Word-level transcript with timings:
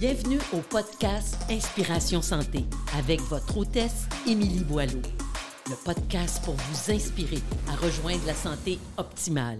Bienvenue 0.00 0.38
au 0.52 0.58
podcast 0.58 1.36
Inspiration 1.50 2.22
Santé 2.22 2.60
avec 2.96 3.20
votre 3.22 3.56
hôtesse 3.58 4.06
Émilie 4.28 4.62
Boileau. 4.62 5.02
Le 5.68 5.74
podcast 5.84 6.40
pour 6.44 6.54
vous 6.54 6.92
inspirer 6.92 7.40
à 7.68 7.74
rejoindre 7.74 8.24
la 8.24 8.34
santé 8.34 8.78
optimale. 8.96 9.58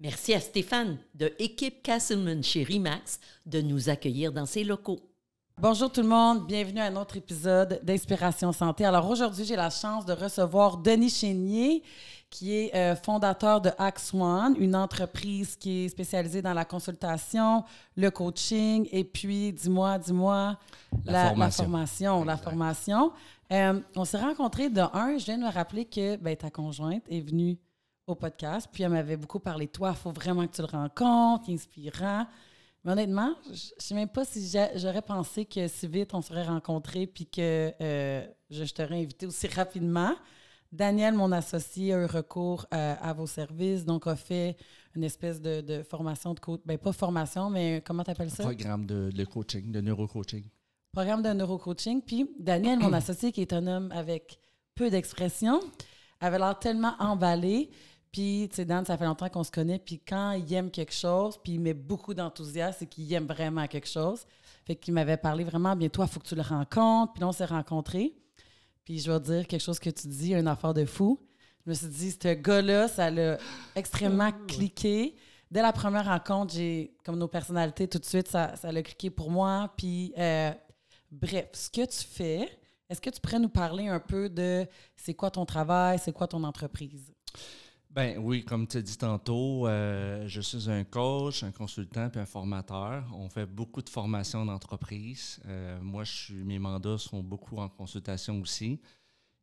Merci 0.00 0.34
à 0.34 0.40
Stéphane 0.40 0.98
de 1.14 1.32
Équipe 1.38 1.80
Castleman 1.84 2.42
chez 2.42 2.64
Rimax 2.64 3.20
de 3.46 3.60
nous 3.60 3.88
accueillir 3.88 4.32
dans 4.32 4.46
ses 4.46 4.64
locaux. 4.64 5.07
Bonjour 5.60 5.90
tout 5.90 6.02
le 6.02 6.08
monde, 6.08 6.46
bienvenue 6.46 6.78
à 6.80 6.84
un 6.84 6.94
autre 6.96 7.16
épisode 7.16 7.80
d'Inspiration 7.82 8.52
Santé. 8.52 8.84
Alors 8.84 9.08
aujourd'hui, 9.10 9.44
j'ai 9.44 9.56
la 9.56 9.70
chance 9.70 10.04
de 10.06 10.12
recevoir 10.12 10.76
Denis 10.76 11.10
Chénier, 11.10 11.82
qui 12.30 12.54
est 12.54 12.74
euh, 12.76 12.94
fondateur 12.94 13.60
de 13.60 13.70
Axe 13.76 14.14
One, 14.14 14.54
une 14.58 14.76
entreprise 14.76 15.56
qui 15.56 15.84
est 15.84 15.88
spécialisée 15.88 16.42
dans 16.42 16.54
la 16.54 16.64
consultation, 16.64 17.64
le 17.96 18.08
coaching 18.10 18.86
et 18.92 19.02
puis, 19.02 19.52
dis-moi, 19.52 19.98
dis-moi, 19.98 20.56
La 21.04 21.12
la, 21.12 21.28
formation. 21.30 21.64
formation. 21.64 22.24
La 22.24 22.32
Exact. 22.34 22.44
formation. 22.44 23.12
Euh, 23.52 23.80
on 23.96 24.04
s'est 24.04 24.18
rencontrés 24.20 24.70
de 24.70 24.80
un, 24.80 25.18
je 25.18 25.24
viens 25.24 25.38
de 25.38 25.42
me 25.44 25.50
rappeler 25.50 25.86
que 25.86 26.16
ben, 26.16 26.36
ta 26.36 26.50
conjointe 26.50 27.02
est 27.10 27.20
venue 27.20 27.58
au 28.06 28.14
podcast, 28.14 28.68
puis 28.72 28.84
elle 28.84 28.90
m'avait 28.92 29.16
beaucoup 29.16 29.40
parlé 29.40 29.66
de 29.66 29.72
toi, 29.72 29.90
il 29.94 29.96
faut 30.00 30.12
vraiment 30.12 30.46
que 30.46 30.52
tu 30.54 30.62
le 30.62 30.68
rencontres, 30.68 31.50
inspirant. 31.50 32.26
Mais 32.88 32.92
honnêtement, 32.94 33.34
je 33.44 33.50
ne 33.50 33.56
sais 33.76 33.94
même 33.94 34.08
pas 34.08 34.24
si 34.24 34.48
j'a- 34.48 34.74
j'aurais 34.78 35.02
pensé 35.02 35.44
que 35.44 35.68
si 35.68 35.86
vite 35.86 36.14
on 36.14 36.22
serait 36.22 36.44
rencontrés 36.46 37.06
puis 37.06 37.26
que 37.26 37.70
euh, 37.82 38.26
je, 38.48 38.64
je 38.64 38.72
t'aurais 38.72 39.02
invité 39.02 39.26
aussi 39.26 39.46
rapidement. 39.46 40.14
Daniel, 40.72 41.12
mon 41.12 41.30
associé, 41.32 41.92
a 41.92 41.98
eu 42.00 42.06
recours 42.06 42.64
euh, 42.72 42.94
à 42.98 43.12
vos 43.12 43.26
services, 43.26 43.84
donc 43.84 44.06
a 44.06 44.16
fait 44.16 44.56
une 44.94 45.04
espèce 45.04 45.38
de, 45.38 45.60
de 45.60 45.82
formation 45.82 46.32
de 46.32 46.40
coach. 46.40 46.60
Ben, 46.64 46.78
pas 46.78 46.92
formation, 46.92 47.50
mais 47.50 47.82
comment 47.84 48.02
tu 48.04 48.10
appelles 48.10 48.30
ça? 48.30 48.42
Programme 48.42 48.86
de, 48.86 49.10
de 49.12 49.24
coaching, 49.24 49.70
de 49.70 49.82
neurocoaching. 49.82 50.44
Programme 50.90 51.22
de 51.22 51.28
neurocoaching. 51.34 52.00
Puis 52.00 52.30
Daniel, 52.38 52.78
mon 52.78 52.92
associé, 52.94 53.32
qui 53.32 53.42
est 53.42 53.52
un 53.52 53.66
homme 53.66 53.92
avec 53.92 54.38
peu 54.74 54.88
d'expression, 54.88 55.60
avait 56.20 56.38
l'air 56.38 56.58
tellement 56.58 56.94
emballé. 57.00 57.68
Puis, 58.12 58.48
tu 58.50 58.56
sais, 58.56 58.64
Dan, 58.64 58.84
ça 58.84 58.96
fait 58.96 59.04
longtemps 59.04 59.28
qu'on 59.28 59.44
se 59.44 59.50
connaît. 59.50 59.78
Puis 59.78 60.00
quand 60.06 60.32
il 60.32 60.52
aime 60.54 60.70
quelque 60.70 60.94
chose, 60.94 61.38
puis 61.42 61.54
il 61.54 61.60
met 61.60 61.74
beaucoup 61.74 62.14
d'enthousiasme, 62.14 62.76
c'est 62.80 62.86
qu'il 62.86 63.12
aime 63.12 63.26
vraiment 63.26 63.66
quelque 63.66 63.88
chose. 63.88 64.24
Fait 64.66 64.76
qu'il 64.76 64.94
m'avait 64.94 65.16
parlé 65.16 65.44
vraiment, 65.44 65.76
bien, 65.76 65.88
toi, 65.88 66.06
il 66.08 66.12
faut 66.12 66.20
que 66.20 66.26
tu 66.26 66.34
le 66.34 66.42
rencontres. 66.42 67.12
Puis 67.12 67.20
là, 67.20 67.28
on 67.28 67.32
s'est 67.32 67.44
rencontrés. 67.44 68.14
Puis 68.84 68.98
je 69.00 69.12
vais 69.12 69.20
dire 69.20 69.46
quelque 69.46 69.60
chose 69.60 69.78
que 69.78 69.90
tu 69.90 70.08
dis, 70.08 70.32
une 70.32 70.48
affaire 70.48 70.72
de 70.72 70.84
fou. 70.84 71.20
Je 71.64 71.70
me 71.70 71.74
suis 71.74 71.88
dit, 71.88 72.10
ce 72.10 72.34
gars-là, 72.34 72.88
ça 72.88 73.10
l'a 73.10 73.36
extrêmement 73.74 74.32
cliqué. 74.46 75.14
Dès 75.50 75.62
la 75.62 75.72
première 75.72 76.06
rencontre, 76.06 76.54
j'ai, 76.54 76.96
comme 77.04 77.18
nos 77.18 77.28
personnalités, 77.28 77.88
tout 77.88 77.98
de 77.98 78.04
suite, 78.04 78.28
ça, 78.28 78.56
ça 78.56 78.72
l'a 78.72 78.82
cliqué 78.82 79.10
pour 79.10 79.30
moi. 79.30 79.72
Puis, 79.76 80.12
euh, 80.16 80.50
bref, 81.10 81.48
ce 81.52 81.70
que 81.70 81.84
tu 81.84 82.06
fais, 82.06 82.48
est-ce 82.88 83.00
que 83.00 83.10
tu 83.10 83.20
pourrais 83.20 83.38
nous 83.38 83.50
parler 83.50 83.88
un 83.88 84.00
peu 84.00 84.30
de 84.30 84.66
c'est 84.96 85.14
quoi 85.14 85.30
ton 85.30 85.44
travail, 85.44 85.98
c'est 85.98 86.12
quoi 86.12 86.26
ton 86.26 86.42
entreprise? 86.44 87.12
Ben 87.98 88.16
oui, 88.18 88.44
comme 88.44 88.68
tu 88.68 88.76
as 88.76 88.82
dit 88.82 88.96
tantôt, 88.96 89.66
euh, 89.66 90.22
je 90.28 90.40
suis 90.40 90.70
un 90.70 90.84
coach, 90.84 91.42
un 91.42 91.50
consultant 91.50 92.08
puis 92.08 92.20
un 92.20 92.26
formateur. 92.26 93.04
On 93.12 93.28
fait 93.28 93.44
beaucoup 93.44 93.82
de 93.82 93.88
formations 93.88 94.44
d'entreprise. 94.46 95.40
Euh, 95.46 95.80
moi, 95.82 96.04
je 96.04 96.12
suis, 96.12 96.44
mes 96.44 96.60
mandats 96.60 96.96
sont 96.98 97.24
beaucoup 97.24 97.56
en 97.56 97.68
consultation 97.68 98.40
aussi. 98.40 98.80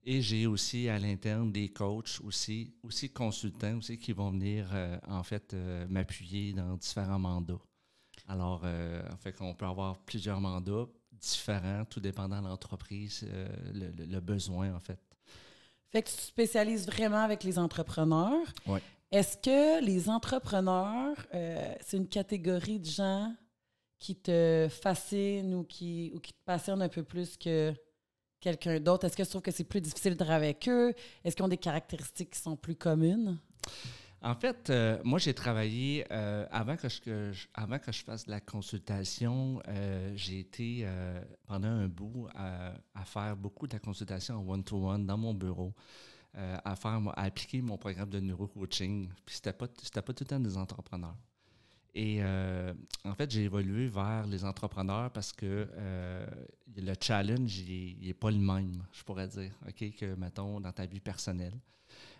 Et 0.03 0.22
j'ai 0.22 0.47
aussi 0.47 0.89
à 0.89 1.00
l'interne 1.00 1.52
des 1.52 1.70
coachs 1.70 2.22
aussi, 2.23 2.73
aussi 2.84 3.12
consultants 3.12 3.78
aussi 3.78 3.97
qui 4.00 4.14
vont 4.14 4.31
venir 4.31 4.69
euh, 4.73 4.97
en 5.08 5.23
fait 5.23 5.53
euh, 5.53 5.88
m'appuyer 5.90 6.53
dans 6.53 6.78
différents 6.78 7.19
mandats. 7.19 7.59
Alors, 8.28 8.64
en 8.66 9.17
fait 9.17 9.34
qu'on 9.34 9.56
peut 9.56 9.66
avoir 9.67 10.00
plusieurs 10.06 10.42
mandats 10.42 10.88
différents, 11.12 11.86
tout 11.86 12.02
dépendant 12.02 12.42
de 12.42 12.47
l'entreprise, 12.47 13.25
le, 13.73 13.92
le- 13.92 14.06
le 14.06 14.19
besoin 14.22 14.73
en 14.75 14.80
fait. 14.81 15.00
Fait 15.91 16.02
que 16.02 16.09
tu 16.09 16.16
te 16.16 16.22
spécialises 16.22 16.86
vraiment 16.86 17.23
avec 17.23 17.44
les 17.44 17.58
entrepreneurs. 17.58 18.47
Oui. 18.68 18.79
Est-ce 19.12 19.38
que 19.38 19.84
les 19.84 20.09
entrepreneurs, 20.09 21.16
euh, 21.34 21.73
c'est 21.81 21.97
une 21.97 22.07
catégorie 22.07 22.79
de 22.79 22.85
gens 22.85 23.34
qui 23.97 24.16
te 24.16 24.68
fascinent 24.69 25.53
ou 25.53 25.63
qui, 25.63 26.12
ou 26.13 26.19
qui 26.19 26.34
te 26.34 26.44
passionnent 26.44 26.81
un 26.81 26.90
peu 26.90 27.03
plus 27.03 27.38
que 27.38 27.73
quelqu'un 28.41 28.79
d'autre? 28.79 29.06
Est-ce 29.06 29.16
que 29.16 29.23
tu 29.23 29.29
trouves 29.29 29.41
que 29.41 29.51
c'est 29.51 29.63
plus 29.63 29.81
difficile 29.81 30.13
de 30.13 30.23
travailler 30.23 30.47
avec 30.47 30.68
eux? 30.68 30.94
Est-ce 31.23 31.35
qu'ils 31.35 31.46
ont 31.46 31.50
des 31.50 31.57
caractéristiques 31.57 32.31
qui 32.31 32.40
sont 32.40 32.56
plus 32.56 32.75
communes? 32.75 33.38
En 34.25 34.34
fait, 34.34 34.72
euh, 34.72 35.00
moi, 35.03 35.19
j'ai 35.19 35.36
travaillé 35.36 36.03
euh, 36.09 36.47
avant, 36.50 36.75
que 36.78 36.90
je, 36.90 37.46
avant 37.53 37.78
que 37.78 37.91
je 37.91 38.03
fasse 38.03 38.25
de 38.25 38.31
la 38.31 38.41
consultation. 38.41 39.62
euh, 39.68 40.13
j'ai 40.16 40.40
été 40.40 40.88
pendant 41.46 41.68
un 41.68 41.88
bout 41.88 42.28
à, 42.34 42.74
faire 43.06 43.38
beaucoup 43.38 43.68
de 43.68 43.74
la 43.74 43.80
consultation 43.80 44.38
en 44.38 44.53
one-to-one 44.53 45.06
dans 45.06 45.18
mon 45.18 45.35
bureau, 45.35 45.75
à, 46.34 46.75
faire, 46.75 47.00
appliquer 47.16 47.62
mon 47.62 47.78
programme 47.78 48.09
de 48.09 48.19
neurocoaching. 48.19 49.09
Puis, 49.24 49.35
c'était 49.35 49.53
pas, 49.53 49.68
pas 49.68 50.14
tout 50.14 50.24
le 50.24 50.28
temps 50.28 50.40
des 50.40 50.58
entrepreneurs. 50.58 51.18
Et 51.94 52.24
en 52.24 53.14
fait, 53.14 53.30
j'ai 53.30 53.44
évolué 53.44 53.88
vers 53.90 54.25
les 54.25 54.44
entrepreneurs 54.44 55.12
parce 55.12 55.31
que 55.34 55.69
le 56.75 56.94
challenge, 57.00 57.59
il 57.59 58.08
n'est 58.08 58.14
pas 58.16 58.31
le 58.31 58.40
même, 58.40 58.84
je 58.91 59.03
pourrais 59.03 59.28
dire, 59.28 59.52
OK, 59.68 59.96
que, 60.00 60.16
mettons, 60.16 60.59
dans 60.59 60.72
ta 60.72 60.88
vie 60.88 61.00
personnelle. 61.00 61.53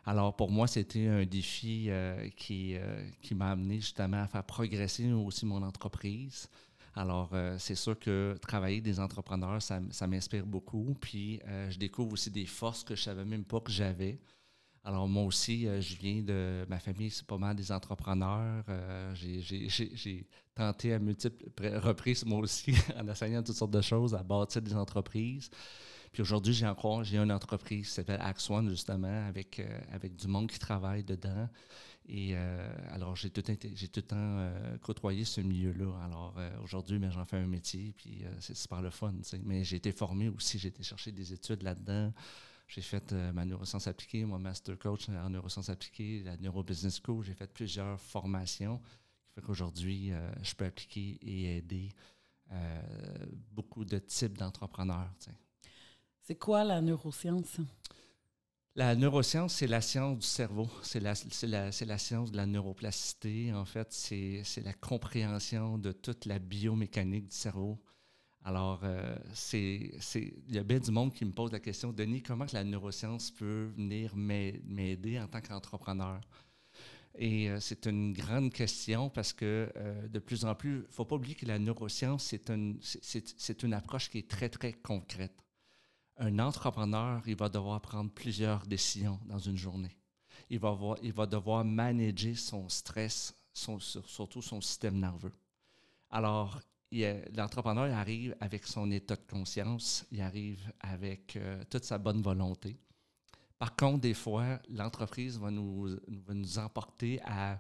Alors, 0.06 0.36
pour 0.36 0.52
moi, 0.52 0.68
c'était 0.68 1.08
un 1.08 1.26
défi 1.26 1.88
euh, 1.90 2.30
qui, 2.38 2.76
euh, 2.76 3.10
qui 3.22 3.34
m'a 3.34 3.52
amené 3.52 3.78
justement 3.78 4.22
à 4.22 4.28
faire 4.28 4.44
progresser 4.44 5.12
aussi 5.12 5.46
mon 5.46 5.64
entreprise. 5.64 6.48
Alors, 6.96 7.32
euh, 7.34 7.58
c'est 7.58 7.76
sûr 7.76 7.98
que 8.00 8.38
travailler 8.42 8.82
des 8.82 9.00
entrepreneurs, 9.00 9.62
ça, 9.62 9.80
m'inspire 10.08 10.46
beaucoup. 10.46 10.96
Puis, 11.02 11.42
je 11.70 11.78
découvre 11.78 12.14
aussi 12.14 12.30
des 12.32 12.46
forces 12.46 12.84
que 12.84 12.96
je 12.96 13.02
ne 13.02 13.06
savais 13.06 13.26
même 13.26 13.44
pas 13.44 13.60
que 13.60 13.72
j'avais. 13.72 14.20
Alors, 14.84 15.08
moi 15.08 15.24
aussi, 15.24 15.66
je 15.82 15.96
viens 15.98 16.22
de. 16.22 16.66
Ma 16.70 16.80
famille, 16.80 17.10
c'est 17.10 17.26
pas 17.26 17.38
mal 17.40 17.56
des 17.56 17.72
entrepreneurs. 17.72 18.64
J'ai- 19.16 20.28
tenté 20.54 20.94
à 20.94 21.00
multiples 21.00 21.68
reprises, 21.80 22.24
moi 22.26 22.40
aussi, 22.40 22.74
en 22.98 23.08
essayant 23.10 23.44
toutes 23.44 23.56
sortes 23.58 23.72
de 23.72 23.82
choses, 23.82 24.16
à 24.16 24.24
bâtir 24.24 24.62
des 24.62 24.74
entreprises. 24.74 25.50
Puis 26.16 26.22
aujourd'hui, 26.22 26.54
j'ai 26.54 26.66
encore 26.66 27.04
j'ai 27.04 27.18
une 27.18 27.30
entreprise 27.34 27.88
qui 27.88 27.94
s'appelle 27.94 28.22
Axe 28.22 28.50
One, 28.50 28.70
justement, 28.70 29.28
avec, 29.28 29.60
euh, 29.60 29.82
avec 29.92 30.16
du 30.16 30.30
monde 30.30 30.50
qui 30.50 30.58
travaille 30.58 31.04
dedans. 31.04 31.50
Et 32.08 32.30
euh, 32.38 32.74
alors, 32.90 33.18
j'ai 33.18 33.30
tout, 33.30 33.44
j'ai 33.74 33.90
tout 33.90 34.00
le 34.00 34.08
temps 34.08 34.16
euh, 34.16 34.78
côtoyé 34.78 35.26
ce 35.26 35.42
milieu-là. 35.42 35.92
Alors, 36.06 36.38
aujourd'hui, 36.64 37.00
ben, 37.00 37.12
j'en 37.12 37.26
fais 37.26 37.36
un 37.36 37.48
métier, 37.48 37.94
puis 37.98 38.24
c'est 38.40 38.56
super 38.56 38.82
le 38.82 38.92
fun. 38.92 39.14
Mais 39.44 39.66
j'ai 39.66 39.76
été 39.76 39.92
formé 39.92 40.30
aussi, 40.30 40.58
j'ai 40.58 40.70
été 40.70 40.84
chercher 40.84 41.12
des 41.12 41.34
études 41.34 41.64
là-dedans. 41.64 42.14
J'ai 42.70 42.82
fait 42.82 43.12
ma 43.12 43.44
neurosciences 43.44 43.88
appliquée, 43.88 44.24
mon 44.24 44.40
master 44.40 44.80
coach 44.80 45.10
en 45.10 45.30
neurosciences 45.30 45.68
appliquées, 45.68 46.24
la 46.24 46.38
neurobusiness 46.38 47.02
school. 47.04 47.26
J'ai 47.26 47.34
fait 47.34 47.52
plusieurs 47.52 48.00
formations 48.00 48.78
qui 48.78 49.34
fait 49.34 49.42
qu'aujourd'hui, 49.42 50.14
je 50.42 50.56
peux 50.56 50.64
appliquer 50.64 51.20
et 51.22 51.58
aider 51.58 51.90
beaucoup 53.52 53.84
de 53.84 53.98
types 53.98 54.38
d'entrepreneurs. 54.38 55.12
C'est 56.28 56.40
quoi 56.40 56.64
la 56.64 56.82
neuroscience? 56.82 57.58
La 58.76 58.96
neuroscience, 58.96 59.54
c'est 59.54 59.68
la 59.68 59.80
science 59.80 60.18
du 60.18 60.26
cerveau. 60.26 60.68
C'est 60.82 61.00
la, 61.00 61.14
science 61.14 62.32
de 62.32 62.38
la 62.38 62.48
neuroplasticité. 62.48 63.54
En 63.54 63.64
fait, 63.64 63.94
c'est, 63.94 64.42
la 64.64 64.74
compréhension 64.74 65.78
de 65.78 65.92
toute 65.92 66.26
la 66.26 66.40
biomécanique 66.40 67.28
du 67.28 67.36
cerveau. 67.36 67.80
Alors, 68.44 68.80
euh, 68.86 69.16
il 69.54 70.34
y 70.50 70.58
a 70.58 70.64
bien 70.64 70.80
du 70.80 70.90
monde 70.90 71.14
qui 71.14 71.26
me 71.26 71.32
pose 71.32 71.52
la 71.52 71.60
question, 71.60 71.94
Denis, 71.94 72.24
comment 72.24 72.48
la 72.54 72.64
neuroscience 72.64 73.30
peut 73.30 73.70
venir 73.78 74.16
m'ai- 74.16 74.64
m'aider 74.66 75.20
en 75.20 75.28
tant 75.28 75.42
qu'entrepreneur? 75.42 76.22
Et 77.20 77.52
euh, 77.52 77.60
c'est 77.60 77.86
une 77.86 78.14
grande 78.14 78.52
question 78.52 79.12
parce 79.12 79.32
que 79.32 79.72
euh, 79.76 80.08
de 80.08 80.18
plus 80.18 80.44
en 80.44 80.56
plus, 80.56 80.78
il 80.78 80.82
ne 80.88 80.88
faut 80.90 81.06
pas 81.06 81.18
oublier 81.18 81.36
que 81.36 81.46
la 81.46 81.60
neuroscience, 81.60 82.34
c'est 82.34 83.64
une 83.64 83.74
approche 83.74 84.10
qui 84.10 84.18
est 84.18 84.28
très, 84.28 84.50
très 84.50 84.74
concrète 84.74 85.45
un 86.18 86.40
entrepreneur, 86.40 87.22
il 87.28 87.36
va 87.36 87.50
devoir 87.50 87.82
prendre 87.82 88.12
plusieurs 88.12 88.66
décisions 88.66 89.20
dans 89.26 89.40
une 89.40 89.58
journée. 89.58 89.98
Il 90.50 90.60
va, 90.60 90.78
il 91.02 91.12
va 91.12 91.26
devoir 91.26 91.66
manager 91.66 92.38
son 92.38 92.70
stress, 92.70 93.34
surtout 93.54 94.42
son 94.42 94.62
système 94.62 95.00
nerveux. 95.00 95.34
Alors, 96.10 96.60
l'entrepreneur 96.92 97.94
arrive 97.94 98.36
avec 98.40 98.66
son 98.66 98.92
état 98.92 99.16
de 99.16 99.26
conscience, 99.30 100.06
il 100.12 100.22
arrive 100.22 100.72
avec 100.80 101.36
euh, 101.36 101.64
toute 101.70 101.84
sa 101.84 101.98
bonne 101.98 102.22
volonté. 102.22 102.78
Par 103.58 103.76
contre, 103.76 104.02
des 104.02 104.14
fois, 104.14 104.60
l'entreprise 104.70 105.40
va 105.40 105.50
nous, 105.50 105.98
va 106.08 106.34
nous 106.34 106.60
emporter 106.60 107.22
à 107.24 107.60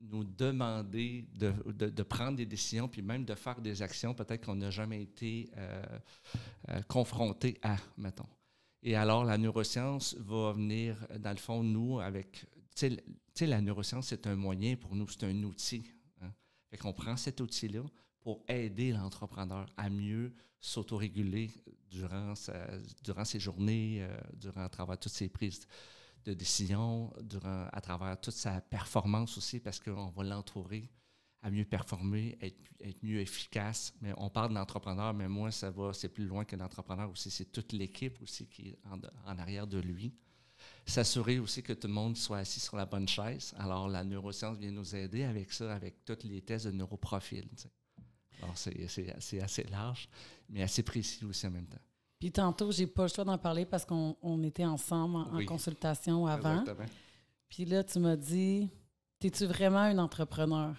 nous 0.00 0.24
demander 0.24 1.24
de, 1.34 1.52
de- 1.88 2.02
prendre 2.02 2.36
des 2.36 2.46
décisions, 2.46 2.88
puis 2.88 3.02
même 3.02 3.24
de 3.24 3.34
faire 3.34 3.60
des 3.60 3.80
actions 3.82 4.14
peut-être 4.14 4.44
qu'on 4.44 4.54
n'a 4.56 4.70
jamais 4.70 5.02
été 5.02 5.50
euh, 5.56 5.82
euh, 6.68 6.82
confronté 6.82 7.58
à, 7.62 7.76
mettons. 7.96 8.26
Et 8.82 8.94
alors, 8.96 9.24
la 9.24 9.38
neuroscience 9.38 10.14
va 10.18 10.52
venir, 10.52 11.06
dans 11.18 11.30
le 11.30 11.38
fond, 11.38 11.62
nous, 11.62 12.00
avec... 12.00 12.32
Tu 12.32 12.46
sais, 12.74 12.86
l- 12.88 13.02
tu 13.06 13.12
sais, 13.34 13.46
la 13.46 13.60
neuroscience, 13.62 14.08
c'est 14.08 14.26
un 14.26 14.36
moyen 14.36 14.76
pour 14.76 14.94
nous, 14.94 15.08
c'est 15.08 15.24
un 15.24 15.42
outil. 15.42 15.84
Hein? 16.20 16.30
Fait 16.70 16.76
qu'on 16.76 16.92
prend 16.92 17.16
cet 17.16 17.40
outil-là 17.40 17.82
pour 18.20 18.44
aider 18.46 18.92
l'entrepreneur 18.92 19.66
à 19.76 19.88
mieux 19.88 20.34
s'autoréguler 20.60 21.50
durant, 21.90 22.34
durant 23.02 23.24
ses 23.24 23.40
journées, 23.40 24.02
euh, 24.02 24.16
durant 24.34 24.64
à 24.64 24.68
travers 24.68 24.98
toutes 24.98 25.12
ses 25.12 25.28
prises 25.28 25.66
de 26.24 26.34
décision, 26.34 27.12
à 27.72 27.80
travers 27.80 28.20
toute 28.20 28.34
sa 28.34 28.60
performance 28.60 29.36
aussi, 29.38 29.60
parce 29.60 29.80
qu'on 29.80 30.10
va 30.10 30.24
l'entourer 30.24 30.90
à 31.42 31.50
mieux 31.50 31.64
performer, 31.64 32.38
être, 32.40 32.56
être, 32.80 33.02
mieux 33.02 33.20
efficace. 33.20 33.92
Mais 34.00 34.14
on 34.16 34.30
parle 34.30 34.54
d'entrepreneur, 34.54 35.12
mais 35.12 35.28
moi, 35.28 35.50
ça 35.50 35.70
va, 35.70 35.92
c'est 35.92 36.08
plus 36.08 36.24
loin 36.24 36.46
que 36.46 36.56
l'entrepreneur 36.56 37.10
aussi. 37.10 37.30
C'est 37.30 37.52
toute 37.52 37.72
l'équipe 37.72 38.20
aussi 38.22 38.46
qui 38.46 38.68
est 38.68 38.78
en, 38.90 38.98
en 39.30 39.38
arrière 39.38 39.66
de 39.66 39.78
lui. 39.78 40.14
S'assurer 40.86 41.38
aussi 41.38 41.62
que 41.62 41.74
tout 41.74 41.86
le 41.86 41.92
monde 41.92 42.16
soit 42.16 42.38
assis 42.38 42.60
sur 42.60 42.76
la 42.76 42.86
bonne 42.86 43.06
chaise. 43.06 43.52
Alors, 43.58 43.88
la 43.88 44.04
neuroscience 44.04 44.56
vient 44.56 44.70
nous 44.70 44.96
aider 44.96 45.24
avec 45.24 45.52
ça, 45.52 45.74
avec 45.74 46.04
tous 46.06 46.26
les 46.26 46.40
tests 46.40 46.66
de 46.66 46.70
neuroprofil. 46.70 47.46
Alors, 48.40 48.56
c'est 48.56 49.40
assez 49.40 49.64
large, 49.64 50.08
mais 50.48 50.62
assez 50.62 50.82
précis 50.82 51.26
aussi 51.26 51.46
en 51.46 51.50
même 51.50 51.66
temps. 51.66 51.76
Puis 52.18 52.32
tantôt, 52.32 52.70
j'ai 52.72 52.86
pas 52.86 53.02
le 53.02 53.08
choix 53.08 53.24
d'en 53.24 53.38
parler 53.38 53.66
parce 53.66 53.84
qu'on 53.84 54.42
était 54.42 54.64
ensemble 54.64 55.16
en, 55.16 55.44
consultation 55.44 56.26
avant. 56.26 56.60
Exactement. 56.60 56.88
Puis 57.48 57.64
là, 57.64 57.84
tu 57.84 57.98
m'as 57.98 58.16
dit, 58.16 58.68
es-tu 59.20 59.46
vraiment 59.46 59.80
un 59.80 59.98
entrepreneur? 59.98 60.74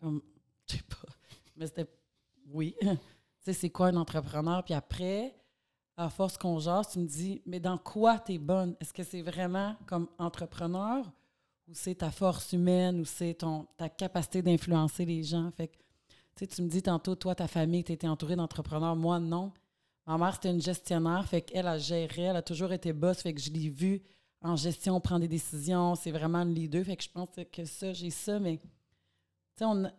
Comme, 0.00 0.22
je 0.68 0.76
sais 0.76 0.82
pas. 0.82 1.08
Mais 1.56 1.66
c'était, 1.66 1.86
oui. 2.52 2.74
tu 2.80 2.88
sais, 3.40 3.52
c'est 3.52 3.70
quoi 3.70 3.88
un 3.88 3.96
entrepreneur? 3.96 4.64
Puis 4.64 4.74
après, 4.74 5.34
à 5.96 6.08
force 6.08 6.38
qu'on 6.38 6.58
jase, 6.58 6.88
tu 6.92 6.98
me 6.98 7.06
dis, 7.06 7.42
mais 7.44 7.60
dans 7.60 7.76
quoi 7.76 8.18
tu 8.18 8.32
es 8.32 8.38
bonne? 8.38 8.74
Est-ce 8.80 8.92
que 8.92 9.02
c'est 9.02 9.22
vraiment 9.22 9.76
comme 9.86 10.08
entrepreneur 10.18 11.04
ou 11.68 11.74
c'est 11.74 11.96
ta 11.96 12.10
force 12.10 12.52
humaine 12.52 13.00
ou 13.00 13.04
c'est 13.04 13.34
ton 13.34 13.66
ta 13.76 13.88
capacité 13.88 14.42
d'influencer 14.42 15.04
les 15.04 15.22
gens? 15.22 15.50
Fait 15.56 15.68
que 15.68 16.44
tu 16.46 16.62
me 16.62 16.68
dis 16.68 16.82
tantôt, 16.82 17.14
toi, 17.14 17.34
ta 17.34 17.46
famille, 17.46 17.84
tu 17.84 17.92
étais 17.92 18.08
entourée 18.08 18.36
d'entrepreneurs. 18.36 18.96
Moi, 18.96 19.20
non. 19.20 19.52
Ma 20.06 20.18
mère, 20.18 20.34
c'était 20.34 20.50
une 20.50 20.62
gestionnaire. 20.62 21.26
Fait 21.26 21.42
qu'elle 21.42 21.66
a 21.66 21.78
géré, 21.78 22.22
elle 22.22 22.36
a 22.36 22.42
toujours 22.42 22.72
été 22.72 22.92
boss. 22.92 23.22
Fait 23.22 23.32
que 23.32 23.40
je 23.40 23.50
l'ai 23.50 23.68
vue 23.68 24.02
en 24.42 24.56
gestion, 24.56 25.00
prendre 25.00 25.20
des 25.20 25.28
décisions. 25.28 25.94
C'est 25.94 26.10
vraiment 26.10 26.44
le 26.44 26.50
leader. 26.50 26.84
Fait 26.84 26.96
que 26.96 27.02
je 27.02 27.10
pense 27.10 27.28
que 27.52 27.64
ça, 27.64 27.92
j'ai 27.92 28.10
ça. 28.10 28.38
Mais, 28.38 28.58
tu 29.56 29.64
sais, 29.64 29.92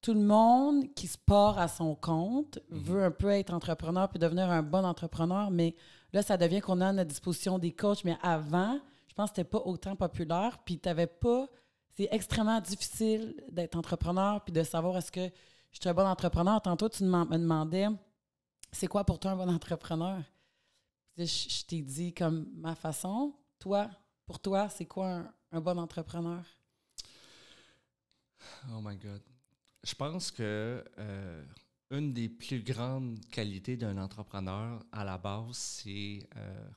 tout 0.00 0.14
le 0.14 0.20
monde 0.20 0.92
qui 0.94 1.06
se 1.06 1.16
part 1.16 1.58
à 1.58 1.68
son 1.68 1.94
compte 1.94 2.58
mhm. 2.70 2.78
veut 2.78 3.04
un 3.04 3.10
peu 3.10 3.28
être 3.28 3.54
entrepreneur 3.54 4.08
puis 4.08 4.18
devenir 4.18 4.50
un 4.50 4.62
bon 4.62 4.84
entrepreneur. 4.84 5.50
Mais 5.50 5.76
là, 6.12 6.22
ça 6.22 6.36
devient 6.36 6.60
qu'on 6.60 6.80
a 6.80 6.88
à 6.88 6.92
notre 6.92 7.10
disposition 7.10 7.58
des 7.58 7.72
coachs. 7.72 8.04
Mais 8.04 8.16
avant, 8.22 8.80
je 9.06 9.14
pense 9.14 9.30
que 9.30 9.36
c'était 9.36 9.48
pas 9.48 9.62
autant 9.64 9.94
populaire. 9.94 10.58
Puis 10.64 10.78
tu 10.78 10.88
n'avais 10.88 11.06
pas. 11.06 11.46
C'est 11.94 12.08
extrêmement 12.10 12.60
difficile 12.60 13.34
d'être 13.50 13.76
entrepreneur 13.76 14.42
puis 14.42 14.52
de 14.52 14.62
savoir 14.62 14.96
est-ce 14.96 15.12
que 15.12 15.30
je 15.72 15.78
suis 15.80 15.88
un 15.88 15.94
bon 15.94 16.06
entrepreneur. 16.06 16.60
Tantôt, 16.60 16.88
tu 16.88 17.04
me 17.04 17.36
demandais, 17.36 17.88
c'est 18.72 18.86
quoi 18.86 19.04
pour 19.04 19.20
toi 19.20 19.32
un 19.32 19.36
bon 19.36 19.50
entrepreneur? 19.50 20.22
Je, 21.16 21.64
t'ai 21.66 21.82
dit 21.82 22.14
comme 22.14 22.50
ma 22.54 22.74
façon. 22.74 23.34
Toi, 23.58 23.90
pour 24.24 24.40
toi, 24.40 24.68
c'est 24.68 24.86
quoi 24.86 25.24
un, 25.52 25.60
bon 25.60 25.78
entrepreneur? 25.78 26.42
Oh 28.70 28.80
my 28.82 28.96
God. 28.96 29.22
Je 29.84 29.94
pense 29.94 30.30
que 30.30 30.84
euh, 30.98 31.44
une 31.90 32.12
des 32.12 32.28
plus 32.28 32.62
grandes 32.62 33.20
qualités 33.26 33.76
d'un 33.76 33.98
entrepreneur 33.98 34.82
à 34.90 35.04
la 35.04 35.18
base, 35.18 35.56
c'est 35.56 36.26
euh, 36.36 36.70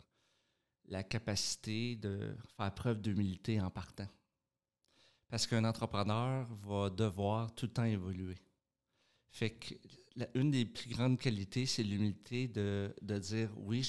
la 0.88 1.04
capacité 1.04 1.96
de 1.96 2.36
faire 2.58 2.74
preuve 2.74 3.02
d'humilité 3.02 3.62
en 3.62 3.70
partant. 3.70 4.08
Parce 5.30 5.48
qu'un 5.48 5.64
entrepreneur 5.64 6.48
va 6.64 6.90
devoir 6.90 7.54
tout 7.56 7.68
le 7.68 7.74
temps 7.74 7.84
évoluer. 7.86 8.38
Fait 9.32 9.52
que 9.52 9.76
une 10.34 10.52
des 10.52 10.66
plus 10.66 10.90
grandes 10.90 11.20
qualités, 11.20 11.66
c'est 11.66 11.84
l'humilité 11.84 12.48
de, 12.48 12.94
dire 13.20 13.50
oui, 13.58 13.82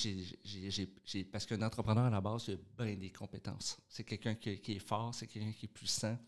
parce 1.30 1.46
qu'un 1.46 1.62
entrepreneur 1.62 2.04
à 2.04 2.10
la 2.10 2.20
base, 2.20 2.46
il 2.48 2.54
a 2.54 2.84
bien 2.84 2.96
des 2.96 3.10
compétences. 3.10 3.78
C'est 3.88 4.04
quelqu'un 4.04 4.34
qui, 4.34 4.50
est 4.50 4.78
fort, 4.78 5.14
c'est 5.14 5.26
quelqu'un 5.26 5.52
qui 5.52 5.66
est 5.66 5.72
puissant, 5.72 6.18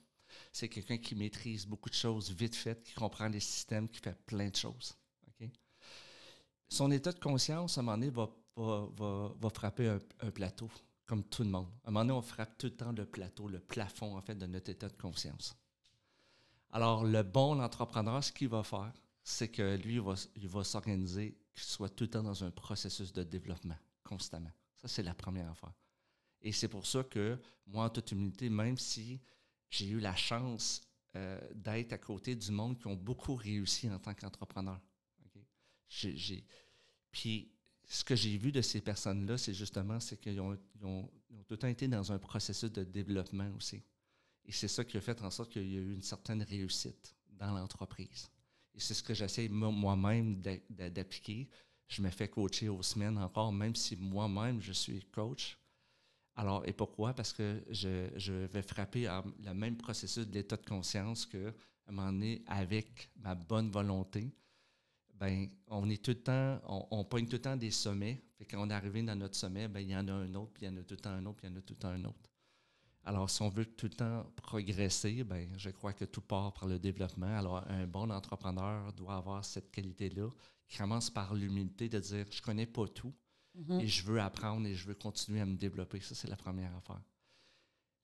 c'est 0.52 0.68
quelqu'un 0.68 0.98
qui 0.98 1.14
maîtrise 1.14 1.66
beaucoup 1.66 1.88
de 1.88 1.94
choses 1.94 2.30
vite 2.30 2.54
faites, 2.54 2.84
qui 2.84 2.94
comprend 2.94 3.28
les 3.28 3.40
systèmes, 3.40 3.88
qui 3.88 3.98
fait 3.98 4.16
plein 4.24 4.48
de 4.48 4.56
choses. 4.56 4.94
Son 6.70 6.90
état 6.90 7.12
de 7.12 7.18
conscience, 7.18 7.78
à 7.78 7.80
un 7.80 7.84
moment 7.84 7.96
donné, 7.96 8.10
va, 8.10 9.50
frapper 9.50 9.88
un, 9.88 9.98
un, 10.20 10.30
plateau, 10.30 10.70
comme 11.06 11.24
tout 11.24 11.42
le 11.42 11.48
monde. 11.48 11.68
À 11.82 11.88
un 11.88 11.90
moment 11.90 12.04
donné, 12.04 12.18
on 12.18 12.22
frappe 12.22 12.58
tout 12.58 12.66
le 12.66 12.76
temps 12.76 12.92
le 12.92 13.06
plateau, 13.06 13.48
le 13.48 13.58
plafond, 13.58 14.16
en 14.16 14.20
fait, 14.20 14.34
de 14.34 14.44
notre 14.44 14.70
état 14.70 14.88
de 14.88 14.96
conscience. 14.96 15.56
Alors, 16.70 17.04
le 17.04 17.22
bon 17.22 17.58
entrepreneur, 17.58 18.22
ce 18.22 18.30
qu'il 18.30 18.48
va 18.48 18.62
faire, 18.62 18.92
c'est 19.28 19.48
que 19.48 19.76
lui, 19.76 20.00
il 20.36 20.48
va, 20.48 20.64
s'organiser, 20.64 21.36
qu'il 21.52 21.62
soit 21.62 21.90
tout 21.90 22.04
le 22.04 22.10
temps 22.10 22.22
dans 22.22 22.44
un 22.44 22.50
processus 22.50 23.12
de 23.12 23.22
développement, 23.22 23.76
constamment. 24.02 24.50
Ça, 24.74 24.88
c'est 24.88 25.02
la 25.02 25.14
première 25.14 25.50
affaire. 25.50 25.74
Et 26.40 26.50
c'est 26.50 26.68
pour 26.68 26.86
ça 26.86 27.04
que, 27.04 27.38
moi, 27.66 27.84
en 27.84 27.90
toute 27.90 28.10
humilité, 28.12 28.48
même 28.48 28.78
si 28.78 29.20
j'ai 29.68 29.88
eu 29.88 30.00
la 30.00 30.16
chance 30.16 30.80
euh, 31.14 31.38
d'être 31.54 31.92
à 31.92 31.98
côté 31.98 32.36
du 32.36 32.50
monde 32.50 32.78
qui 32.78 32.86
ont 32.86 32.96
beaucoup 32.96 33.34
réussi 33.34 33.90
en 33.90 33.98
tant 33.98 34.14
qu'entrepreneur. 34.14 34.80
Puis, 37.10 37.52
ce 37.86 38.04
que 38.04 38.16
j'ai 38.16 38.38
vu 38.38 38.50
de 38.50 38.62
ces 38.62 38.80
personnes-là, 38.80 39.36
c'est 39.36 39.54
justement 39.54 40.00
c'est 40.00 40.18
qu'ils 40.18 40.40
ont, 40.40 40.58
ont, 40.82 41.02
tout 41.46 41.54
le 41.54 41.58
temps 41.58 41.68
été 41.68 41.86
dans 41.86 42.12
un 42.12 42.18
processus 42.18 42.72
de 42.72 42.82
développement 42.82 43.50
aussi. 43.56 43.82
Et 44.46 44.52
c'est 44.52 44.68
ça 44.68 44.86
qui 44.86 44.96
a 44.96 45.02
fait 45.02 45.20
en 45.20 45.30
sorte 45.30 45.52
qu'il 45.52 45.70
y 45.70 45.76
a 45.76 45.80
eu 45.80 45.92
une 45.92 46.02
certaine 46.02 46.42
réussite 46.42 47.14
dans 47.28 47.52
l'entreprise. 47.52 48.30
Et 48.78 48.80
c'est 48.80 48.94
ce 48.94 49.02
que 49.02 49.12
j'essaie 49.12 49.48
moi-même 49.48 50.40
d'appliquer. 50.70 51.48
Je 51.88 52.00
me 52.00 52.10
fais 52.10 52.28
coacher 52.28 52.68
aux 52.68 52.84
semaines 52.84 53.18
encore, 53.18 53.52
même 53.52 53.74
si 53.74 53.96
moi-même 53.96 54.62
je 54.62 54.72
suis 54.72 55.04
coach. 55.06 55.58
Alors, 56.36 56.64
et 56.64 56.72
pourquoi? 56.72 57.12
Parce 57.12 57.32
que 57.32 57.60
je, 57.70 58.46
vais 58.46 58.62
frapper 58.62 59.08
le 59.44 59.52
même 59.52 59.76
processus 59.76 60.28
de 60.28 60.32
l'état 60.32 60.56
de 60.56 60.64
conscience 60.64 61.26
que, 61.26 61.48
à 61.48 61.88
un 61.88 61.92
moment 61.92 62.12
donné, 62.12 62.44
avec 62.46 63.10
ma 63.16 63.34
bonne 63.34 63.68
volonté, 63.68 64.32
ben, 65.12 65.48
on 65.66 65.90
est 65.90 66.00
tout 66.00 66.12
le 66.12 66.22
temps, 66.22 66.60
on, 66.68 66.86
on 66.92 67.04
pogne 67.04 67.26
tout 67.26 67.32
le 67.32 67.42
temps 67.42 67.56
des 67.56 67.72
sommets. 67.72 68.22
Quand 68.48 68.64
on 68.64 68.70
est 68.70 68.74
arrivé 68.74 69.02
dans 69.02 69.16
notre 69.16 69.34
sommet, 69.34 69.66
ben, 69.66 69.80
il 69.80 69.90
y 69.90 69.96
en 69.96 70.06
a 70.06 70.12
un 70.12 70.32
autre, 70.36 70.52
puis 70.52 70.66
il 70.66 70.68
y 70.68 70.72
en 70.72 70.76
a 70.76 70.84
tout 70.84 70.94
le 70.94 71.00
temps 71.00 71.10
un 71.10 71.26
autre, 71.26 71.38
puis 71.38 71.48
il 71.48 71.50
y 71.50 71.52
en 71.52 71.58
a 71.58 71.62
tout 71.62 71.74
le 71.74 71.80
temps 71.80 71.88
un 71.88 72.04
autre. 72.04 72.30
Alors, 73.08 73.30
si 73.30 73.40
on 73.40 73.48
veut 73.48 73.64
tout 73.64 73.86
le 73.86 73.94
temps 73.94 74.30
progresser, 74.36 75.24
ben, 75.24 75.48
je 75.56 75.70
crois 75.70 75.94
que 75.94 76.04
tout 76.04 76.20
part 76.20 76.52
par 76.52 76.66
le 76.66 76.78
développement. 76.78 77.38
Alors, 77.38 77.66
un 77.66 77.86
bon 77.86 78.10
entrepreneur 78.10 78.92
doit 78.92 79.14
avoir 79.14 79.42
cette 79.46 79.70
qualité-là, 79.70 80.28
qui 80.68 80.76
commence 80.76 81.08
par 81.08 81.32
l'humilité 81.32 81.88
de 81.88 81.98
dire 82.00 82.26
je 82.30 82.42
connais 82.42 82.66
pas 82.66 82.86
tout 82.86 83.14
mhm. 83.54 83.80
et 83.80 83.86
je 83.86 84.04
veux 84.04 84.20
apprendre 84.20 84.66
et 84.66 84.74
je 84.74 84.86
veux 84.86 84.94
continuer 84.94 85.40
à 85.40 85.46
me 85.46 85.56
développer. 85.56 86.02
Ça, 86.02 86.14
c'est 86.14 86.28
la 86.28 86.36
première 86.36 86.76
affaire. 86.76 87.00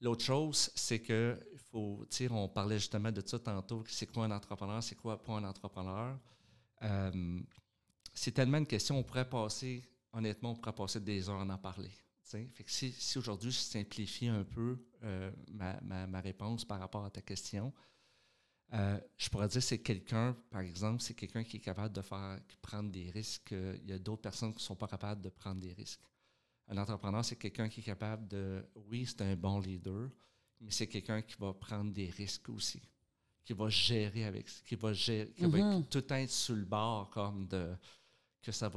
L'autre 0.01 0.25
chose, 0.25 0.71
c'est 0.75 1.01
que 1.01 1.39
faut, 1.71 2.07
on 2.31 2.49
parlait 2.49 2.79
justement 2.79 3.13
de 3.13 3.23
ça 3.27 3.39
tantôt, 3.39 3.85
c'est 3.87 4.07
quoi 4.07 4.25
un 4.25 4.31
entrepreneur, 4.31 4.83
c'est 4.83 4.95
quoi 4.97 5.23
pas 5.23 5.35
un 5.35 5.45
entrepreneur. 5.45 6.19
Euh, 6.81 7.41
c'est 8.15 8.33
tellement 8.33 8.57
une 8.57 8.67
question, 8.67 8.97
on 8.97 9.03
pourrait 9.03 9.29
passer, 9.29 9.85
honnêtement, 10.15 10.53
on 10.53 10.57
pourrait 10.57 10.73
passer 10.73 11.01
des 11.01 11.29
heures 11.29 11.41
à 11.41 11.45
en 11.45 11.59
parler. 11.59 11.93
Fait 12.25 12.65
que 12.65 12.71
si, 12.71 13.19
aujourd'hui 13.19 13.51
je 13.51 13.59
simplifie 13.59 14.29
un 14.29 14.45
peu 14.45 14.79
euh, 15.03 15.31
ma, 15.53 16.21
réponse 16.21 16.65
par 16.65 16.81
rapport 16.81 17.05
à 17.05 17.11
ta 17.11 17.21
question, 17.21 17.73
euh, 18.73 18.99
je 19.19 19.29
pourrais 19.29 19.47
dire 19.49 19.61
que 19.61 19.67
c'est 19.67 19.83
quelqu'un, 19.83 20.35
par 20.51 20.63
exemple, 20.63 21.03
c'est 21.03 21.15
quelqu'un 21.15 21.45
qui 21.45 21.59
est 21.59 21.61
capable 21.61 21.95
de 21.95 22.01
faire, 22.01 22.41
prendre 22.63 22.91
des 22.91 23.11
risques. 23.11 23.53
Il 23.53 23.91
y 23.91 23.93
a 23.93 23.99
d'autres 23.99 24.23
personnes 24.23 24.53
qui 24.53 24.59
ne 24.59 24.63
sont 24.63 24.75
pas 24.75 24.89
capables 24.89 25.21
de 25.21 25.29
prendre 25.29 25.61
des 25.61 25.75
risques. 25.75 26.01
Un 26.69 26.79
entrepreneur, 26.79 27.23
c'est 27.25 27.37
quelqu'un 27.37 27.69
qui 27.69 27.81
est 27.81 27.85
capable 27.85 28.27
de, 28.27 28.65
oui, 28.89 29.05
c'est 29.07 29.21
un 29.21 29.37
bon 29.37 29.61
leader, 29.61 30.09
mais 30.61 30.71
c'est 30.71 30.87
quelqu'un 30.87 31.21
qui 31.21 31.37
va 31.39 31.53
prendre 31.53 31.93
des 31.93 32.09
risques 32.09 32.49
aussi, 32.49 32.81
qui 33.45 33.53
va 33.53 33.69
gérer 33.69 34.25
avec, 34.25 34.47
qui 34.65 34.75
va 34.77 34.95
gérer, 34.95 35.31
qui 35.33 35.45
va 35.45 35.59
mm-hmm. 35.59 35.89
tout 35.89 36.13
être 36.13 36.31
sur 36.31 36.57
le 36.57 36.65
bord 36.65 37.11
comme 37.11 37.47
de, 37.47 37.77
que 38.45 38.53
ça 38.53 38.71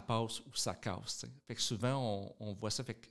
passe 0.00 0.40
ou 0.40 0.54
ça 0.54 0.74
casse. 0.74 1.26
Fait 1.46 1.54
que 1.54 1.60
souvent, 1.60 2.34
on, 2.40 2.52
voit 2.54 2.70
ça. 2.70 2.82
Fait 2.82 2.94
que 2.94 3.08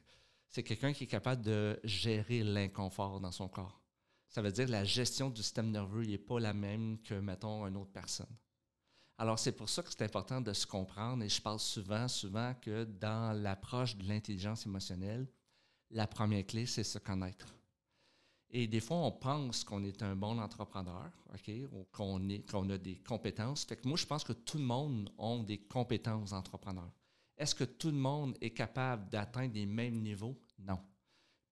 c'est 0.48 0.63
quelqu'un 0.63 0.91
qui 0.91 1.05
est 1.05 1.08
capable 1.08 1.43
de 1.43 1.79
gérer 1.84 2.43
l'inconfort 2.43 3.20
dans 3.22 3.31
son 3.31 3.48
corps. 3.48 3.79
Ça 4.27 4.41
veut 4.41 4.51
dire 4.51 4.65
que 4.65 4.72
la 4.72 4.84
gestion 4.84 5.29
du 5.29 5.41
système 5.41 5.72
nerveux 5.72 6.05
n'est 6.05 6.17
pas 6.17 6.39
la 6.39 6.53
même 6.53 6.98
que, 7.03 7.13
mettons, 7.13 7.67
une 7.67 7.77
autre 7.77 7.91
personne. 7.91 8.34
Alors, 9.17 9.38
c'est 9.38 9.51
pour 9.51 9.70
ça 9.70 9.84
que 9.84 9.89
c'est 9.91 10.03
important 10.03 10.41
de 10.41 10.51
se 10.53 10.65
comprendre, 10.65 11.24
et 11.24 11.29
je 11.29 11.41
parle 11.41 11.60
souvent, 11.60 12.08
souvent 12.08 12.55
que 12.55 12.86
dans 12.86 13.34
l'approche 13.39 13.96
de 13.96 14.08
l'intelligence 14.08 14.65
émotionnelle, 14.65 15.27
la 15.91 16.08
première 16.08 16.46
clé, 16.46 16.65
c'est 16.65 16.84
se 16.84 16.98
connaître. 16.98 17.53
Et 18.53 18.67
des 18.67 18.81
fois, 18.81 18.98
on 18.98 19.12
pense 19.12 19.63
qu'on 19.63 19.84
est 19.84 20.03
un 20.03 20.13
bon 20.13 20.38
entrepreneur, 20.38 21.10
OK, 21.34 21.51
qu'on, 21.93 22.70
a 22.70 22.77
des 22.77 22.98
compétences. 22.98 23.63
Fait 23.63 23.77
que 23.77 23.88
moi, 23.88 23.98
je 23.98 24.05
pense 24.05 24.25
que 24.25 24.34
tout 24.34 24.58
le 24.58 24.65
monde 24.65 25.10
a 25.17 25.38
des 25.43 25.60
compétences 25.60 26.31
d'entrepreneur. 26.31 26.91
Est-ce 27.38 27.55
que 27.55 27.63
tout 27.63 27.91
le 27.91 27.98
monde 27.98 28.38
est 28.41 28.51
capable 28.51 29.10
d'atteindre 29.10 29.53
les 29.53 29.65
mêmes 29.65 30.01
niveaux? 30.01 30.38
Non. 30.60 30.79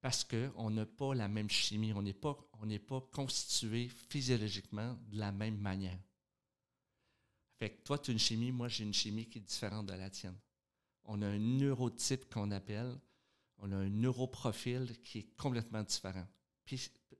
Parce 0.01 0.25
qu'on 0.25 0.69
n'a 0.69 0.85
pas 0.85 1.15
la 1.15 1.29
même 1.29 1.49
chimie, 1.49 1.93
on 1.93 2.01
n'est 2.01 2.13
pas, 2.13 2.37
pas 2.87 3.01
constitué 3.13 3.87
physiologiquement 3.87 4.97
de 5.07 5.19
la 5.19 5.31
même 5.31 5.57
manière. 5.57 5.99
Fait 7.59 7.69
que 7.69 7.83
toi, 7.83 7.97
tu 7.97 8.11
as 8.11 8.13
une 8.13 8.19
chimie, 8.19 8.51
moi, 8.51 8.67
j'ai 8.67 8.83
une 8.83 8.93
chimie 8.93 9.25
qui 9.25 9.37
est 9.37 9.41
différente 9.41 9.85
de 9.85 9.93
la 9.93 10.09
tienne. 10.09 10.37
On 11.05 11.21
a 11.21 11.27
un 11.27 11.39
neurotype 11.39 12.31
qu'on 12.31 12.51
appelle, 12.51 12.99
on 13.57 13.71
a 13.71 13.75
un 13.77 13.89
neuroprofil 13.89 15.01
qui 15.01 15.19
est 15.19 15.37
complètement 15.37 15.83
différent. 15.83 16.27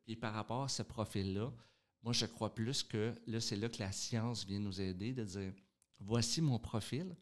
Puis, 0.06 0.16
par 0.16 0.34
rapport 0.34 0.64
à 0.64 0.68
ce 0.68 0.84
profil-là, 0.84 1.52
moi, 2.04 2.14
je 2.14 2.26
crois 2.26 2.54
plus 2.54 2.84
que 2.84 3.14
là, 3.28 3.42
c'est 3.42 3.56
là 3.56 3.68
que 3.68 3.80
la 3.80 3.92
science 3.92 4.46
vient 4.46 4.60
nous 4.60 4.80
aider 4.80 5.14
de 5.14 5.24
dire 5.24 5.54
voici 6.00 6.42
mon 6.42 6.60
profil 6.60 7.16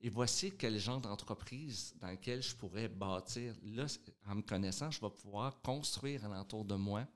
et 0.00 0.08
voici 0.08 0.52
quel 0.52 0.78
genre 0.78 1.00
d'entreprise 1.00 1.94
dans 2.00 2.08
laquelle 2.08 2.42
je 2.42 2.54
pourrais 2.54 2.88
bâtir. 2.88 3.54
Là, 3.62 3.86
en 4.26 4.36
me 4.36 4.42
connaissant, 4.42 4.90
je 4.90 5.00
vais 5.00 5.10
pouvoir 5.10 5.60
construire 5.62 6.24
alentour 6.24 6.64
de 6.64 6.74
moi, 6.74 7.06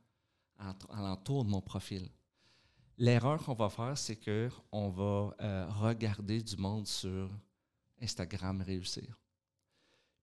alentour 0.89 1.45
de 1.45 1.51
mon 1.51 1.61
profil. 1.61 2.09
L'erreur 2.99 3.43
qu'on 3.45 3.55
va 3.55 3.69
faire, 3.69 3.99
c'est 3.99 4.17
qu'on 4.17 4.89
va 4.89 5.37
euh, 5.41 5.67
regarder 5.69 6.41
du 6.41 6.57
monde 6.57 6.87
sur 6.87 7.31
Instagram 8.01 8.63
réussir. 8.63 9.19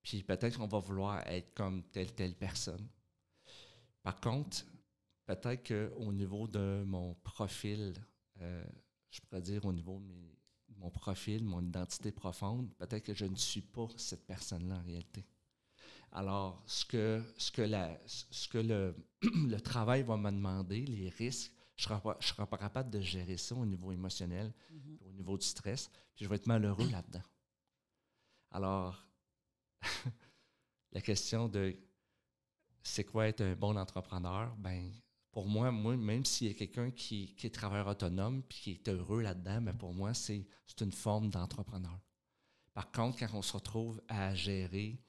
Puis 0.02 0.24
peut-être 0.24 0.58
qu'on 0.58 0.68
va 0.68 0.80
vouloir 0.80 1.20
être 1.28 1.54
comme 1.54 1.84
telle, 1.84 2.14
telle 2.14 2.36
personne. 2.36 2.90
Par 4.04 4.20
contre, 4.20 4.66
peut-être 5.26 5.68
qu'au 5.68 6.12
niveau 6.12 6.48
de 6.48 6.84
mon 6.86 7.16
profil, 7.16 7.94
euh, 8.42 8.64
je 9.10 9.22
pourrais 9.22 9.42
dire 9.42 9.66
au 9.66 9.74
niveau 9.74 10.00
de, 10.00 10.34
mon 10.78 10.90
profil, 10.90 11.44
mon 11.46 11.62
identité 11.62 12.12
profonde, 12.12 12.74
peut-être 12.76 13.04
que 13.04 13.14
je 13.14 13.26
ne 13.26 13.36
suis 13.36 13.62
pas 13.62 13.88
cette 13.96 14.26
personne-là 14.26 14.76
en 14.76 14.84
réalité. 14.84 15.26
Alors, 16.12 16.62
ce 16.68 16.86
que, 16.86 17.24
ce 17.38 17.52
que, 17.52 17.62
la, 17.62 17.98
ce 18.06 18.48
que 18.48 18.58
le, 18.58 18.96
le 19.22 19.60
travail 19.60 20.04
va 20.04 20.18
me 20.18 20.30
demander, 20.30 20.86
les 20.86 21.10
risques, 21.10 21.54
je 21.76 21.92
ne 21.92 22.00
serai, 22.22 22.46
pas 22.46 22.58
capable 22.58 22.90
de 22.92 23.00
gérer 23.00 23.38
ça 23.38 23.56
au 23.56 23.66
niveau 23.66 23.92
émotionnel, 23.92 24.54
mhm. 24.70 24.98
au 25.08 25.12
niveau 25.12 25.38
du 25.38 25.46
stress, 25.46 25.90
puis 26.14 26.26
je 26.26 26.30
vais 26.30 26.36
être 26.36 26.48
malheureux 26.48 26.90
là-dedans. 26.90 27.24
Alors, 28.52 29.08
la 30.92 31.02
question 31.02 31.48
de 31.48 31.76
c'est 32.84 33.04
quoi 33.04 33.28
être 33.28 33.42
un 33.42 33.56
bon 33.56 33.78
entrepreneur, 33.78 34.54
ben 34.58 34.92
pour 35.32 35.48
moi, 35.48 35.72
moi 35.72 35.98
même 35.98 36.26
s'il 36.26 36.48
y 36.48 36.52
a 36.52 36.54
quelqu'un 36.54 36.92
qui, 36.92 37.34
qui, 37.36 37.48
est 37.48 37.50
travailleur 37.50 37.88
autonome 37.88 38.44
puis 38.44 38.60
qui 38.60 38.72
est 38.72 38.90
heureux 38.90 39.22
là-dedans, 39.22 39.62
mais 39.62 39.72
ben, 39.72 39.78
pour 39.78 39.94
moi, 39.94 40.14
c'est 40.14 40.46
une 40.80 40.92
forme 40.92 41.30
d'entrepreneur. 41.30 42.00
Par 42.74 42.92
contre, 42.92 43.20
quand 43.20 43.28
on 43.34 43.42
se 43.42 43.54
retrouve 43.54 44.02
à 44.08 44.36
gérer 44.36 45.00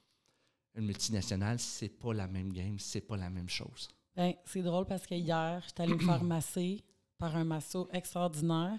une 0.75 0.87
multinationale, 0.87 1.59
c'est 1.59 1.89
pas 1.89 2.15
la 2.15 2.27
même 2.27 2.53
game, 2.53 2.79
c'est 2.79 3.01
pas 3.01 3.17
la 3.17 3.31
même 3.31 3.49
chose. 3.49 3.89
Ben, 4.17 4.35
c'est 4.45 4.63
drôle 4.63 4.87
parce 4.87 5.07
que 5.07 5.15
hier, 5.15 5.63
j'étais 5.67 5.83
allée 5.83 5.95
me 5.95 5.99
faire 5.99 6.25
masser 6.25 6.85
par 7.19 7.37
un 7.37 7.45
masso 7.45 7.89
extraordinaire 7.93 8.79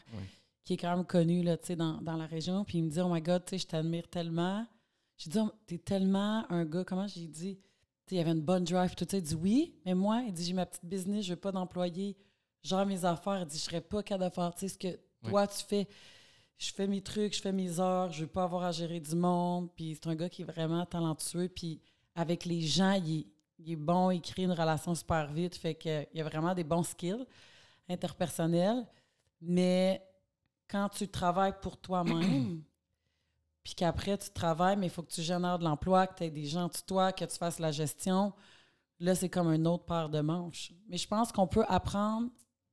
qui 0.64 0.74
est 0.74 0.78
quand 0.78 0.96
même 0.96 1.06
connu 1.06 1.44
là, 1.44 1.58
dans, 1.78 2.02
dans 2.02 2.18
la 2.18 2.26
région. 2.26 2.64
Puis 2.64 2.80
il 2.80 2.86
me 2.86 2.90
dit 2.90 3.00
Oh 3.00 3.14
my 3.14 3.22
God, 3.22 3.44
je 3.52 3.66
t'admire 3.66 4.08
tellement. 4.08 4.66
J'ai 5.18 5.30
dit 5.30 5.40
oh, 5.40 5.52
T'es 5.68 5.78
tellement 5.78 6.50
un 6.52 6.66
gars, 6.66 6.84
comment 6.84 7.08
j'ai 7.08 7.28
dit 7.28 7.60
il 8.12 8.18
y 8.18 8.20
avait 8.20 8.32
une 8.32 8.42
bonne 8.42 8.64
drive, 8.64 8.96
tout 8.96 9.06
ça. 9.10 9.18
Il 9.18 9.24
dit 9.24 9.36
oui, 9.36 9.76
mais 9.86 9.94
moi, 9.94 10.22
il 10.26 10.34
dit 10.34 10.46
j'ai 10.46 10.54
ma 10.54 10.66
petite 10.66 10.86
business, 10.86 11.26
je 11.26 11.32
veux 11.32 11.40
pas 11.40 11.52
d'employés, 11.52 12.16
genre 12.64 12.86
mes 12.86 13.04
affaires. 13.06 13.42
Il 13.42 13.48
dit 13.48 13.58
je 13.58 13.64
serais 13.64 13.82
pas 13.82 14.04
capable 14.04 14.30
de 14.30 14.36
faire 14.36 14.54
ce 14.58 14.78
que 14.78 15.00
toi 15.24 15.48
tu 15.48 15.64
fais. 15.66 15.88
Je 16.58 16.72
fais 16.72 16.88
mes 16.88 17.02
trucs, 17.02 17.36
je 17.36 17.42
fais 17.42 17.52
mes 17.52 17.80
heures, 17.80 18.12
je 18.12 18.22
veux 18.22 18.30
pas 18.30 18.44
avoir 18.44 18.64
à 18.64 18.72
gérer 18.72 19.00
du 19.00 19.16
monde. 19.16 19.70
Puis 19.76 19.96
c'est 19.96 20.10
un 20.10 20.16
gars 20.16 20.30
qui 20.30 20.44
est 20.44 20.46
vraiment 20.46 20.86
talentueux. 20.86 21.50
Puis 21.50 21.82
avec 22.16 22.46
les 22.46 22.62
gens, 22.62 22.94
il, 22.94 23.28
est 23.68 23.76
bon, 23.76 24.12
il 24.12 24.22
crée 24.22 24.44
une 24.44 24.54
relation 24.54 24.96
super 24.96 25.32
vite. 25.34 25.56
Fait 25.56 25.76
qu'il 25.76 26.08
y 26.14 26.22
a 26.22 26.24
vraiment 26.24 26.54
des 26.54 26.64
bons 26.64 26.84
skills 26.84 27.26
interpersonnels. 27.90 28.86
Mais 29.42 30.02
quand 30.70 30.88
tu 30.90 31.08
travailles 31.10 31.56
pour 31.62 31.78
toi-même, 31.78 32.64
puis 33.66 33.74
qu'après 33.74 34.16
tu 34.16 34.30
travailles, 34.30 34.78
mais 34.78 34.86
il 34.86 34.90
faut 34.92 35.02
que 35.02 35.12
tu 35.12 35.24
génères 35.24 35.58
de 35.58 35.64
l'emploi, 35.64 36.06
que 36.06 36.16
tu 36.16 36.24
aies 36.24 36.30
des 36.30 36.46
gens 36.46 36.68
de 36.68 36.86
toi, 36.86 37.12
que 37.12 37.26
tu 37.26 37.36
fasses 37.36 37.58
la 37.58 37.72
gestion. 37.72 38.32
Là, 39.00 39.16
c'est 39.16 39.28
comme 39.28 39.52
une 39.52 39.66
autre 39.66 39.86
paire 39.86 40.08
de 40.08 40.22
manches. 40.22 40.72
Mais 40.88 40.98
je 40.98 41.08
pense 41.08 41.32
qu'on 41.32 41.48
peut 41.48 41.66
apprendre 41.68 42.30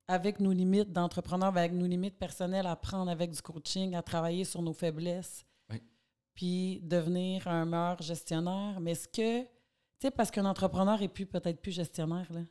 avec 0.06 0.38
nos 0.38 0.52
limites 0.52 0.92
d'entrepreneur, 0.92 1.48
avec 1.48 1.72
nos 1.72 1.86
limites 1.86 2.18
personnelles, 2.18 2.66
apprendre 2.66 3.10
avec 3.10 3.30
du 3.30 3.40
coaching, 3.40 3.94
à 3.94 4.02
travailler 4.02 4.44
sur 4.44 4.60
nos 4.60 4.74
faiblesses, 4.74 5.46
puis 6.34 6.80
devenir 6.82 7.48
un 7.48 7.64
meilleur 7.64 8.02
gestionnaire. 8.02 8.78
Mais 8.78 8.90
est-ce 8.92 9.08
que, 9.08 9.44
tu 9.44 9.48
sais, 9.98 10.10
parce 10.10 10.30
qu'un 10.30 10.44
entrepreneur 10.44 11.00
est 11.00 11.08
plus 11.08 11.24
peut-être 11.24 11.62
plus 11.62 11.72
gestionnaire, 11.72 12.30
là. 12.30 12.42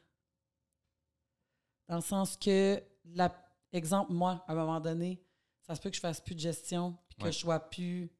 Dans 1.87 1.95
le 1.97 2.01
sens 2.01 2.37
que, 2.37 2.81
la, 3.05 3.31
exemple, 3.71 4.13
moi, 4.13 4.43
à 4.47 4.53
un 4.53 4.55
moment 4.55 4.79
donné, 4.79 5.21
ça 5.61 5.75
se 5.75 5.81
peut 5.81 5.91
que 5.91 5.95
je 5.95 6.01
fasse 6.01 6.21
plus 6.21 6.33
de 6.33 6.39
gestion, 6.39 6.97
puis 7.07 7.17
que 7.19 7.31
je 7.31 7.37
sois 7.37 7.59
plus 7.59 8.11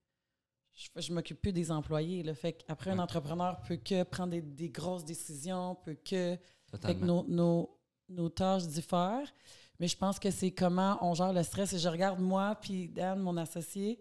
je, 0.73 0.89
je 0.95 1.13
m'occupe 1.13 1.41
plus 1.41 1.53
des 1.53 1.71
employés. 1.71 2.23
Le 2.23 2.33
fait 2.33 2.53
qu'après, 2.53 2.91
un 2.91 2.99
entrepreneur 2.99 3.61
peut 3.61 3.77
que 3.77 4.03
prendre 4.03 4.39
des, 4.39 4.69
grosses 4.69 5.05
décisions, 5.05 5.75
peut 5.75 5.95
que. 5.95 6.37
Fait 6.81 6.95
que 6.95 7.03
nos, 7.03 7.25
nos, 7.27 7.77
nos, 8.07 8.29
tâches 8.29 8.65
diffèrent. 8.67 9.33
Mais 9.79 9.87
je 9.87 9.97
pense 9.97 10.19
que 10.19 10.31
c'est 10.31 10.51
comment 10.51 10.97
on 11.01 11.13
gère 11.13 11.33
le 11.33 11.43
stress. 11.43 11.73
Et 11.73 11.79
je 11.79 11.89
regarde 11.89 12.19
moi, 12.19 12.55
puis 12.55 12.87
Dan, 12.87 13.19
mon 13.19 13.35
associé, 13.35 13.99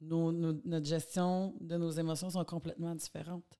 nos, 0.00 0.30
notre 0.32 0.86
gestion 0.86 1.54
de 1.60 1.76
nos 1.76 1.90
émotions 1.90 2.28
sont 2.28 2.44
complètement 2.44 2.94
différentes. 2.94 3.58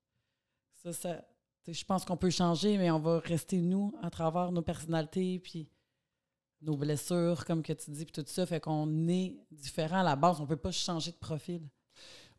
Ça, 0.75 0.93
ça 0.93 1.23
je 1.67 1.83
pense 1.83 2.05
qu'on 2.05 2.17
peut 2.17 2.29
changer, 2.29 2.77
mais 2.77 2.91
on 2.91 2.99
va 2.99 3.19
rester 3.19 3.59
nous 3.59 3.93
à 4.01 4.09
travers 4.09 4.51
nos 4.51 4.61
personnalités, 4.61 5.39
puis 5.39 5.69
nos 6.61 6.77
blessures, 6.77 7.45
comme 7.45 7.61
que 7.61 7.73
tu 7.73 7.91
dis, 7.91 8.05
puis 8.05 8.13
tout 8.13 8.23
ça. 8.27 8.45
Fait 8.45 8.59
qu'on 8.59 9.07
est 9.07 9.37
différent 9.51 9.99
à 9.99 10.03
la 10.03 10.15
base. 10.15 10.39
On 10.39 10.43
ne 10.43 10.47
peut 10.47 10.55
pas 10.55 10.71
changer 10.71 11.11
de 11.11 11.17
profil. 11.17 11.67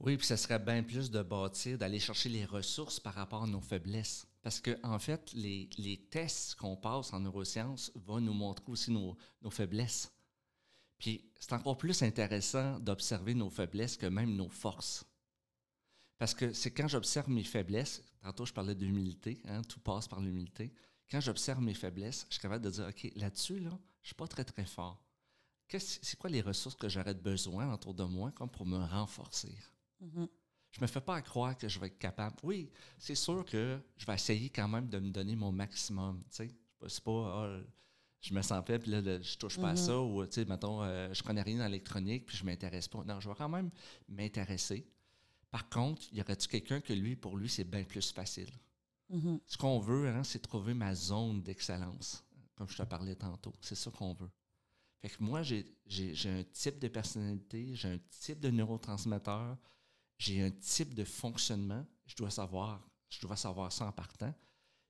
Oui, 0.00 0.16
puis 0.16 0.26
ça 0.26 0.36
serait 0.36 0.60
bien 0.60 0.82
plus 0.84 1.10
de 1.10 1.22
bâtir, 1.22 1.76
d'aller 1.76 1.98
chercher 1.98 2.28
les 2.28 2.44
ressources 2.44 3.00
par 3.00 3.14
rapport 3.14 3.42
à 3.42 3.46
nos 3.46 3.60
faiblesses. 3.60 4.26
Parce 4.42 4.60
que, 4.60 4.78
en 4.84 4.98
fait, 4.98 5.32
les, 5.32 6.06
tests 6.10 6.54
qu'on 6.54 6.76
passe 6.76 7.12
en 7.12 7.20
neurosciences 7.20 7.90
vont 7.96 8.20
nous 8.20 8.32
montrer 8.32 8.64
aussi 8.68 8.92
nos, 8.92 9.16
faiblesses. 9.50 10.12
Puis 10.98 11.30
c'est 11.38 11.52
encore 11.52 11.76
plus 11.76 12.02
intéressant 12.02 12.78
d'observer 12.78 13.34
nos 13.34 13.50
faiblesses 13.50 13.96
que 13.96 14.06
même 14.06 14.36
nos 14.36 14.48
forces. 14.48 15.04
Parce 16.16 16.34
que 16.34 16.52
c'est 16.52 16.72
quand 16.72 16.88
j'observe 16.88 17.28
mes 17.28 17.44
faiblesses, 17.44 18.02
tantôt 18.20 18.46
je 18.46 18.52
parlais 18.52 18.74
d'humilité, 18.74 19.40
hein, 19.46 19.62
tout 19.62 19.80
passe 19.80 20.08
par 20.08 20.20
l'humilité. 20.20 20.72
Quand 21.10 21.20
j'observe 21.20 21.60
mes 21.60 21.74
faiblesses, 21.74 22.26
je 22.28 22.34
suis 22.34 22.42
capable 22.42 22.64
de 22.64 22.70
dire, 22.70 22.86
OK, 22.88 23.12
là-dessus, 23.16 23.60
là, 23.60 23.70
je 23.70 23.74
ne 23.74 24.06
suis 24.06 24.14
pas 24.14 24.26
très, 24.28 24.44
très 24.44 24.64
fort. 24.66 25.04
C'est 25.68 26.18
quoi 26.18 26.30
les 26.30 26.40
ressources 26.40 26.76
que 26.76 26.88
j'aurais 26.88 27.14
besoin 27.14 27.72
autour 27.72 27.94
de 27.94 28.04
moi 28.04 28.32
comme 28.32 28.50
pour 28.50 28.64
me 28.64 28.78
renforcer? 28.78 29.54
Mm-hmm. 30.02 30.28
Je 30.70 30.80
me 30.82 30.86
fais 30.86 31.00
pas 31.00 31.20
croire 31.22 31.56
que 31.56 31.68
je 31.68 31.78
vais 31.78 31.86
être 31.86 31.98
capable. 31.98 32.36
Oui, 32.42 32.70
c'est 32.98 33.14
sûr 33.14 33.44
que 33.44 33.78
je 33.96 34.06
vais 34.06 34.14
essayer 34.14 34.50
quand 34.50 34.68
même 34.68 34.88
de 34.88 34.98
me 34.98 35.10
donner 35.10 35.34
mon 35.34 35.50
maximum. 35.50 36.22
C'est 36.28 36.52
pas, 37.02 37.10
ah, 37.10 37.60
je 38.20 38.34
me 38.34 38.42
sens 38.42 38.64
faible, 38.66 38.82
puis 38.82 38.92
là, 38.92 39.20
je 39.20 39.36
touche 39.36 39.58
pas 39.58 39.70
à 39.70 39.76
ça, 39.76 39.92
mm-hmm. 39.92 40.12
ou, 40.12 40.26
tu 40.26 40.32
sais, 40.34 40.44
mettons, 40.44 40.82
euh, 40.82 41.12
je 41.12 41.22
connais 41.22 41.42
rien 41.42 41.58
dans 41.58 41.66
l'électronique, 41.66 42.26
puis 42.26 42.36
je 42.36 42.44
m'intéresse 42.44 42.86
pas. 42.86 43.02
Non, 43.04 43.18
je 43.20 43.28
vais 43.28 43.34
quand 43.34 43.48
même 43.48 43.70
m'intéresser. 44.08 44.86
Par 45.50 45.68
contre, 45.68 46.02
y 46.12 46.20
aurait-tu 46.20 46.48
quelqu'un 46.48 46.80
que 46.80 46.92
lui, 46.92 47.16
pour 47.16 47.36
lui, 47.36 47.48
c'est 47.48 47.64
bien 47.64 47.84
plus 47.84 48.12
facile? 48.12 48.50
Mm-hmm. 49.10 49.40
Ce 49.46 49.56
qu'on 49.56 49.78
veut, 49.78 50.08
hein, 50.08 50.22
c'est 50.22 50.40
trouver 50.40 50.74
ma 50.74 50.94
zone 50.94 51.42
d'excellence, 51.42 52.22
comme 52.54 52.68
je 52.68 52.76
te 52.76 52.82
parlais 52.82 53.16
tantôt. 53.16 53.54
C'est 53.60 53.74
ça 53.74 53.90
qu'on 53.90 54.12
veut. 54.12 54.30
Fait 55.00 55.08
que 55.08 55.22
moi, 55.22 55.42
j'ai 55.42 55.64
un 56.26 56.42
type 56.52 56.78
de 56.78 56.88
personnalité, 56.88 57.70
j'ai 57.74 57.88
un 57.88 57.98
type 58.10 58.40
de 58.40 58.50
neurotransmetteur, 58.50 59.56
j'ai 60.18 60.42
un 60.42 60.50
type 60.50 60.94
de 60.94 61.04
fonctionnement, 61.04 61.86
je 62.06 62.16
dois 62.16 62.30
savoir, 62.30 62.86
je 63.08 63.20
dois 63.20 63.36
savoir 63.36 63.72
ça 63.72 63.86
en 63.86 63.92
partant. 63.92 64.34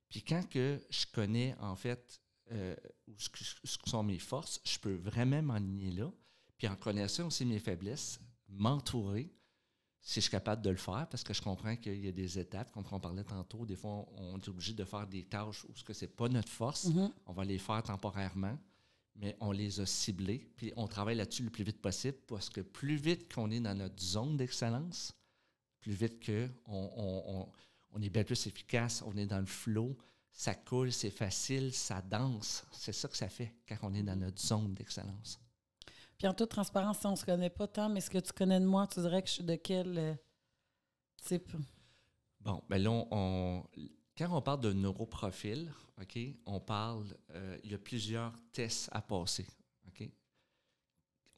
Puis 0.09 0.23
quand 0.23 0.47
que 0.49 0.81
je 0.89 1.05
connais 1.13 1.55
en 1.59 1.75
fait 1.75 2.19
euh, 2.51 2.75
ce, 3.17 3.29
que, 3.29 3.89
sont 3.89 4.03
mes 4.03 4.17
forces, 4.17 4.59
je 4.65 4.79
peux 4.79 4.95
vraiment 4.95 5.41
m'aligner 5.41 5.91
là. 5.91 6.11
Puis 6.57 6.67
en 6.67 6.75
connaissant 6.75 7.27
aussi 7.27 7.45
mes 7.45 7.59
faiblesses, 7.59 8.19
m'entourer 8.47 9.31
si 10.01 10.15
je 10.15 10.21
suis 10.21 10.31
capable 10.31 10.61
de 10.61 10.69
le 10.69 10.77
faire, 10.77 11.07
parce 11.09 11.23
que 11.23 11.33
je 11.33 11.41
comprends 11.41 11.75
qu'il 11.75 12.03
y 12.03 12.07
a 12.07 12.11
des 12.11 12.39
étapes, 12.39 12.71
comme 12.71 12.85
on 12.89 12.99
parlait 12.99 13.23
tantôt, 13.23 13.65
des 13.65 13.75
fois 13.75 14.05
on 14.15 14.37
est 14.39 14.47
obligé 14.47 14.73
de 14.73 14.85
faire 14.85 15.05
des 15.05 15.25
tâches 15.25 15.65
où 15.65 15.75
ce 15.75 15.83
que 15.83 15.93
c'est 15.93 16.07
pas 16.07 16.29
notre 16.29 16.49
force, 16.49 16.87
mm-hmm. 16.87 17.11
on 17.27 17.33
va 17.33 17.43
les 17.43 17.59
faire 17.59 17.83
temporairement, 17.83 18.57
mais 19.15 19.35
on 19.41 19.51
les 19.51 19.79
a 19.81 19.85
ciblées, 19.85 20.49
puis 20.55 20.71
on 20.77 20.87
travaille 20.87 21.17
là-dessus 21.17 21.43
le 21.43 21.49
plus 21.49 21.65
vite 21.65 21.81
possible, 21.81 22.17
parce 22.27 22.49
que 22.49 22.61
plus 22.61 22.95
vite 22.95 23.31
qu'on 23.33 23.51
est 23.51 23.59
dans 23.59 23.75
notre 23.75 24.01
zone 24.01 24.37
d'excellence, 24.37 25.13
plus 25.79 25.93
vite 25.93 26.25
qu'on 26.25 26.49
on, 26.71 27.49
on, 27.93 28.01
est 28.01 28.09
bien 28.09 28.23
plus 28.23 28.47
efficace, 28.47 29.03
on 29.05 29.15
est 29.17 29.25
dans 29.25 29.39
le 29.39 29.45
flow, 29.45 29.97
ça 30.31 30.55
coule, 30.55 30.91
c'est 30.91 31.09
facile, 31.09 31.73
ça 31.73 32.01
danse. 32.01 32.65
C'est 32.71 32.93
ça 32.93 33.07
que 33.07 33.17
ça 33.17 33.29
fait 33.29 33.53
quand 33.67 33.77
on 33.83 33.93
est 33.93 34.03
dans 34.03 34.15
notre 34.15 34.41
zone 34.41 34.73
d'excellence. 34.73 35.39
Puis 36.17 36.27
en 36.27 36.33
toute 36.33 36.49
transparence, 36.49 37.03
on 37.05 37.11
ne 37.11 37.15
se 37.15 37.25
connaît 37.25 37.49
pas 37.49 37.67
tant, 37.67 37.89
mais 37.89 38.01
ce 38.01 38.09
que 38.09 38.17
tu 38.17 38.33
connais 38.33 38.59
de 38.59 38.65
moi, 38.65 38.87
tu 38.87 38.99
dirais 38.99 39.21
que 39.21 39.29
je 39.29 39.33
suis 39.35 39.43
de 39.43 39.55
quel 39.55 39.97
euh, 39.97 40.13
type? 41.23 41.51
Bon, 42.41 42.61
ben 42.69 42.81
là, 42.81 42.91
on, 42.91 43.63
quand 44.17 44.35
on 44.35 44.41
parle 44.41 44.61
de 44.61 44.73
neuroprofil, 44.73 45.71
OK, 46.01 46.19
on 46.45 46.59
parle, 46.59 47.05
euh, 47.31 47.57
il 47.63 47.71
y 47.71 47.73
a 47.73 47.77
plusieurs 47.77 48.33
tests 48.51 48.89
à 48.91 49.01
passer. 49.01 49.45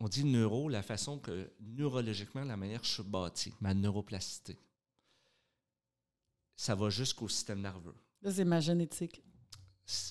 On 0.03 0.07
dit 0.07 0.23
neuro, 0.23 0.67
la 0.67 0.81
façon 0.81 1.19
que 1.19 1.51
neurologiquement, 1.59 2.43
la 2.43 2.57
manière 2.57 2.81
que 2.81 2.87
je 2.87 2.91
suis 2.93 3.03
bâti, 3.03 3.53
ma 3.61 3.73
neuroplasticité. 3.75 4.57
Ça 6.55 6.73
va 6.73 6.89
jusqu'au 6.89 7.27
système 7.29 7.61
nerveux. 7.61 7.93
Là, 8.23 8.31
c'est 8.31 8.45
ma 8.45 8.59
génétique. 8.59 9.23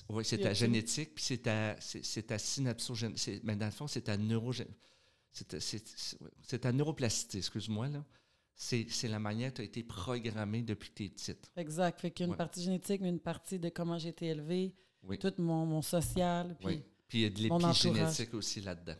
Oui, 0.09 0.23
c'est 0.23 0.37
ta 0.37 0.53
génétique, 0.53 1.15
puis 1.15 1.23
c'est 1.23 1.39
ta, 1.39 1.75
c'est, 1.81 2.05
c'est 2.05 2.23
ta 2.23 2.37
synapsogénétique. 2.37 3.41
Mais 3.43 3.55
dans 3.57 3.65
le 3.65 3.71
fond, 3.71 3.87
c'est 3.87 4.01
ta 4.03 4.15
neurogé... 4.17 4.65
C'est 5.33 5.47
ta, 5.47 5.59
c'est- 5.59 5.87
c'est- 5.97 6.21
ouais, 6.21 6.29
c'est 6.41 6.59
ta 6.59 6.71
neuroplasticité, 6.71 7.37
excuse-moi, 7.39 7.87
là. 7.89 8.05
C'est, 8.55 8.85
c'est 8.89 9.07
la 9.07 9.19
manière 9.19 9.51
que 9.51 9.55
tu 9.57 9.61
as 9.61 9.65
été 9.65 9.83
programmé 9.83 10.61
depuis 10.61 10.89
que 10.89 10.95
tu 10.95 11.03
es 11.05 11.09
petite. 11.09 11.51
Exact. 11.55 11.99
Fait 11.99 12.11
qu'il 12.11 12.23
y 12.23 12.25
a 12.25 12.27
une 12.27 12.31
Ouais. 12.31 12.37
partie 12.37 12.61
génétique, 12.63 13.01
mais 13.01 13.09
une 13.09 13.19
partie 13.19 13.57
de 13.59 13.69
comment 13.69 13.97
j'ai 13.97 14.09
été 14.09 14.27
élevée, 14.27 14.75
Oui. 15.03 15.17
tout 15.19 15.33
mon, 15.37 15.65
mon 15.65 15.81
social. 15.81 16.55
Puis 16.59 16.67
Oui. 16.67 16.83
Puis 17.07 17.17
il 17.19 17.21
y 17.23 17.25
a 17.25 17.29
de 17.29 17.47
mon 17.49 17.57
l'épigénétique 17.59 18.33
aussi 18.35 18.61
là-dedans. 18.61 18.95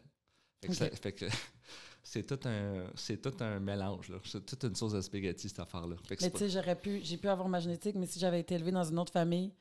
C'est 2.03 2.25
tout 2.25 2.39
un 2.47 2.87
c'est 2.95 3.21
tout 3.21 3.43
un 3.43 3.59
mélange 3.59 4.09
là. 4.09 4.17
C'est 4.25 4.43
toute 4.43 4.63
une 4.63 4.75
sauce 4.75 4.95
à 4.95 5.01
spaghetti 5.01 5.47
cette 5.47 5.59
affaire 5.59 5.85
là. 5.85 5.95
Mais 6.09 6.31
tu 6.31 6.37
sais, 6.37 6.49
j'aurais 6.49 6.75
pu, 6.75 6.99
j'ai 7.03 7.17
pu 7.17 7.27
avoir 7.27 7.47
ma 7.47 7.59
génétique, 7.59 7.95
mais 7.95 8.07
si 8.07 8.19
j'avais 8.19 8.39
été 8.39 8.55
élevée 8.55 8.71
dans 8.71 8.83
une 8.83 8.97
autre 8.97 9.13
famille, 9.13 9.53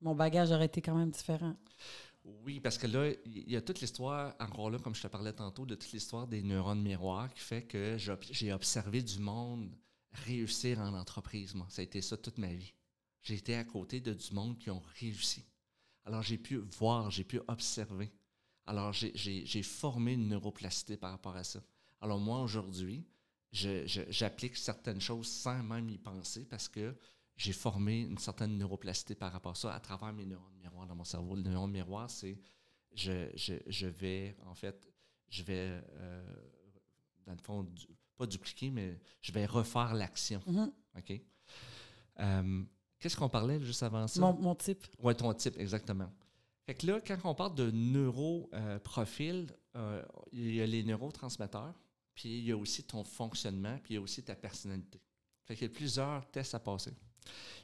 mon 0.00 0.14
bagage 0.14 0.50
aurait 0.50 0.64
été 0.64 0.80
quand 0.80 0.94
même 0.94 1.10
différent. 1.10 1.54
oui, 2.44 2.58
parce 2.58 2.78
que 2.78 2.86
là 2.86 3.12
il 3.26 3.50
y 3.50 3.56
a 3.56 3.60
toute 3.60 3.80
l'histoire 3.80 4.34
encore 4.40 4.70
là 4.70 4.78
comme 4.78 4.94
je 4.94 5.02
te 5.02 5.06
parlais 5.08 5.32
tantôt 5.32 5.66
de 5.66 5.74
toute 5.74 5.92
l'histoire 5.92 6.26
des 6.26 6.42
neurones 6.42 6.82
miroirs 6.82 7.32
qui 7.32 7.40
fait 7.40 7.62
que 7.62 7.96
j'ai 7.98 8.52
observé 8.52 9.02
du 9.02 9.18
monde 9.18 9.70
réussir 10.12 10.80
en 10.80 10.94
entreprise 10.94 11.54
moi. 11.54 11.66
Ça 11.68 11.82
a 11.82 11.84
été 11.84 12.00
ça 12.00 12.16
toute 12.16 12.38
ma 12.38 12.52
vie. 12.52 12.72
J'ai 13.22 13.34
été 13.34 13.54
à 13.54 13.64
côté 13.64 14.00
de 14.00 14.14
du 14.14 14.32
monde 14.32 14.58
qui 14.58 14.70
ont 14.70 14.82
réussi. 14.98 15.44
Alors 16.04 16.22
j'ai 16.22 16.38
pu 16.38 16.56
voir, 16.78 17.10
j'ai 17.10 17.24
pu 17.24 17.40
observer. 17.46 18.10
Alors 18.68 18.92
j'ai- 18.92 19.62
formé 19.62 20.12
une 20.12 20.28
neuroplasticité 20.28 20.96
par 20.96 21.10
rapport 21.10 21.34
à 21.36 21.42
ça. 21.44 21.60
Alors 22.00 22.18
moi 22.18 22.40
aujourd'hui, 22.42 23.04
j'applique 23.50 24.56
certaines 24.56 25.00
choses 25.00 25.26
sans 25.26 25.62
même 25.62 25.88
y 25.88 25.98
penser 25.98 26.44
parce 26.44 26.68
que 26.68 26.94
j'ai 27.36 27.52
formé 27.52 28.00
une 28.02 28.18
certaine 28.18 28.58
neuroplasticité 28.58 29.14
par 29.14 29.32
rapport 29.32 29.52
à 29.52 29.54
ça 29.54 29.74
à 29.74 29.80
travers 29.80 30.12
mes 30.12 30.26
neurones 30.26 30.56
miroirs 30.60 30.86
dans 30.86 30.94
mon 30.94 31.04
cerveau. 31.04 31.34
Le 31.34 31.42
neurone 31.42 31.70
miroir, 31.70 32.10
c'est 32.10 32.38
je, 32.94 33.30
je, 33.34 33.54
je 33.66 33.86
vais, 33.86 34.36
en 34.44 34.54
fait, 34.54 34.88
je 35.28 35.42
vais, 35.44 35.80
euh, 35.96 36.36
dans 37.26 37.32
le 37.32 37.38
fond, 37.38 37.62
du- 37.62 37.86
pas 38.16 38.26
dupliquer, 38.26 38.70
mais 38.70 38.98
je 39.22 39.30
vais 39.32 39.46
refaire 39.46 39.94
l'action. 39.94 40.42
Mhm. 40.46 40.72
OK? 40.98 41.22
Euh, 42.20 42.64
Qu'est-ce 42.98 43.16
qu'on 43.16 43.28
parlait 43.28 43.60
juste 43.62 43.82
avant 43.84 44.08
ça? 44.08 44.20
Mon, 44.20 44.34
mon 44.34 44.54
type. 44.56 44.84
Oui, 44.98 45.14
ton 45.14 45.32
type, 45.32 45.56
exactement. 45.58 46.12
Fait 46.68 46.74
que 46.74 46.86
là, 46.86 47.00
quand 47.00 47.16
on 47.24 47.34
parle 47.34 47.54
de 47.54 47.70
neuroprofil, 47.70 49.46
euh, 49.74 50.04
il 50.32 50.54
y 50.54 50.60
a 50.60 50.66
les 50.66 50.84
neurotransmetteurs, 50.84 51.72
puis 52.14 52.28
il 52.28 52.44
y 52.44 52.52
a 52.52 52.58
aussi 52.58 52.84
ton 52.84 53.04
fonctionnement, 53.04 53.78
puis 53.82 53.94
il 53.94 53.96
y 53.96 53.96
a 53.96 54.02
aussi 54.02 54.22
ta 54.22 54.34
personnalité. 54.34 55.00
Fait 55.46 55.56
qu'il 55.56 55.66
y 55.66 55.70
a 55.70 55.72
plusieurs 55.72 56.30
tests 56.30 56.54
à 56.54 56.60
passer. 56.60 56.92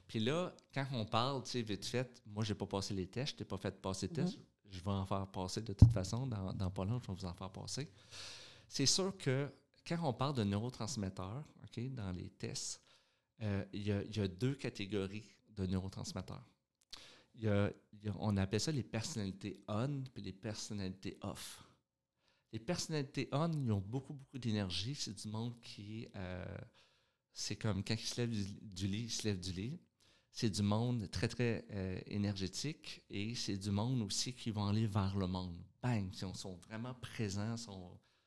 Puis 0.06 0.20
là, 0.20 0.54
quand 0.72 0.86
on 0.92 1.04
parle, 1.04 1.42
tu 1.44 1.50
sais, 1.50 1.60
vite 1.60 1.84
fait, 1.84 2.22
moi, 2.24 2.44
j'ai 2.44 2.54
pas 2.54 2.64
passé 2.64 2.94
les 2.94 3.06
tests, 3.06 3.32
je 3.32 3.36
t'ai 3.36 3.44
pas 3.44 3.58
fait 3.58 3.78
passer 3.78 4.06
les 4.06 4.14
tests, 4.14 4.38
je 4.70 4.80
vais 4.80 4.90
en 4.90 5.04
faire 5.04 5.26
passer 5.26 5.60
de 5.60 5.74
toute 5.74 5.92
façon, 5.92 6.26
dans, 6.26 6.54
dans 6.54 6.70
pas 6.70 6.86
long, 6.86 6.98
je 6.98 7.06
vais 7.06 7.12
vous 7.12 7.26
en 7.26 7.34
faire 7.34 7.50
passer. 7.50 7.86
C'est 8.66 8.86
sûr 8.86 9.14
que 9.18 9.52
quand 9.86 9.98
on 10.02 10.14
parle 10.14 10.34
de 10.34 10.44
neurotransmetteurs, 10.44 11.44
OK, 11.62 11.92
dans 11.92 12.10
les 12.12 12.30
tests, 12.30 12.80
euh, 13.42 13.66
y, 13.70 13.80
il 13.80 14.16
y 14.16 14.20
a 14.20 14.28
deux 14.28 14.54
catégories 14.54 15.28
de 15.50 15.66
neurotransmetteurs. 15.66 16.53
A- 17.44 17.70
on 18.18 18.36
appelle 18.36 18.60
ça 18.60 18.70
les 18.72 18.82
personnalités 18.82 19.62
on 19.68 20.02
puis 20.12 20.22
les 20.22 20.32
personnalités 20.32 21.16
off. 21.22 21.64
Les 22.52 22.58
personnalités 22.58 23.28
on, 23.32 23.50
ils 23.52 23.72
ont 23.72 23.80
beaucoup, 23.80 24.12
beaucoup 24.14 24.38
d'énergie. 24.38 24.94
C'est 24.94 25.14
du 25.14 25.28
monde 25.28 25.58
qui. 25.60 26.08
euh, 26.14 26.44
c'est 27.32 27.56
comme 27.56 27.82
quand 27.82 27.94
ils 27.94 28.06
se 28.06 28.20
lèvent 28.20 28.30
du, 28.62 28.86
lit, 28.86 29.04
ils 29.04 29.10
se 29.10 29.24
lèvent 29.24 29.40
du 29.40 29.52
lit. 29.52 29.80
C'est 30.30 30.50
du 30.50 30.62
monde 30.62 31.08
très, 31.10 31.28
très 31.28 31.64
euh, 31.70 32.00
énergétique 32.06 33.02
et 33.08 33.34
c'est 33.34 33.56
du 33.56 33.70
monde 33.70 34.02
aussi 34.02 34.34
qui 34.34 34.50
vont 34.50 34.66
aller 34.66 34.86
vers 34.86 35.16
le 35.16 35.26
monde. 35.28 35.56
Bang! 35.82 36.08
Ils 36.12 36.18
sont, 36.18 36.34
sont 36.34 36.56
vraiment 36.56 36.94
présents. 36.94 37.56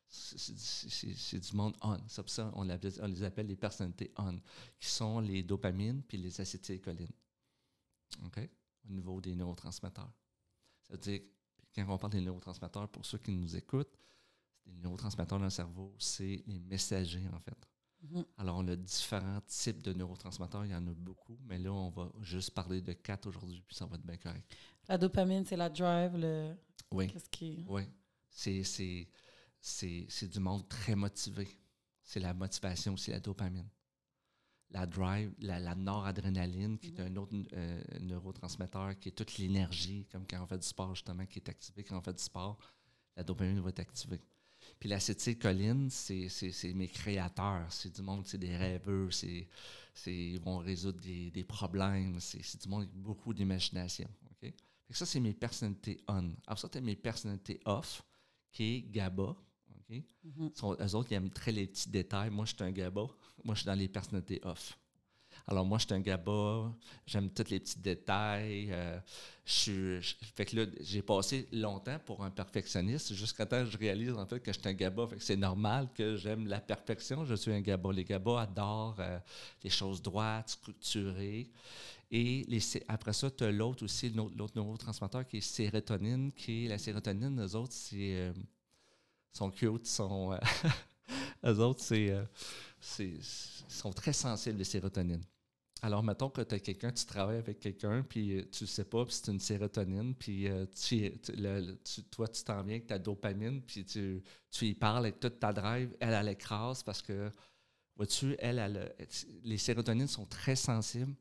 C'est, 0.08 1.38
du 1.40 1.56
monde 1.56 1.76
on. 1.82 1.98
C'est 2.08 2.22
pour 2.22 2.30
ça 2.30 2.50
on, 2.54 2.66
on 2.68 3.06
les 3.06 3.22
appelle 3.22 3.46
les 3.46 3.56
personnalités 3.56 4.10
on, 4.16 4.38
qui 4.80 4.88
sont 4.88 5.20
les 5.20 5.42
dopamines 5.42 6.02
puis 6.02 6.16
les 6.18 6.40
acétylcholines. 6.40 7.12
OK? 8.24 8.48
Au 8.88 8.92
niveau 8.92 9.20
des 9.20 9.34
neurotransmetteurs. 9.34 10.12
Ça 10.82 10.94
veut 10.94 10.98
dire, 10.98 11.20
quand 11.74 11.84
on 11.88 11.98
parle 11.98 12.12
des 12.12 12.20
neurotransmetteurs, 12.20 12.88
pour 12.88 13.04
ceux 13.04 13.18
qui 13.18 13.32
nous 13.32 13.54
écoutent, 13.54 13.98
des 14.64 14.76
neurotransmetteurs 14.78 15.38
dans 15.38 15.44
le 15.44 15.50
cerveau, 15.50 15.94
c'est 15.98 16.42
les 16.46 16.58
messagers, 16.58 17.28
en 17.32 17.40
fait. 17.40 17.68
Mhm. 18.02 18.24
Alors, 18.36 18.58
on 18.58 18.68
a 18.68 18.76
différents 18.76 19.40
types 19.46 19.82
de 19.82 19.92
neurotransmetteurs, 19.92 20.64
il 20.64 20.70
y 20.70 20.74
en 20.74 20.86
a 20.86 20.94
beaucoup, 20.94 21.36
mais 21.44 21.58
là, 21.58 21.72
on 21.72 21.90
va 21.90 22.10
juste 22.22 22.52
parler 22.52 22.80
de 22.80 22.92
quatre 22.92 23.26
aujourd'hui, 23.26 23.62
puis 23.66 23.76
ça 23.76 23.86
va 23.86 23.96
être 23.96 24.06
bien 24.06 24.16
correct. 24.16 24.54
La 24.88 24.96
dopamine, 24.96 25.44
c'est 25.44 25.56
la 25.56 25.68
drive, 25.68 26.16
le. 26.16 26.54
Oui. 26.92 27.08
Qu'est-ce 27.08 27.28
qui. 27.28 27.64
Oui. 27.68 27.82
C'est, 28.30 28.62
c'est, 28.62 29.08
c'est, 29.60 30.06
c'est 30.08 30.28
du 30.28 30.40
monde 30.40 30.68
très 30.68 30.94
motivé. 30.94 31.48
C'est 32.02 32.20
la 32.20 32.32
motivation 32.32 32.94
aussi, 32.94 33.10
la 33.10 33.20
dopamine. 33.20 33.68
La 34.70 34.84
drive, 34.84 35.32
la, 35.40 35.58
la 35.58 35.74
noradrénaline, 35.74 36.78
qui 36.78 36.88
est 36.88 37.00
un 37.00 37.16
autre 37.16 37.34
euh, 37.54 37.82
neurotransmetteur, 38.00 38.98
qui 38.98 39.08
est 39.08 39.12
toute 39.12 39.38
l'énergie, 39.38 40.06
comme 40.12 40.26
quand 40.26 40.42
on 40.42 40.46
fait 40.46 40.58
du 40.58 40.66
sport, 40.66 40.94
justement, 40.94 41.24
qui 41.24 41.38
est 41.38 41.48
activé 41.48 41.84
quand 41.84 41.96
on 41.96 42.02
fait 42.02 42.12
du 42.12 42.22
sport. 42.22 42.58
La 43.16 43.24
dopamine 43.24 43.60
va 43.60 43.70
être 43.70 43.80
activée. 43.80 44.20
Puis 44.78 44.88
l'acétylcholine, 44.88 45.88
c'est, 45.90 46.28
c'est, 46.28 46.52
c'est 46.52 46.72
mes 46.74 46.88
créateurs. 46.88 47.66
C'est 47.72 47.94
du 47.94 48.02
monde, 48.02 48.26
c'est 48.26 48.38
des 48.38 48.56
rêveux, 48.56 49.10
c'est, 49.10 49.48
c'est, 49.94 50.14
ils 50.14 50.40
vont 50.40 50.58
résoudre 50.58 51.00
des, 51.00 51.30
des 51.30 51.44
problèmes. 51.44 52.20
C'est, 52.20 52.42
c'est 52.42 52.62
du 52.62 52.68
monde 52.68 52.82
avec 52.82 52.94
beaucoup 52.94 53.32
d'imagination. 53.32 54.08
OK? 54.30 54.40
Fait 54.40 54.92
que 54.92 54.96
ça, 54.96 55.06
c'est 55.06 55.20
mes 55.20 55.34
personnalités 55.34 56.00
on. 56.08 56.32
Alors 56.46 56.58
ça, 56.58 56.68
tu 56.68 56.78
as 56.78 56.80
mes 56.80 56.96
personnalités 56.96 57.60
off, 57.64 58.02
qui 58.52 58.64
est 58.64 58.82
GABA. 58.82 59.34
OK? 59.90 60.02
Mhm. 60.24 60.50
Sont- 60.54 60.76
eux 60.80 60.94
autres, 60.94 61.08
ils 61.12 61.14
aiment 61.14 61.30
très 61.30 61.52
les 61.52 61.66
petits 61.66 61.88
détails. 61.90 62.30
Moi, 62.30 62.44
je 62.44 62.54
suis 62.54 62.64
un 62.64 62.70
GABA. 62.72 63.06
Moi, 63.44 63.54
je 63.54 63.60
suis 63.60 63.66
dans 63.66 63.74
les 63.74 63.88
personnalités 63.88 64.40
off. 64.44 64.78
Alors, 65.46 65.64
moi, 65.64 65.78
je 65.78 65.86
suis 65.86 65.94
un 65.94 66.00
GABA. 66.00 66.74
J'aime 67.06 67.30
tous 67.30 67.48
les 67.50 67.60
petits 67.60 67.78
détails. 67.78 68.68
euh, 68.70 69.00
je 69.46 69.52
suis, 70.00 70.16
fait 70.34 70.44
que 70.44 70.56
là, 70.56 70.66
j'ai 70.80 71.00
passé 71.00 71.48
longtemps 71.52 71.98
pour 72.04 72.22
un 72.22 72.30
perfectionniste 72.30 73.14
jusqu'à 73.14 73.46
temps 73.46 73.64
que 73.64 73.70
je 73.70 73.78
réalise, 73.78 74.12
en 74.12 74.26
fait, 74.26 74.40
que 74.40 74.52
je 74.52 74.58
suis 74.58 74.68
un 74.68 74.74
GABA. 74.74 75.06
Fait 75.06 75.16
que 75.16 75.22
c'est 75.24 75.36
normal 75.36 75.88
que 75.94 76.16
j'aime 76.16 76.46
la 76.46 76.60
perfection. 76.60 77.24
Je 77.24 77.34
suis 77.34 77.52
un 77.52 77.60
GABA. 77.62 77.92
Les 77.92 78.04
GABA 78.04 78.42
adorent 78.42 78.96
euh, 79.00 79.18
les 79.64 79.70
choses 79.70 80.02
droites, 80.02 80.50
structurées. 80.50 81.50
Et 82.10 82.44
les, 82.48 82.60
après 82.88 83.12
ça, 83.14 83.30
tu 83.30 83.44
as 83.44 83.52
l'autre 83.52 83.84
aussi, 83.84 84.10
l'autre 84.10 84.34
l'autre 84.36 84.52
neurotransmetteur 84.56 85.26
qui 85.26 85.38
est 85.38 85.40
sérotonine, 85.40 86.32
qui 86.32 86.66
est 86.66 86.68
la 86.68 86.78
sérotonine, 86.78 87.40
eux 87.42 87.54
autres, 87.56 87.72
c'est. 87.72 88.16
euh, 88.16 88.32
sont 89.32 89.50
cute, 89.50 89.86
sont. 89.86 90.32
euh, 90.32 90.38
eux 91.46 91.58
autres, 91.60 91.82
c'est, 91.82 92.10
euh, 92.10 92.24
sont 93.68 93.92
très 93.92 94.12
sensibles, 94.12 94.58
les 94.58 94.64
sérotonines. 94.64 95.24
Alors, 95.80 96.02
mettons 96.02 96.28
que 96.28 96.40
tu 96.42 96.54
as 96.56 96.58
quelqu'un, 96.58 96.90
tu 96.90 97.04
travailles 97.06 97.36
avec 97.38 97.60
quelqu'un, 97.60 98.02
puis 98.02 98.38
euh, 98.38 98.42
tu 98.50 98.66
sais 98.66 98.84
pas, 98.84 99.04
puis 99.04 99.14
c'est 99.14 99.30
une 99.30 99.38
sérotonine, 99.38 100.12
puis 100.14 100.48
euh, 100.48 100.66
tu, 100.66 101.12
le- 101.36 101.76
tu- 101.84 102.02
toi, 102.04 102.26
tu 102.26 102.42
t'en 102.42 102.62
viens 102.64 102.74
avec 102.76 102.88
ta 102.88 102.98
dopamine, 102.98 103.62
puis 103.62 103.84
tu, 103.84 104.20
tu 104.50 104.66
y 104.66 104.74
parles 104.74 104.98
avec 105.06 105.20
toute 105.20 105.38
ta 105.38 105.52
drive, 105.52 105.94
elle, 106.00 106.14
elle 106.14 106.28
écrase 106.28 106.82
parce 106.82 107.00
que, 107.00 107.30
vois-tu, 107.96 108.34
elle, 108.40 108.58
elle, 108.58 108.92
les 109.44 109.58
sérotonines 109.58 110.08
sont 110.08 110.26
très 110.26 110.56
sensibles, 110.56 111.14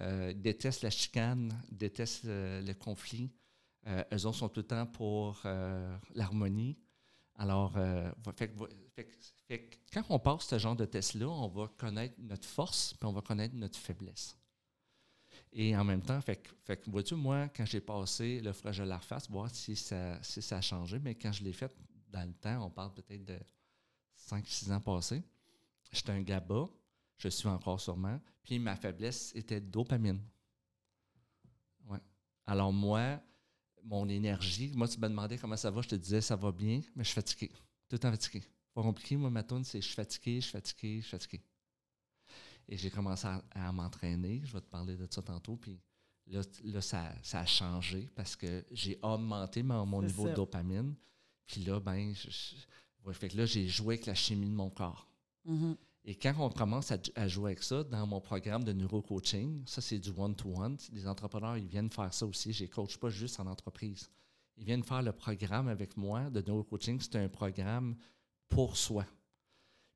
euh, 0.00 0.32
détestent 0.32 0.82
la 0.82 0.90
chicane, 0.90 1.52
détestent 1.70 2.24
le 2.24 2.72
conflit. 2.72 3.30
Eux 3.86 4.26
autres 4.26 4.38
sont 4.38 4.48
tout 4.48 4.60
le 4.60 4.66
temps 4.66 4.86
pour 4.86 5.42
l'harmonie. 6.14 6.76
Alors, 7.36 7.76
euh, 7.76 8.10
quand 9.92 10.04
on 10.10 10.18
passe 10.18 10.46
ce 10.46 10.58
genre 10.58 10.76
de 10.76 10.84
test-là, 10.84 11.28
on 11.28 11.48
va 11.48 11.68
connaître 11.76 12.14
notre 12.18 12.46
force, 12.46 12.94
puis 12.94 13.06
on 13.06 13.12
va 13.12 13.22
connaître 13.22 13.54
notre 13.54 13.78
faiblesse. 13.78 14.36
Et 15.52 15.76
en 15.76 15.84
même 15.84 16.02
temps, 16.02 16.20
fait 16.20 16.48
fait 16.64 16.88
vois-tu, 16.88 17.14
moi, 17.14 17.48
quand 17.48 17.64
j'ai 17.64 17.80
passé, 17.80 18.40
le 18.40 18.52
que 18.52 18.72
je 18.72 18.82
la 18.82 18.98
refasse, 18.98 19.28
voir 19.30 19.50
si 19.54 19.76
ça, 19.76 20.22
si 20.22 20.40
ça 20.40 20.58
a 20.58 20.60
changé, 20.60 20.98
mais 20.98 21.14
quand 21.14 21.32
je 21.32 21.44
l'ai 21.44 21.52
fait 21.52 21.74
dans 22.08 22.26
le 22.26 22.34
temps, 22.34 22.66
on 22.66 22.70
parle 22.70 22.92
peut-être 22.92 23.24
de 23.24 23.38
5-6 24.16 24.72
ans 24.72 24.80
passés, 24.80 25.22
j'étais 25.90 26.12
un 26.12 26.22
GABA, 26.22 26.68
je 27.16 27.28
suis 27.28 27.48
encore 27.48 27.80
sûrement, 27.80 28.20
puis 28.42 28.58
ma 28.58 28.76
faiblesse 28.76 29.34
était 29.34 29.60
dopamine. 29.60 30.20
Ouais. 31.86 32.00
Alors 32.46 32.72
moi, 32.72 33.20
mon 33.84 34.08
énergie, 34.08 34.70
moi 34.74 34.86
tu 34.88 34.98
me 34.98 35.08
demandais 35.08 35.38
comment 35.38 35.56
ça 35.56 35.70
va, 35.70 35.82
je 35.82 35.88
te 35.88 35.94
disais 35.94 36.20
ça 36.20 36.36
va 36.36 36.52
bien, 36.52 36.80
mais 36.94 37.04
je 37.04 37.08
suis 37.10 37.14
fatigué. 37.14 37.48
Tout 37.88 37.92
le 37.94 37.98
temps 37.98 38.10
fatigué. 38.10 38.42
Pas 38.74 38.82
compliqué, 38.82 39.16
moi 39.16 39.30
ma 39.30 39.42
tune, 39.42 39.64
c'est 39.64 39.80
je 39.80 39.86
suis 39.86 39.94
fatigué, 39.94 40.36
je 40.36 40.40
suis 40.46 40.52
fatigué, 40.52 40.96
je 40.96 41.06
suis 41.06 41.10
fatigué. 41.10 41.42
Et 42.68 42.76
j'ai 42.76 42.90
commencé 42.90 43.26
à, 43.26 43.42
à 43.50 43.72
m'entraîner, 43.72 44.40
je 44.44 44.52
vais 44.52 44.60
te 44.60 44.68
parler 44.70 44.96
de 44.96 45.06
ça 45.10 45.20
tantôt, 45.22 45.56
puis 45.56 45.80
là, 46.26 46.40
là, 46.64 46.80
ça, 46.80 47.12
ça 47.22 47.40
a 47.40 47.46
changé 47.46 48.08
parce 48.14 48.36
que 48.36 48.64
j'ai 48.70 48.98
augmenté 49.02 49.62
mon, 49.62 49.84
mon 49.84 50.02
niveau 50.02 50.24
ça. 50.24 50.30
de 50.30 50.36
dopamine. 50.36 50.94
Puis 51.46 51.64
là, 51.64 51.80
ben, 51.80 52.14
je- 52.14 52.30
je- 52.30 52.56
ouais, 53.04 53.12
fait 53.14 53.28
que 53.28 53.36
là, 53.36 53.44
j'ai 53.46 53.66
joué 53.68 53.96
avec 53.96 54.06
la 54.06 54.14
chimie 54.14 54.46
de 54.48 54.54
mon 54.54 54.70
corps. 54.70 55.06
Mhm. 55.44 55.76
Et 56.04 56.16
quand 56.16 56.34
on 56.38 56.50
commence 56.50 56.92
à, 56.92 57.28
jouer 57.28 57.52
avec 57.52 57.62
ça, 57.62 57.84
dans 57.84 58.06
mon 58.06 58.20
programme 58.20 58.64
de 58.64 58.72
neurocoaching, 58.72 59.62
ça 59.66 59.80
c'est 59.80 60.00
du 60.00 60.10
one-to-one. 60.10 60.76
Les 60.92 61.06
entrepreneurs, 61.06 61.56
ils 61.56 61.68
viennent 61.68 61.90
faire 61.90 62.12
ça 62.12 62.26
aussi. 62.26 62.52
Je 62.52 62.64
ne 62.64 62.68
coach 62.68 62.96
pas 62.96 63.08
juste 63.08 63.38
en 63.38 63.46
entreprise. 63.46 64.10
Ils 64.56 64.64
viennent 64.64 64.82
faire 64.82 65.02
le 65.02 65.12
programme 65.12 65.68
avec 65.68 65.96
moi 65.96 66.28
de 66.28 66.42
neurocoaching. 66.42 67.00
C'est 67.00 67.16
un 67.16 67.28
programme 67.28 67.96
pour 68.48 68.76
soi. 68.76 69.06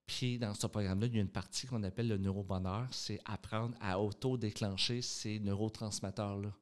Puis 0.06 0.38
dans 0.38 0.54
ce 0.54 0.68
programme-là, 0.68 1.08
il 1.08 1.16
y 1.16 1.18
a 1.18 1.22
une 1.22 1.28
partie 1.28 1.66
qu'on 1.66 1.82
appelle 1.82 2.06
le 2.06 2.18
neurobonheur. 2.18 2.86
C'est 2.92 3.20
apprendre 3.24 3.76
à 3.80 4.00
auto-déclencher 4.00 5.02
ces 5.02 5.40
neurotransmetteurs-là. 5.40 6.52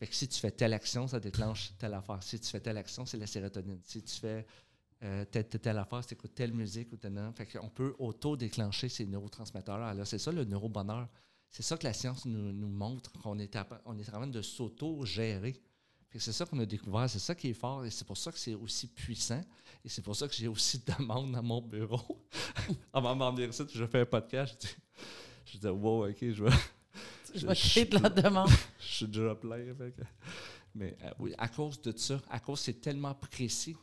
Fait 0.00 0.08
que 0.08 0.14
si 0.16 0.26
tu 0.26 0.40
fais 0.40 0.50
telle 0.50 0.74
action, 0.74 1.06
ça 1.06 1.20
déclenche 1.20 1.72
telle 1.78 1.94
affaire. 1.94 2.20
Si 2.20 2.40
tu 2.40 2.48
fais 2.48 2.58
telle 2.58 2.76
action, 2.76 3.06
c'est 3.06 3.18
la 3.18 3.28
sérotonine. 3.28 3.80
Si 3.84 4.02
tu 4.02 4.16
fais 4.16 4.44
euh, 5.02 5.24
telle, 5.24 5.48
telle, 5.48 5.78
affaire, 5.78 6.02
c'est 6.06 6.34
telle 6.34 6.52
musique 6.52 6.92
ou 6.92 6.96
telle. 6.96 7.18
Fait 7.34 7.46
qu'on 7.46 7.68
peut 7.68 7.94
auto-déclencher 7.98 8.88
ces 8.88 9.06
neurotransmetteurs-là. 9.06 9.88
Alors, 9.88 10.06
c'est 10.06 10.18
ça 10.18 10.30
le 10.32 10.44
neurobonheur. 10.44 11.08
C'est 11.50 11.62
ça 11.62 11.76
que 11.76 11.84
la 11.84 11.92
science 11.92 12.24
nous, 12.24 12.52
nous 12.52 12.68
montre, 12.68 13.12
qu'on 13.20 13.38
est, 13.38 13.54
à- 13.56 13.66
on 13.84 13.98
est 13.98 14.08
en 14.08 14.12
train 14.12 14.26
de 14.26 14.40
s'auto-gérer. 14.42 15.60
C'est 16.18 16.32
ça 16.32 16.44
qu'on 16.44 16.58
a 16.58 16.66
découvert, 16.66 17.08
c'est 17.08 17.18
ça 17.18 17.34
qui 17.34 17.48
est 17.48 17.54
fort 17.54 17.86
et 17.86 17.90
c'est 17.90 18.06
pour 18.06 18.18
ça 18.18 18.30
que 18.30 18.38
c'est 18.38 18.54
aussi 18.54 18.86
puissant 18.86 19.42
et 19.82 19.88
c'est 19.88 20.02
pour 20.02 20.14
ça 20.14 20.28
que 20.28 20.34
j'ai 20.34 20.46
aussi 20.46 20.78
de 20.78 20.84
demandes 20.98 21.32
dans 21.32 21.42
mon 21.42 21.62
bureau. 21.62 22.22
Avant 22.92 23.14
de 23.14 23.18
m'en 23.20 23.32
venir 23.32 23.48
ici, 23.48 23.62
je 23.72 23.86
fais 23.86 24.00
un 24.00 24.04
podcast, 24.06 24.54
je 24.62 24.66
dis, 24.68 24.74
je 25.54 25.58
dis 25.58 25.66
wow, 25.68 26.08
ok, 26.10 26.16
je 26.20 26.44
vais, 26.44 26.50
Je 27.34 27.46
vais 27.46 27.54
créer 27.54 27.84
de 27.86 27.96
la 27.98 28.10
demande. 28.10 28.50
je 28.78 28.86
suis 28.94 29.06
déjà 29.08 29.34
plein. 29.34 29.56
Mais 30.74 30.94
euh, 31.02 31.10
oui, 31.18 31.34
à 31.38 31.48
cause 31.48 31.80
de 31.80 31.96
ça, 31.96 32.20
à 32.28 32.38
cause 32.40 32.60
c'est 32.60 32.78
tellement 32.80 33.14
précis. 33.14 33.74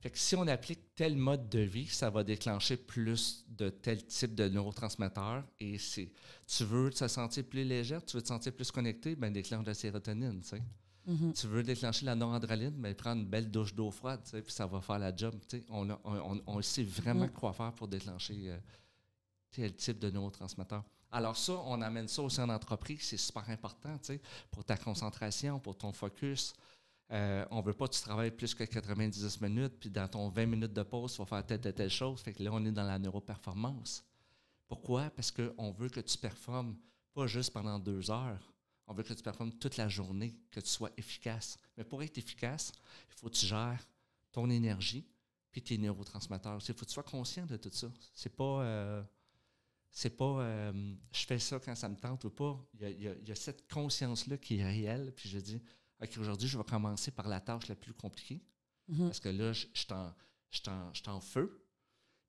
Fait 0.00 0.10
que 0.10 0.18
si 0.18 0.34
on 0.34 0.46
applique 0.46 0.94
tel 0.94 1.14
mode 1.16 1.48
de 1.50 1.58
vie, 1.60 1.86
ça 1.86 2.08
va 2.08 2.24
déclencher 2.24 2.76
plus 2.78 3.44
de 3.48 3.68
tel 3.68 4.04
type 4.06 4.34
de 4.34 4.48
neurotransmetteurs. 4.48 5.44
Et 5.58 5.76
c'est, 5.78 6.10
tu 6.46 6.64
veux 6.64 6.90
te 6.90 7.06
sentir 7.06 7.44
plus 7.44 7.64
légère, 7.64 8.04
tu 8.04 8.16
veux 8.16 8.22
te 8.22 8.28
sentir 8.28 8.52
plus 8.54 8.70
connecté, 8.70 9.14
ben 9.14 9.30
déclenche 9.32 9.66
la 9.66 9.74
sérotonine, 9.74 10.40
tu 10.40 10.48
sais. 10.48 10.62
Mhm. 11.06 11.32
Tu 11.34 11.46
veux 11.46 11.62
déclencher 11.62 12.06
la 12.06 12.14
noradrénaline, 12.14 12.74
ben 12.80 12.94
prends 12.94 13.12
une 13.14 13.26
belle 13.26 13.50
douche 13.50 13.74
d'eau 13.74 13.90
froide, 13.90 14.20
tu 14.24 14.30
sais, 14.30 14.42
puis 14.42 14.52
ça 14.52 14.66
va 14.66 14.80
faire 14.80 14.98
la 14.98 15.14
job, 15.14 15.34
tu 15.48 15.58
sais. 15.58 15.64
On, 15.68 15.88
a- 15.90 16.00
on, 16.04 16.16
on- 16.36 16.42
on 16.46 16.62
sait 16.62 16.84
vraiment 16.84 17.26
Mm. 17.26 17.30
quoi 17.32 17.52
faire 17.52 17.72
pour 17.72 17.88
déclencher 17.88 18.50
euh, 18.50 18.58
tel 19.50 19.74
type 19.74 19.98
de 19.98 20.10
neurotransmetteur. 20.10 20.82
Alors 21.12 21.36
ça, 21.36 21.54
on 21.64 21.82
amène 21.82 22.06
ça 22.06 22.22
aussi 22.22 22.40
en 22.40 22.48
entreprise, 22.48 23.00
c'est 23.02 23.16
super 23.16 23.48
important, 23.50 23.98
tu 23.98 24.14
sais, 24.14 24.20
pour 24.50 24.64
ta 24.64 24.76
concentration, 24.76 25.58
pour 25.58 25.76
ton 25.76 25.92
focus. 25.92 26.54
Euh, 27.12 27.44
on 27.50 27.60
veut 27.60 27.72
pas 27.72 27.88
que 27.88 27.94
tu 27.94 28.00
travailles 28.00 28.30
plus 28.30 28.54
que 28.54 28.64
90 28.64 29.40
minutes, 29.40 29.74
puis 29.80 29.90
dans 29.90 30.06
ton 30.06 30.28
20 30.28 30.46
minutes 30.46 30.72
de 30.72 30.82
pause, 30.82 31.12
tu 31.12 31.18
vas 31.18 31.26
faire 31.26 31.44
telle, 31.44 31.60
telle, 31.60 31.74
telle 31.74 31.90
chose. 31.90 32.20
Fait 32.20 32.32
que 32.32 32.42
là, 32.42 32.50
on 32.52 32.64
est 32.64 32.70
dans 32.70 32.84
la 32.84 32.98
neuroperformance. 32.98 34.04
Pourquoi? 34.68 35.10
Parce 35.10 35.32
qu'on 35.32 35.72
veut 35.72 35.88
que 35.88 36.00
tu 36.00 36.16
performes 36.16 36.76
pas 37.12 37.26
juste 37.26 37.52
pendant 37.52 37.78
deux 37.78 38.10
heures. 38.10 38.52
On 38.86 38.94
veut 38.94 39.02
que 39.02 39.12
tu 39.12 39.22
performes 39.22 39.52
toute 39.52 39.76
la 39.76 39.88
journée, 39.88 40.36
que 40.50 40.60
tu 40.60 40.68
sois 40.68 40.90
efficace. 40.96 41.58
Mais 41.76 41.84
pour 41.84 42.02
être 42.02 42.18
efficace, 42.18 42.72
il 43.08 43.14
faut 43.16 43.28
que 43.28 43.34
tu 43.34 43.46
gères 43.46 43.88
ton 44.30 44.48
énergie 44.48 45.04
puis 45.50 45.62
tes 45.62 45.78
neurotransmetteurs. 45.78 46.58
Il 46.60 46.74
faut 46.74 46.84
que 46.84 46.86
tu 46.86 46.94
sois 46.94 47.02
conscient 47.02 47.46
de 47.46 47.56
tout 47.56 47.70
ça. 47.72 47.88
C'est 48.14 48.34
pas... 48.34 48.62
euh, 48.62 49.02
c'est 49.92 50.16
pas 50.16 50.40
euh, 50.40 50.94
je 51.12 51.26
fais 51.26 51.40
ça 51.40 51.58
quand 51.58 51.74
ça 51.74 51.88
me 51.88 51.96
tente 51.96 52.24
ou 52.24 52.30
pas. 52.30 52.64
Il 52.80 53.02
y 53.02 53.32
a, 53.32 53.34
cette 53.34 53.68
conscience-là 53.68 54.38
qui 54.38 54.58
est 54.58 54.64
réelle. 54.64 55.12
Puis 55.16 55.28
je 55.28 55.38
dis, 55.38 55.60
OK, 56.02 56.16
aujourd'hui, 56.18 56.48
je 56.48 56.56
vais 56.58 56.64
commencer 56.64 57.10
par 57.10 57.28
la 57.28 57.40
tâche 57.40 57.68
la 57.68 57.74
plus 57.74 57.92
compliquée. 57.94 58.40
Mhm. 58.88 59.06
Parce 59.06 59.20
que 59.20 59.28
là, 59.28 59.52
je 59.52 59.66
je 59.74 59.80
suis 60.58 61.08
en, 61.08 61.20
feu. 61.20 61.64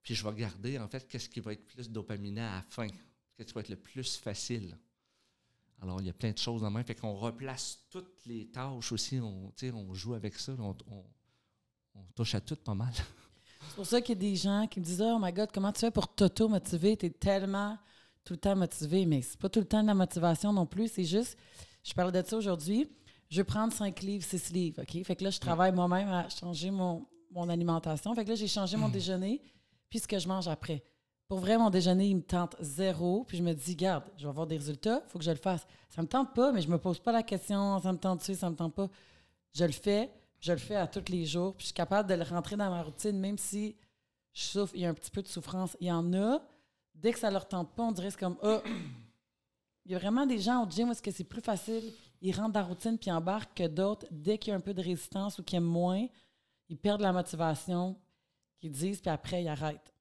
Puis 0.03 0.13
je 0.13 0.23
vais 0.23 0.29
regarder, 0.29 0.77
en 0.77 0.87
fait, 0.87 1.07
qu'est-ce 1.07 1.27
qui 1.29 1.39
va 1.39 1.53
être 1.53 1.65
plus 1.65 1.89
dopaminé 1.89 2.41
à 2.41 2.55
la 2.57 2.61
fin. 2.61 2.87
Qu'est-ce 3.35 3.47
qui 3.47 3.53
va 3.53 3.61
être 3.61 3.69
le 3.69 3.77
plus 3.77 4.17
facile? 4.17 4.77
Alors, 5.81 5.99
il 6.01 6.07
y 6.07 6.09
a 6.09 6.13
plein 6.13 6.31
de 6.31 6.37
choses 6.37 6.63
en 6.63 6.69
main. 6.69 6.83
Fait 6.83 6.93
qu'on 6.93 7.15
replace 7.15 7.79
toutes 7.89 8.23
les 8.27 8.47
tâches 8.51 8.91
aussi. 8.91 9.19
On, 9.19 9.51
on 9.73 9.93
joue 9.95 10.13
avec 10.13 10.35
ça. 10.37 10.53
On, 10.59 10.75
on- 10.87 11.05
on 11.95 12.03
touche 12.15 12.35
à 12.35 12.41
tout 12.41 12.55
pas 12.55 12.73
mal. 12.75 12.93
C'est 13.67 13.75
pour 13.75 13.85
ça 13.85 13.99
qu'il 14.01 14.15
y 14.15 14.17
a 14.17 14.21
des 14.31 14.35
gens 14.35 14.67
qui 14.67 14.79
me 14.79 14.85
disent 14.85 15.01
Oh 15.01 15.17
my 15.19 15.31
God, 15.33 15.49
comment 15.53 15.71
tu 15.73 15.79
fais 15.81 15.91
pour 15.91 16.07
t'auto-motiver? 16.13 16.95
Tu 16.97 17.07
es 17.07 17.09
tellement 17.09 17.77
tout 18.23 18.33
le 18.33 18.39
temps 18.39 18.55
motivé. 18.55 19.05
Mais 19.05 19.21
c'est 19.21 19.39
pas 19.39 19.49
tout 19.49 19.59
le 19.59 19.65
temps 19.67 19.81
de 19.81 19.87
la 19.87 19.93
motivation 19.95 20.53
non 20.53 20.65
plus. 20.65 20.89
C'est 20.91 21.03
juste, 21.05 21.37
je 21.83 21.93
parlais 21.93 22.21
de 22.21 22.27
ça 22.27 22.37
aujourd'hui. 22.37 22.87
Je 23.31 23.37
veux 23.37 23.45
prendre 23.45 23.71
5 23.71 24.01
livres, 24.01 24.25
6 24.25 24.51
livres. 24.51 24.81
OK? 24.81 25.03
Fait 25.05 25.15
que 25.15 25.23
là, 25.23 25.29
je 25.29 25.39
travaille 25.39 25.71
moi-même 25.71 26.09
à 26.09 26.27
changer 26.27 26.69
mon, 26.69 27.07
mon 27.31 27.47
alimentation. 27.47 28.13
Fait 28.13 28.25
que 28.25 28.29
là, 28.29 28.35
j'ai 28.35 28.47
changé 28.47 28.75
mon 28.75 28.89
déjeuner, 28.89 29.41
puis 29.89 29.99
ce 29.99 30.07
que 30.07 30.19
je 30.19 30.27
mange 30.27 30.49
après. 30.49 30.83
Pour 31.29 31.39
vrai, 31.39 31.57
mon 31.57 31.69
déjeuner, 31.69 32.07
il 32.07 32.17
me 32.17 32.21
tente 32.21 32.57
zéro. 32.59 33.23
Puis 33.23 33.37
je 33.37 33.43
me 33.43 33.53
dis, 33.53 33.77
garde, 33.77 34.03
je 34.17 34.23
vais 34.23 34.29
avoir 34.29 34.47
des 34.47 34.57
résultats, 34.57 35.01
il 35.05 35.09
faut 35.09 35.17
que 35.17 35.23
je 35.23 35.31
le 35.31 35.37
fasse. 35.37 35.65
Ça 35.87 36.01
me 36.01 36.07
tente 36.07 36.33
pas, 36.35 36.51
mais 36.51 36.61
je 36.61 36.67
me 36.67 36.77
pose 36.77 36.99
pas 36.99 37.13
la 37.13 37.23
question, 37.23 37.79
ça 37.79 37.93
me 37.93 37.97
tente-tu, 37.97 38.35
ça 38.35 38.49
me 38.49 38.55
tente 38.55 38.75
pas. 38.75 38.89
Je 39.53 39.63
le 39.63 39.71
fais, 39.71 40.11
je 40.41 40.51
le 40.51 40.57
fais 40.57 40.75
à 40.75 40.87
tous 40.87 41.09
les 41.09 41.25
jours. 41.25 41.55
Puis 41.55 41.61
je 41.61 41.67
suis 41.67 41.73
capable 41.73 42.09
de 42.09 42.15
le 42.15 42.23
rentrer 42.23 42.57
dans 42.57 42.69
ma 42.69 42.83
routine, 42.83 43.17
même 43.17 43.37
si 43.37 43.77
je 44.33 44.41
souffre, 44.41 44.73
il 44.75 44.81
y 44.81 44.85
a 44.85 44.89
un 44.89 44.93
petit 44.93 45.09
peu 45.09 45.21
de 45.21 45.29
souffrance. 45.29 45.77
Il 45.79 45.87
y 45.87 45.91
en 45.91 46.13
a, 46.13 46.41
dès 46.93 47.13
que 47.13 47.19
ça 47.19 47.31
leur 47.31 47.47
tente 47.47 47.73
pas, 47.75 47.83
on 47.83 47.93
dirait 47.93 48.11
c'est 48.11 48.19
comme, 48.19 48.37
ah, 48.43 48.61
il 49.85 49.93
y 49.93 49.95
a 49.95 49.99
vraiment 49.99 50.25
des 50.25 50.37
gens 50.37 50.65
au 50.65 50.69
gym 50.69 50.89
où 50.89 50.91
est-ce 50.91 51.01
que 51.01 51.11
c'est 51.11 51.23
plus 51.23 51.41
facile, 51.41 51.93
ils 52.21 52.35
rentrent 52.35 52.53
dans 52.53 52.59
la 52.61 52.65
routine 52.67 52.97
puis 52.97 53.11
embarquent 53.11 53.55
que 53.57 53.67
d'autres, 53.67 54.05
dès 54.11 54.37
qu'il 54.37 54.51
y 54.51 54.53
a 54.53 54.57
un 54.57 54.61
peu 54.61 54.73
de 54.73 54.81
résistance 54.81 55.39
ou 55.39 55.43
qu'ils 55.43 55.57
aiment 55.57 55.63
moins, 55.65 56.05
ils 56.69 56.77
perdent 56.77 57.01
la 57.01 57.11
motivation, 57.13 57.99
qu'ils 58.59 58.71
disent, 58.71 59.01
puis 59.01 59.09
après, 59.09 59.43
ils 59.43 59.47
arrêtent. 59.47 59.91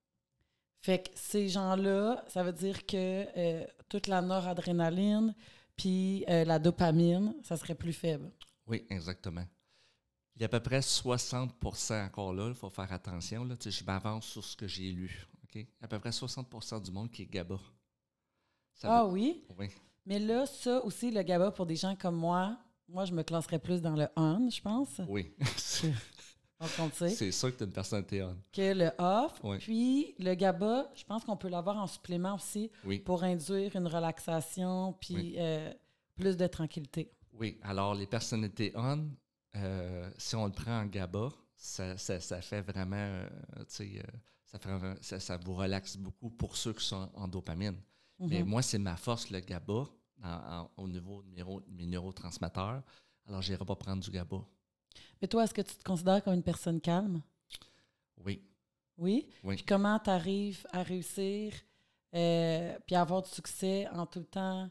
Fait 0.83 1.03
que 1.03 1.11
ces 1.15 1.49
gens-là, 1.49 2.25
ça 2.29 2.43
veut 2.43 2.53
dire 2.53 2.87
que 2.87 3.27
euh, 3.37 3.67
toute 3.89 4.07
la 4.07 4.23
noradrénaline 4.23 5.35
puis 5.77 6.25
euh, 6.29 6.45
la 6.45 6.59
dopamine, 6.59 7.35
ça 7.43 7.57
serait 7.57 7.75
plus 7.75 7.93
faible. 7.93 8.31
Oui, 8.67 8.85
exactement. 8.91 9.45
Il 10.37 10.43
y 10.43 10.45
a 10.45 10.47
à 10.47 10.49
peu 10.49 10.61
près 10.61 10.81
60% 10.81 12.07
encore 12.07 12.33
là, 12.33 12.49
il 12.49 12.55
faut 12.55 12.71
faire 12.71 12.91
attention. 12.93 13.45
Là, 13.45 13.55
je 13.63 13.85
m'avance 13.85 14.27
sur 14.27 14.45
ce 14.45 14.57
que 14.57 14.67
j'ai 14.67 14.91
lu. 14.93 15.27
Il 15.55 15.63
y 15.63 15.65
a 15.83 15.85
à 15.85 15.89
peu 15.89 15.99
près 15.99 16.11
60% 16.11 16.83
du 16.83 16.91
monde 16.93 17.11
qui 17.11 17.23
est 17.23 17.27
GABA. 17.27 17.59
Ça 18.75 18.89
Ah 19.01 19.05
veut- 19.05 19.11
oui? 19.11 19.45
oui. 19.59 19.69
Mais 20.07 20.19
là, 20.19 20.47
ça 20.47 20.85
aussi, 20.85 21.11
le 21.11 21.23
GABA, 21.23 21.51
pour 21.53 21.67
des 21.67 21.77
gens 21.77 21.95
comme 21.97 22.17
moi, 22.17 22.57
moi, 22.89 23.05
je 23.05 23.13
me 23.13 23.23
classerais 23.23 23.59
plus 23.59 23.81
dans 23.81 23.95
le 23.95 24.09
on, 24.17 24.49
je 24.51 24.61
pense. 24.61 25.01
Oui. 25.09 25.33
C'est 26.99 27.33
sûr 27.33 27.51
que 27.53 27.57
tu 27.57 27.63
es 27.63 27.67
une 27.67 27.73
personne 27.73 28.05
on. 28.13 28.37
Que 28.53 28.75
le 28.75 28.91
off. 28.99 29.41
Oui. 29.43 29.59
Puis, 29.59 30.15
le 30.19 30.35
GABA, 30.35 30.91
je 30.95 31.05
pense 31.05 31.25
qu'on 31.25 31.37
peut 31.37 31.49
l'avoir 31.49 31.79
en 31.79 31.87
supplément 31.87 32.35
aussi 32.35 32.71
Oui. 32.85 32.99
pour 32.99 33.23
induire 33.25 33.75
une 33.77 33.87
relaxation 33.87 34.93
puis 35.01 35.15
Oui. 35.15 35.35
euh, 35.39 35.73
plus 36.17 36.37
de 36.37 36.47
tranquillité. 36.47 37.13
Oui. 37.33 37.59
Alors, 37.63 37.95
les 37.95 38.07
personnalités 38.07 38.73
on, 38.75 39.09
euh, 39.57 40.11
si 40.19 40.37
on 40.37 40.45
le 40.47 40.53
prend 40.53 40.81
en 40.83 40.87
GABA, 40.87 41.31
ça, 41.57 41.97
ça- 41.97 42.21
ça 42.21 42.43
fait 42.43 42.61
vraiment, 42.61 42.97
euh, 42.97 43.29
tu 43.61 43.65
sais, 43.69 44.03
ça, 45.01 45.19
ça 45.21 45.37
vous 45.39 45.55
relaxe 45.55 45.97
beaucoup 45.97 46.29
pour 46.29 46.57
ceux 46.57 46.75
qui 46.75 46.85
sont 46.85 47.09
en 47.15 47.27
dopamine. 47.27 47.77
Mais 48.21 48.43
Mhm. 48.43 48.49
moi, 48.49 48.63
c'est 48.63 48.79
ma 48.79 48.97
force, 48.97 49.31
le 49.31 49.41
GABA, 49.41 49.73
en- 50.23 50.29
en- 50.29 50.71
au 50.77 50.87
niveau 50.89 51.23
de 51.23 51.29
mes, 51.31 51.37
neuro- 51.39 51.63
mes 51.69 51.87
neurotransmetteurs. 51.87 52.83
Alors, 53.27 53.41
je 53.43 53.53
n'irai 53.53 53.65
pas 53.65 53.77
prendre 53.77 54.03
du 54.03 54.11
GABA. 54.11 54.45
Mais 55.23 55.29
toi, 55.29 55.45
est-ce 55.45 55.55
que 55.55 55.63
tu 55.63 55.75
te 55.75 55.83
considères 55.83 56.23
comme 56.23 56.35
une 56.35 56.43
personne 56.43 56.81
calme? 56.81 57.23
Oui. 58.25 58.43
Oui? 58.99 59.27
Oui. 59.43 59.57
Puis 59.57 59.65
comment 59.65 59.99
tu 59.99 60.11
arrives 60.11 60.67
à 60.73 60.83
réussir 60.83 61.55
euh, 62.15 62.77
puis 62.87 62.97
à 62.97 63.03
avoir 63.03 63.23
du 63.23 63.31
succès 63.31 63.87
en 63.89 64.05
tout 64.05 64.19
le 64.19 64.25
temps 64.27 64.69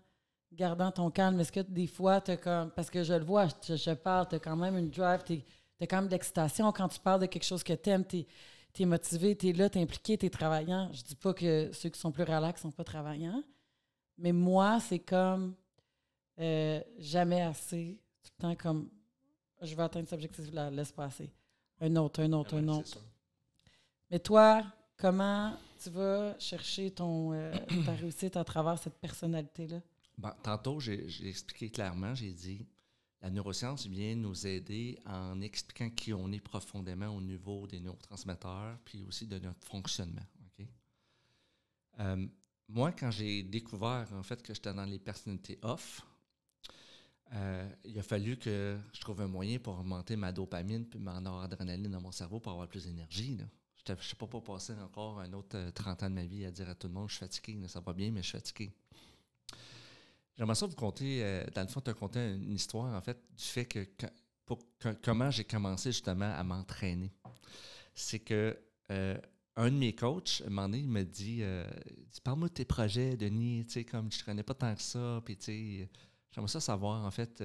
gardant 0.51 0.91
ton 0.91 1.09
calme? 1.09 1.39
Est-ce 1.39 1.51
que 1.51 1.61
des 1.61 1.87
fois, 1.87 2.21
tu 2.21 2.35
comme. 2.37 2.69
Parce 2.71 2.89
que 2.89 3.03
je 3.03 3.13
le 3.13 3.23
vois, 3.23 3.47
je, 3.67 3.75
je 3.75 3.91
parle, 3.91 4.27
tu 4.27 4.35
as 4.35 4.39
quand 4.39 4.55
même 4.57 4.77
une 4.77 4.89
drive, 4.89 5.23
tu 5.25 5.41
as 5.81 5.87
quand 5.87 5.97
même 5.97 6.07
de 6.07 6.11
l'excitation 6.11 6.71
quand 6.71 6.89
tu 6.89 6.99
parles 6.99 7.21
de 7.21 7.25
quelque 7.27 7.45
chose 7.45 7.63
que 7.63 7.73
tu 7.73 7.89
aimes, 7.89 8.05
tu 8.79 8.83
es, 8.83 8.85
motivé, 8.85 9.35
tu 9.35 9.49
es 9.49 9.53
là, 9.53 9.69
tu 9.69 9.77
es 9.77 9.81
impliqué, 9.81 10.17
tu 10.17 10.25
es 10.25 10.29
travaillant. 10.29 10.89
Je 10.93 11.03
dis 11.03 11.15
pas 11.15 11.33
que 11.33 11.69
ceux 11.73 11.89
qui 11.89 11.99
sont 11.99 12.13
plus 12.13 12.23
relax 12.23 12.61
sont 12.61 12.71
pas 12.71 12.85
travaillants, 12.85 13.43
mais 14.17 14.31
moi, 14.31 14.79
c'est 14.79 14.99
comme 14.99 15.53
euh, 16.39 16.81
jamais 16.97 17.41
assez. 17.41 17.99
Tout 18.23 18.31
le 18.37 18.41
temps 18.41 18.55
comme 18.55 18.89
je 19.61 19.75
vais 19.75 19.83
atteindre 19.83 20.07
cet 20.07 20.13
objectif-là, 20.13 20.71
laisse 20.71 20.93
passer. 20.93 21.29
Un 21.81 21.93
autre, 21.97 22.21
un 22.21 22.31
autre, 22.31 22.55
un 22.55 22.67
autre. 22.69 22.99
Mais 24.09 24.19
toi, 24.19 24.63
comment 24.95 25.57
tu 25.81 25.89
vas 25.89 26.39
chercher 26.39 26.91
ton, 26.91 27.33
euh, 27.33 27.51
ta 27.85 27.93
réussite 27.93 28.37
à 28.37 28.45
travers 28.45 28.79
cette 28.79 28.97
personnalité-là? 28.97 29.81
Bon, 30.17 30.31
tantôt, 30.41 30.79
j'ai 30.79 31.05
expliqué 31.27 31.69
clairement, 31.69 32.15
j'ai 32.15 32.31
dit, 32.31 32.65
la 33.21 33.29
neuroscience 33.29 33.85
vient 33.85 34.15
nous 34.15 34.47
aider 34.47 34.97
en 35.05 35.41
expliquant 35.41 35.89
qui 35.89 36.13
on 36.13 36.31
est 36.31 36.39
profondément 36.39 37.09
au 37.09 37.21
niveau 37.21 37.67
des 37.67 37.79
neurotransmetteurs, 37.79 38.77
puis 38.85 39.03
aussi 39.03 39.27
de 39.27 39.39
notre 39.39 39.65
fonctionnement. 39.67 40.25
Euh, 41.99 42.27
moi, 42.69 42.91
quand 42.91 43.11
j'ai 43.11 43.43
découvert, 43.43 44.07
en 44.13 44.23
fait, 44.23 44.41
que 44.41 44.53
j'étais 44.53 44.73
dans 44.73 44.85
les 44.85 44.99
personnalités 44.99 45.59
off, 45.63 46.01
euh, 47.33 47.69
il 47.83 47.97
a 47.99 48.03
fallu 48.03 48.37
que 48.37 48.79
je 48.93 49.01
trouve 49.01 49.21
un 49.21 49.27
moyen 49.27 49.59
pour 49.59 49.77
augmenter 49.77 50.15
ma 50.15 50.31
dopamine 50.31 50.85
puis 50.85 50.99
ma 50.99 51.19
noradrénaline 51.19 51.91
dans 51.91 52.01
mon 52.01 52.11
cerveau 52.11 52.39
pour 52.39 52.53
avoir 52.53 52.67
plus 52.67 52.85
d'énergie. 52.85 53.37
Je 53.85 53.91
ne 53.91 53.97
sais 53.97 54.15
pas 54.15 54.27
passer 54.27 54.73
encore 54.73 55.19
un 55.19 55.31
autre 55.33 55.71
30 55.71 56.03
ans 56.03 56.09
de 56.09 56.15
ma 56.15 56.25
vie 56.25 56.45
à 56.45 56.51
dire 56.51 56.69
à 56.69 56.75
tout 56.75 56.87
le 56.87 56.93
monde 56.93 57.09
je 57.09 57.15
suis 57.15 57.19
fatigué. 57.19 57.67
ça 57.67 57.81
va 57.81 57.93
bien, 57.93 58.11
mais 58.11 58.23
je 58.23 58.29
suis 58.29 58.37
fatigué. 58.37 58.71
J'aimerais 60.39 60.55
ça 60.55 60.67
vous 60.67 60.75
conter, 60.75 61.21
euh, 61.21 61.43
dans 61.53 61.63
le 61.63 61.67
fond, 61.67 61.81
te 61.81 61.89
raconter 61.89 62.35
une 62.35 62.53
histoire, 62.53 62.95
en 62.95 63.01
fait, 63.01 63.21
du 63.37 63.43
fait 63.43 63.65
que, 63.65 63.85
comment 65.03 65.29
j'ai 65.29 65.43
commencé 65.43 65.91
justement 65.91 66.33
à 66.33 66.41
m'entraîner. 66.45 67.11
C'est 67.93 68.19
que 68.19 68.57
euh, 68.89 69.17
un 69.57 69.69
de 69.69 69.75
mes 69.75 69.93
coachs, 69.93 70.41
un 70.45 70.49
moment 70.49 70.69
donné, 70.69 70.79
il 70.79 70.87
me 70.87 71.03
dit, 71.03 71.39
euh, 71.41 71.69
Parle-moi 72.23 72.47
de 72.47 72.53
tes 72.53 72.63
projets, 72.63 73.17
Denis, 73.17 73.65
tu 73.65 73.73
sais, 73.73 73.83
comme 73.83 74.09
je 74.13 74.19
ne 74.19 74.23
connais 74.23 74.43
pas 74.43 74.53
tant 74.53 74.73
que 74.73 74.81
ça, 74.81 75.21
puis 75.25 75.35
tu 75.35 75.43
sais, 75.43 75.89
j'aimerais 76.31 76.47
ça 76.47 76.61
savoir, 76.61 77.03
en 77.03 77.11
fait, 77.11 77.43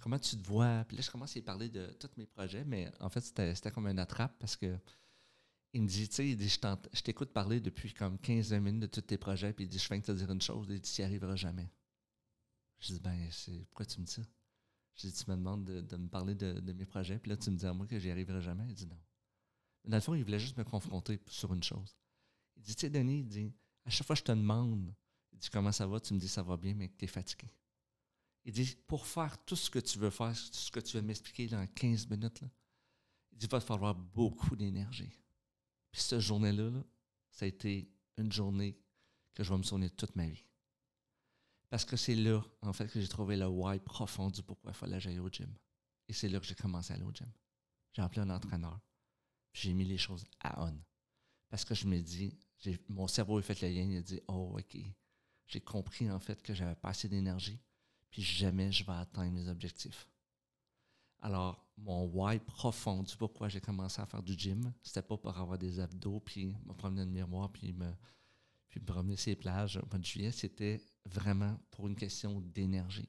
comment 0.00 0.18
tu 0.18 0.38
te 0.38 0.46
vois. 0.46 0.82
Puis 0.88 0.96
là, 0.96 1.02
je 1.02 1.10
commence 1.10 1.32
à 1.32 1.34
lui 1.34 1.42
parler 1.42 1.68
de 1.68 1.88
tous 2.00 2.08
mes 2.16 2.24
projets, 2.24 2.64
mais 2.64 2.90
en 3.00 3.10
fait, 3.10 3.20
c'était 3.20 3.70
comme 3.70 3.86
un 3.86 3.98
attrape 3.98 4.34
parce 4.38 4.56
que 4.56 4.78
il 5.74 5.82
me 5.82 5.88
dit, 5.88 6.08
tu 6.08 6.14
sais, 6.14 6.78
je 6.92 7.02
t'écoute 7.02 7.34
parler 7.34 7.60
depuis 7.60 7.92
comme 7.92 8.16
15 8.18 8.54
minutes 8.54 8.80
de 8.80 8.86
tous 8.86 9.02
tes 9.02 9.18
projets, 9.18 9.52
puis 9.52 9.66
il 9.66 9.68
dit, 9.68 9.78
je 9.78 9.88
viens 9.88 9.98
de 9.98 10.04
te 10.04 10.12
dire 10.12 10.30
une 10.30 10.40
chose, 10.40 10.66
il 10.70 10.80
dit, 10.80 10.90
tu 10.90 11.02
n'y 11.02 11.04
arriveras 11.04 11.36
jamais. 11.36 11.68
Je 12.84 12.92
dis, 12.92 13.00
ben, 13.00 13.30
pourquoi 13.66 13.86
tu 13.86 13.98
me 14.00 14.04
dis 14.04 14.12
ça? 14.12 14.22
Je 14.96 15.08
dis, 15.08 15.12
tu 15.12 15.30
me 15.30 15.36
demandes 15.36 15.64
de, 15.64 15.96
me 15.96 16.08
parler 16.08 16.34
de, 16.34 16.72
mes 16.72 16.84
projets, 16.84 17.18
puis 17.18 17.30
là, 17.30 17.36
tu 17.36 17.50
me 17.50 17.56
dis 17.56 17.64
à 17.64 17.72
moi 17.72 17.86
que 17.86 17.98
j'y 17.98 18.10
arriverai 18.10 18.42
jamais. 18.42 18.66
Il 18.68 18.74
dit 18.74 18.86
non. 18.86 19.00
Dans 19.84 19.96
le 19.96 20.02
fond, 20.02 20.14
il 20.14 20.22
voulait 20.22 20.38
juste 20.38 20.56
me 20.58 20.64
confronter 20.64 21.18
sur 21.26 21.52
une 21.54 21.62
chose. 21.62 21.96
Il 22.56 22.62
dit, 22.62 22.74
tu 22.74 22.82
sais, 22.82 22.90
Denis, 22.90 23.20
il 23.20 23.26
dit, 23.26 23.52
à 23.86 23.90
chaque 23.90 24.06
fois 24.06 24.14
que 24.14 24.20
je 24.20 24.24
te 24.24 24.32
demande, 24.32 24.94
il 25.32 25.38
dit, 25.38 25.48
comment 25.50 25.72
ça 25.72 25.86
va? 25.86 25.98
Tu 25.98 26.12
me 26.12 26.18
dis, 26.18 26.28
ça 26.28 26.42
va 26.42 26.58
bien, 26.58 26.74
mais 26.74 26.88
que 26.88 26.96
tu 26.96 27.06
es 27.06 27.08
fatigué. 27.08 27.50
Il 28.44 28.52
dit, 28.52 28.76
pour 28.86 29.06
faire 29.06 29.42
tout 29.44 29.56
ce 29.56 29.70
que 29.70 29.78
tu 29.78 29.98
veux 29.98 30.10
faire, 30.10 30.34
tout 30.34 30.52
ce 30.52 30.70
que 30.70 30.80
tu 30.80 30.98
veux 30.98 31.02
m'expliquer 31.02 31.48
dans 31.48 31.66
15 31.66 32.08
minutes, 32.10 32.42
là, 32.42 32.48
il 33.32 33.38
dit, 33.38 33.46
va 33.46 33.60
te 33.60 33.64
falloir 33.64 33.94
beaucoup 33.94 34.54
d'énergie. 34.56 35.18
Puis 35.90 36.02
cette 36.02 36.20
journée-là, 36.20 36.68
là, 36.68 36.84
ça 37.30 37.46
a 37.46 37.48
été 37.48 37.90
une 38.18 38.30
journée 38.30 38.78
que 39.32 39.42
je 39.42 39.50
vais 39.50 39.58
me 39.58 39.62
souvenir 39.62 39.90
toute 39.96 40.14
ma 40.16 40.28
vie. 40.28 40.44
Parce 41.74 41.84
que 41.84 41.96
c'est 41.96 42.14
là, 42.14 42.40
en 42.62 42.72
fait, 42.72 42.86
que 42.86 43.00
j'ai 43.00 43.08
trouvé 43.08 43.36
le 43.36 43.48
why 43.48 43.80
profond 43.80 44.30
du 44.30 44.44
pourquoi 44.44 44.70
il 44.70 44.74
fallait 44.76 44.94
que 44.94 45.00
j'aille 45.00 45.18
au 45.18 45.28
gym. 45.28 45.52
Et 46.06 46.12
c'est 46.12 46.28
là 46.28 46.38
que 46.38 46.46
j'ai 46.46 46.54
commencé 46.54 46.92
à 46.92 46.94
aller 46.94 47.04
au 47.04 47.10
gym. 47.10 47.26
J'ai 47.92 48.00
appelé 48.00 48.20
un 48.20 48.30
entraîneur. 48.30 48.78
J'ai 49.52 49.72
mis 49.72 49.84
les 49.84 49.98
choses 49.98 50.24
à 50.38 50.64
on. 50.66 50.78
Parce 51.48 51.64
que 51.64 51.74
je 51.74 51.88
me 51.88 51.98
dis, 51.98 52.38
mon 52.88 53.08
cerveau 53.08 53.38
a 53.38 53.42
fait 53.42 53.60
le 53.60 53.66
lien, 53.66 53.82
il 53.90 53.96
a 53.96 54.02
dit 54.02 54.20
Oh, 54.28 54.56
OK. 54.56 54.76
J'ai 55.48 55.60
compris 55.60 56.08
en 56.08 56.20
fait 56.20 56.40
que 56.40 56.54
j'avais 56.54 56.76
pas 56.76 56.90
assez 56.90 57.08
d'énergie, 57.08 57.58
puis 58.08 58.22
jamais 58.22 58.70
je 58.70 58.84
vais 58.84 58.92
atteindre 58.92 59.32
mes 59.32 59.48
objectifs. 59.48 60.08
Alors, 61.22 61.66
mon 61.76 62.04
why 62.04 62.38
profond 62.38 63.02
du 63.02 63.16
pourquoi 63.16 63.48
j'ai 63.48 63.60
commencé 63.60 64.00
à 64.00 64.06
faire 64.06 64.22
du 64.22 64.34
gym, 64.34 64.72
c'était 64.80 65.02
pas 65.02 65.16
pour 65.16 65.36
avoir 65.36 65.58
des 65.58 65.80
abdos, 65.80 66.20
puis 66.20 66.54
me 66.66 66.72
promener 66.72 67.00
dans 67.00 67.08
le 67.08 67.14
miroir, 67.14 67.50
puis 67.50 67.72
me, 67.72 67.92
puis 68.68 68.78
me 68.78 68.86
promener 68.86 69.16
sur 69.16 69.30
les 69.30 69.36
plages 69.36 69.76
au 69.76 69.86
mois 69.86 69.98
de 69.98 70.04
juillet, 70.04 70.30
c'était 70.30 70.80
vraiment 71.04 71.58
pour 71.70 71.86
une 71.86 71.96
question 71.96 72.40
d'énergie. 72.40 73.08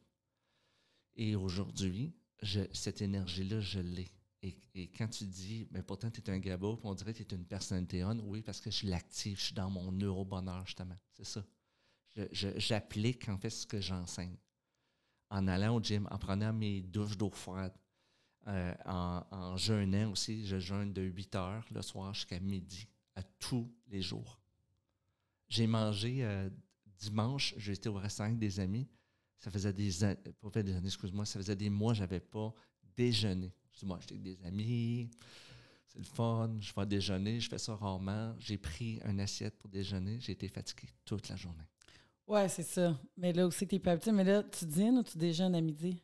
Et 1.16 1.36
aujourd'hui, 1.36 2.14
cette 2.74 3.02
énergie-là, 3.02 3.60
je 3.62 3.80
l'ai. 3.80 4.12
Et, 4.42 4.92
quand 4.96 5.08
tu 5.08 5.26
dis, 5.26 5.68
mais 5.72 5.82
pourtant, 5.82 6.12
tu 6.12 6.22
es 6.22 6.30
un 6.30 6.38
gabo, 6.38 6.80
on 6.84 6.94
dirait 6.94 7.14
que 7.14 7.24
tu 7.24 7.34
es 7.34 7.38
une 7.38 7.48
personnalité 7.48 8.04
on, 8.04 8.20
oui, 8.26 8.44
parce 8.44 8.62
que 8.62 8.70
je 8.70 8.86
l'active, 8.86 9.40
je 9.40 9.46
suis 9.46 9.56
dans 9.56 9.70
mon 9.72 9.92
neurobonheur, 9.92 10.66
justement. 10.68 10.98
C'est 11.14 11.26
ça. 11.26 11.44
J'applique, 12.32 13.28
en 13.28 13.38
fait, 13.38 13.50
ce 13.50 13.66
que 13.66 13.82
j'enseigne. 13.82 14.38
En 15.32 15.48
allant 15.48 15.76
au 15.76 15.82
gym, 15.82 16.08
en 16.12 16.20
prenant 16.20 16.54
mes 16.54 16.82
douches 16.82 17.18
d'eau 17.18 17.32
froide, 17.32 17.74
euh, 18.48 18.76
en, 18.86 19.26
en, 19.32 19.58
jeûnant 19.58 20.12
aussi, 20.12 20.46
je 20.46 20.60
jeûne 20.60 20.94
de 20.94 21.02
8 21.02 21.36
heures 21.36 21.66
le 21.72 21.82
soir 21.82 22.14
jusqu'à 22.14 22.40
midi, 22.40 22.88
à 23.16 23.24
tous 23.24 23.74
les 23.88 24.04
jours. 24.04 24.40
J'ai 25.48 25.66
mangé 25.66 26.24
euh, 26.24 26.50
dimanche, 27.00 27.54
j'étais 27.58 27.90
au 27.90 27.96
restaurant 27.96 28.30
avec 28.30 28.40
des 28.40 28.60
amis. 28.60 28.88
Ça 29.38 29.52
faisait 29.52 29.74
des 29.74 30.04
années, 30.04 30.18
pas 30.42 30.64
des 30.64 30.76
années, 30.76 30.88
excuse-moi, 30.88 31.26
ça 31.26 31.40
faisait 31.40 31.56
des 31.56 31.70
mois 31.70 31.92
que 31.92 31.98
je 31.98 32.02
n'avais 32.02 32.20
pas 32.20 32.54
déjeuné. 32.96 33.52
Je 33.74 33.80
dis, 33.80 33.86
moi, 33.86 34.00
j'étais 34.00 34.14
avec 34.14 34.24
des 34.24 34.46
amis, 34.46 35.10
c'est 35.88 36.00
le 36.00 36.06
fun, 36.06 36.56
je 36.60 36.74
vais 36.74 36.86
déjeuner, 36.86 37.40
je 37.40 37.50
fais 37.50 37.58
ça 37.58 37.76
rarement. 37.76 38.36
J'ai 38.40 38.58
pris 38.58 39.00
une 39.06 39.20
assiette 39.20 39.58
pour 39.58 39.70
déjeuner, 39.70 40.20
j'ai 40.20 40.32
été 40.32 40.48
fatigué 40.48 40.90
toute 41.04 41.30
la 41.30 41.36
journée. 41.36 41.64
Ouais, 42.28 42.50
c'est 42.50 42.64
ça. 42.64 43.00
Mais 43.18 43.34
là 43.34 43.46
aussi, 43.46 43.68
tu 43.68 43.76
es 43.76 43.80
pas 43.80 43.92
habitué. 43.92 44.12
Mais 44.12 44.24
là, 44.24 44.44
tu 44.44 44.66
dînes 44.66 44.98
ou 44.98 45.04
tu 45.04 45.18
déjeunes 45.18 45.54
à 45.54 45.62
midi? 45.62 46.02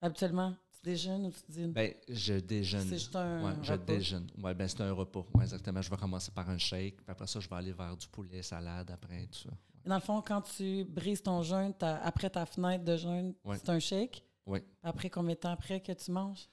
Habituellement? 0.00 0.54
Tu 0.72 0.78
déjeunes 0.84 1.26
ou 1.26 1.30
tu 1.30 1.52
dînes? 1.52 1.72
Ben, 1.72 1.92
je 2.08 2.34
déjeune. 2.34 2.88
C'est 2.88 2.98
juste 2.98 3.16
un 3.16 3.44
ouais, 3.44 3.54
Je 3.62 3.74
déjeune. 3.74 4.30
Ouais, 4.38 4.54
ben, 4.54 4.68
c'est 4.68 4.80
un 4.82 4.92
repas. 4.92 5.26
Ouais, 5.34 5.42
exactement. 5.42 5.82
Je 5.82 5.90
vais 5.90 5.96
commencer 5.96 6.30
par 6.30 6.48
un 6.48 6.58
shake, 6.58 6.96
puis 6.96 7.06
après 7.08 7.26
ça, 7.26 7.40
je 7.40 7.48
vais 7.48 7.56
aller 7.56 7.72
vers 7.72 7.96
du 7.96 8.06
poulet, 8.06 8.42
salade, 8.42 8.90
après, 8.90 9.26
tout 9.26 9.40
ça. 9.40 9.50
Dans 9.86 9.94
le 9.94 10.00
fond, 10.00 10.20
quand 10.20 10.42
tu 10.42 10.84
brises 10.84 11.22
ton 11.22 11.42
jeûne, 11.42 11.72
après 11.80 12.30
ta 12.30 12.44
fenêtre 12.44 12.84
de 12.84 12.96
jeûne, 12.96 13.34
c'est 13.54 13.70
un 13.70 13.78
shake? 13.78 14.24
Oui. 14.46 14.60
Après 14.82 15.10
combien 15.10 15.34
de 15.34 15.40
temps 15.40 15.50
après 15.50 15.80
que 15.80 15.92
tu 15.92 16.10
manges? 16.10 16.48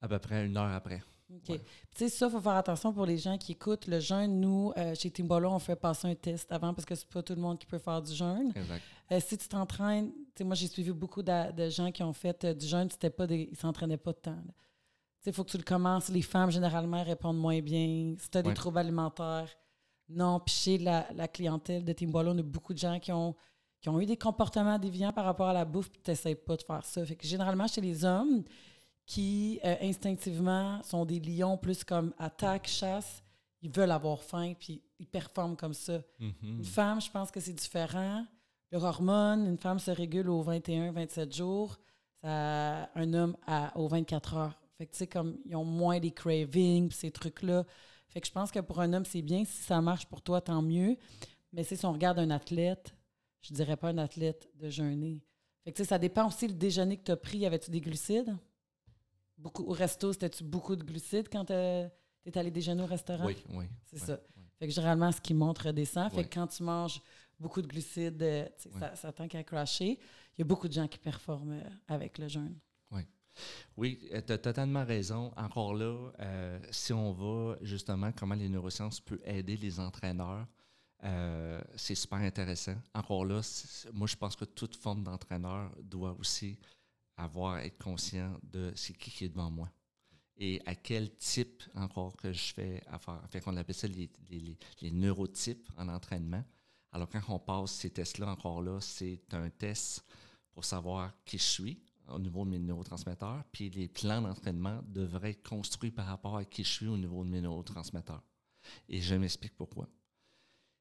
À 0.00 0.08
peu 0.08 0.18
près 0.18 0.46
une 0.46 0.56
heure 0.56 0.72
après. 0.72 1.02
OK. 1.32 1.46
Tu 1.46 1.58
sais, 1.96 2.08
ça, 2.08 2.26
il 2.26 2.32
faut 2.32 2.40
faire 2.40 2.52
attention 2.52 2.92
pour 2.92 3.06
les 3.06 3.16
gens 3.16 3.38
qui 3.38 3.52
écoutent. 3.52 3.86
Le 3.86 3.98
jeûne, 3.98 4.40
nous, 4.40 4.72
euh, 4.76 4.94
chez 4.94 5.10
Timbolo, 5.10 5.50
on 5.50 5.58
fait 5.58 5.76
passer 5.76 6.08
un 6.08 6.14
test 6.14 6.50
avant 6.52 6.74
parce 6.74 6.84
que 6.84 6.94
c'est 6.94 7.08
pas 7.08 7.22
tout 7.22 7.34
le 7.34 7.40
monde 7.40 7.58
qui 7.58 7.66
peut 7.66 7.78
faire 7.78 8.02
du 8.02 8.14
jeûne. 8.14 8.52
Exact. 8.54 8.82
Euh, 9.10 9.20
si 9.20 9.38
tu 9.38 9.48
t'entraînes, 9.48 10.10
tu 10.10 10.38
sais, 10.38 10.44
moi, 10.44 10.54
j'ai 10.54 10.68
suivi 10.68 10.92
beaucoup 10.92 11.22
de, 11.22 11.68
gens 11.70 11.90
qui 11.90 12.02
ont 12.02 12.12
fait 12.12 12.44
euh, 12.44 12.54
du 12.54 12.66
jeûne, 12.66 12.90
c'était 12.90 13.10
pas 13.10 13.26
des, 13.26 13.48
ils 13.50 13.56
s'entraînaient 13.56 13.96
pas 13.96 14.12
de 14.12 14.18
temps. 14.18 14.42
Tu 14.44 14.50
sais, 15.20 15.30
il 15.30 15.32
faut 15.32 15.44
que 15.44 15.50
tu 15.50 15.56
le 15.56 15.64
commences. 15.64 16.08
Les 16.08 16.22
femmes, 16.22 16.50
généralement, 16.50 17.02
répondent 17.02 17.38
moins 17.38 17.60
bien. 17.60 18.14
Si 18.18 18.28
tu 18.28 18.38
as 18.38 18.42
des 18.42 18.54
troubles 18.54 18.78
alimentaires, 18.78 19.48
non, 20.14 20.40
puis 20.40 20.54
chez 20.54 20.78
la, 20.78 21.28
clientèle 21.28 21.84
de 21.84 21.92
Timbolo, 21.92 22.32
on 22.32 22.38
a 22.38 22.42
beaucoup 22.42 22.72
de 22.72 22.78
gens 22.78 22.98
qui 22.98 23.12
ont, 23.12 23.34
qui 23.80 23.88
ont 23.88 24.00
eu 24.00 24.06
des 24.06 24.16
comportements 24.16 24.78
déviants 24.78 25.12
par 25.12 25.24
rapport 25.24 25.48
à 25.48 25.52
la 25.52 25.64
bouffe, 25.64 25.90
puis 25.90 26.00
tu 26.02 26.34
pas 26.36 26.56
de 26.56 26.62
faire 26.62 26.84
ça. 26.84 27.04
Fait 27.04 27.16
que 27.16 27.26
généralement, 27.26 27.66
chez 27.66 27.80
les 27.80 28.04
hommes 28.04 28.44
qui, 29.06 29.60
euh, 29.64 29.76
instinctivement, 29.82 30.82
sont 30.82 31.04
des 31.04 31.20
lions 31.20 31.58
plus 31.58 31.84
comme 31.84 32.14
attaque, 32.18 32.68
chasse, 32.68 33.22
ils 33.60 33.70
veulent 33.70 33.90
avoir 33.90 34.22
faim, 34.22 34.54
puis 34.58 34.82
ils 34.98 35.06
performent 35.06 35.56
comme 35.56 35.74
ça. 35.74 35.98
Mm-hmm. 36.20 36.32
Une 36.42 36.64
femme, 36.64 37.00
je 37.00 37.10
pense 37.10 37.30
que 37.30 37.40
c'est 37.40 37.52
différent. 37.52 38.24
Leur 38.70 38.84
hormone, 38.84 39.46
une 39.46 39.58
femme 39.58 39.78
se 39.78 39.90
régule 39.90 40.28
aux 40.28 40.42
21, 40.42 40.92
27 40.92 41.34
jours, 41.34 41.78
ça, 42.24 42.88
un 42.94 43.12
homme 43.14 43.36
à, 43.46 43.76
aux 43.78 43.88
24 43.88 44.34
heures. 44.34 44.60
Fait 44.78 44.86
que, 44.86 44.92
tu 44.92 44.98
sais, 44.98 45.06
comme, 45.06 45.38
ils 45.46 45.54
ont 45.56 45.64
moins 45.64 46.00
des 46.00 46.10
cravings, 46.10 46.90
ces 46.90 47.10
trucs-là. 47.10 47.64
Fait 48.14 48.20
que 48.20 48.26
je 48.28 48.32
pense 48.32 48.52
que 48.52 48.60
pour 48.60 48.80
un 48.80 48.92
homme, 48.92 49.04
c'est 49.04 49.22
bien. 49.22 49.44
Si 49.44 49.64
ça 49.64 49.80
marche 49.80 50.06
pour 50.06 50.22
toi, 50.22 50.40
tant 50.40 50.62
mieux. 50.62 50.96
Mais 51.52 51.64
si 51.64 51.84
on 51.84 51.92
regarde 51.92 52.20
un 52.20 52.30
athlète, 52.30 52.94
je 53.42 53.52
dirais 53.52 53.76
pas 53.76 53.88
un 53.88 53.98
athlète 53.98 54.48
de 54.54 54.70
jeûner. 54.70 55.20
Fait 55.64 55.72
que 55.72 55.82
ça 55.82 55.98
dépend 55.98 56.28
aussi 56.28 56.46
le 56.46 56.54
déjeuner 56.54 56.96
que 56.96 57.02
tu 57.02 57.10
as 57.10 57.16
pris. 57.16 57.38
Y 57.38 57.46
avait-tu 57.46 57.70
des 57.72 57.80
glucides? 57.80 58.36
Beaucoup, 59.36 59.64
au 59.64 59.72
resto, 59.72 60.12
c'était-tu 60.12 60.44
beaucoup 60.44 60.76
de 60.76 60.84
glucides 60.84 61.28
quand 61.28 61.46
tu 61.46 61.52
es 61.54 61.90
allé 62.38 62.52
déjeuner 62.52 62.84
au 62.84 62.86
restaurant? 62.86 63.26
Oui, 63.26 63.36
oui. 63.50 63.66
C'est 63.86 63.98
ça. 63.98 64.20
Fait 64.60 64.68
que 64.68 64.72
généralement, 64.72 65.10
ce 65.10 65.20
qui 65.20 65.34
montre 65.34 65.66
redescend. 65.66 66.12
Fait 66.12 66.24
que 66.24 66.32
quand 66.32 66.46
tu 66.46 66.62
manges 66.62 67.00
beaucoup 67.40 67.60
de 67.60 67.66
glucides, 67.66 68.22
euh, 68.22 68.48
ça, 68.78 68.94
ça 68.94 69.12
tend 69.12 69.26
qu'à 69.26 69.42
crasher. 69.42 69.98
Il 70.36 70.40
y 70.40 70.42
a 70.42 70.44
beaucoup 70.44 70.68
de 70.68 70.72
gens 70.72 70.86
qui 70.86 70.98
performent 70.98 71.60
avec 71.88 72.18
le 72.18 72.28
jeûne. 72.28 72.56
Oui, 73.76 74.08
euh, 74.12 74.20
tu 74.26 74.32
as 74.32 74.38
totalement 74.38 74.84
raison. 74.84 75.32
Encore 75.36 75.74
là, 75.74 76.12
euh, 76.20 76.58
si 76.70 76.92
on 76.92 77.12
va 77.12 77.56
justement 77.62 78.12
comment 78.12 78.34
les 78.34 78.48
neurosciences 78.48 79.00
peuvent 79.00 79.22
aider 79.24 79.56
les 79.56 79.80
entraîneurs, 79.80 80.46
euh, 81.04 81.60
c'est 81.76 81.94
super 81.94 82.18
intéressant. 82.18 82.76
Encore 82.94 83.24
là, 83.24 83.40
moi, 83.92 84.06
je 84.06 84.16
pense 84.16 84.36
que 84.36 84.44
toute 84.44 84.76
forme 84.76 85.02
d'entraîneur 85.02 85.70
doit 85.82 86.16
aussi 86.18 86.58
avoir, 87.16 87.58
être 87.58 87.82
conscient 87.82 88.38
de 88.42 88.72
c'est 88.74 88.96
qui 88.96 89.24
est 89.24 89.28
devant 89.28 89.50
moi 89.50 89.70
et 90.36 90.60
à 90.66 90.74
quel 90.74 91.14
type 91.16 91.62
encore 91.74 92.16
que 92.16 92.32
je 92.32 92.52
fais 92.52 92.82
affaire. 92.88 93.20
Fait 93.30 93.40
qu'on 93.40 93.56
appelle 93.56 93.74
ça 93.74 93.86
les, 93.86 94.10
les, 94.80 94.90
neurotypes 94.90 95.68
en 95.76 95.88
entraînement. 95.88 96.44
Alors, 96.92 97.08
quand 97.08 97.20
on 97.28 97.38
passe 97.38 97.72
ces 97.72 97.90
tests-là, 97.90 98.28
encore 98.28 98.62
là, 98.62 98.80
c'est 98.80 99.22
un 99.32 99.50
test 99.50 100.04
pour 100.52 100.64
savoir 100.64 101.12
qui 101.24 101.38
je 101.38 101.42
suis, 101.42 101.82
au 102.08 102.18
niveau 102.18 102.44
de 102.44 102.50
mes 102.50 102.58
neurotransmetteurs, 102.58 103.44
puis 103.52 103.70
les 103.70 103.88
plans 103.88 104.22
d'entraînement 104.22 104.80
devraient 104.86 105.30
être 105.30 105.48
construits 105.48 105.90
par 105.90 106.06
rapport 106.06 106.36
à 106.36 106.44
qui 106.44 106.64
je 106.64 106.70
suis 106.70 106.86
au 106.86 106.96
niveau 106.96 107.24
de 107.24 107.30
mes 107.30 107.40
neurotransmetteurs. 107.40 108.22
Et 108.88 109.00
je 109.00 109.14
m'explique 109.14 109.56
pourquoi. 109.56 109.88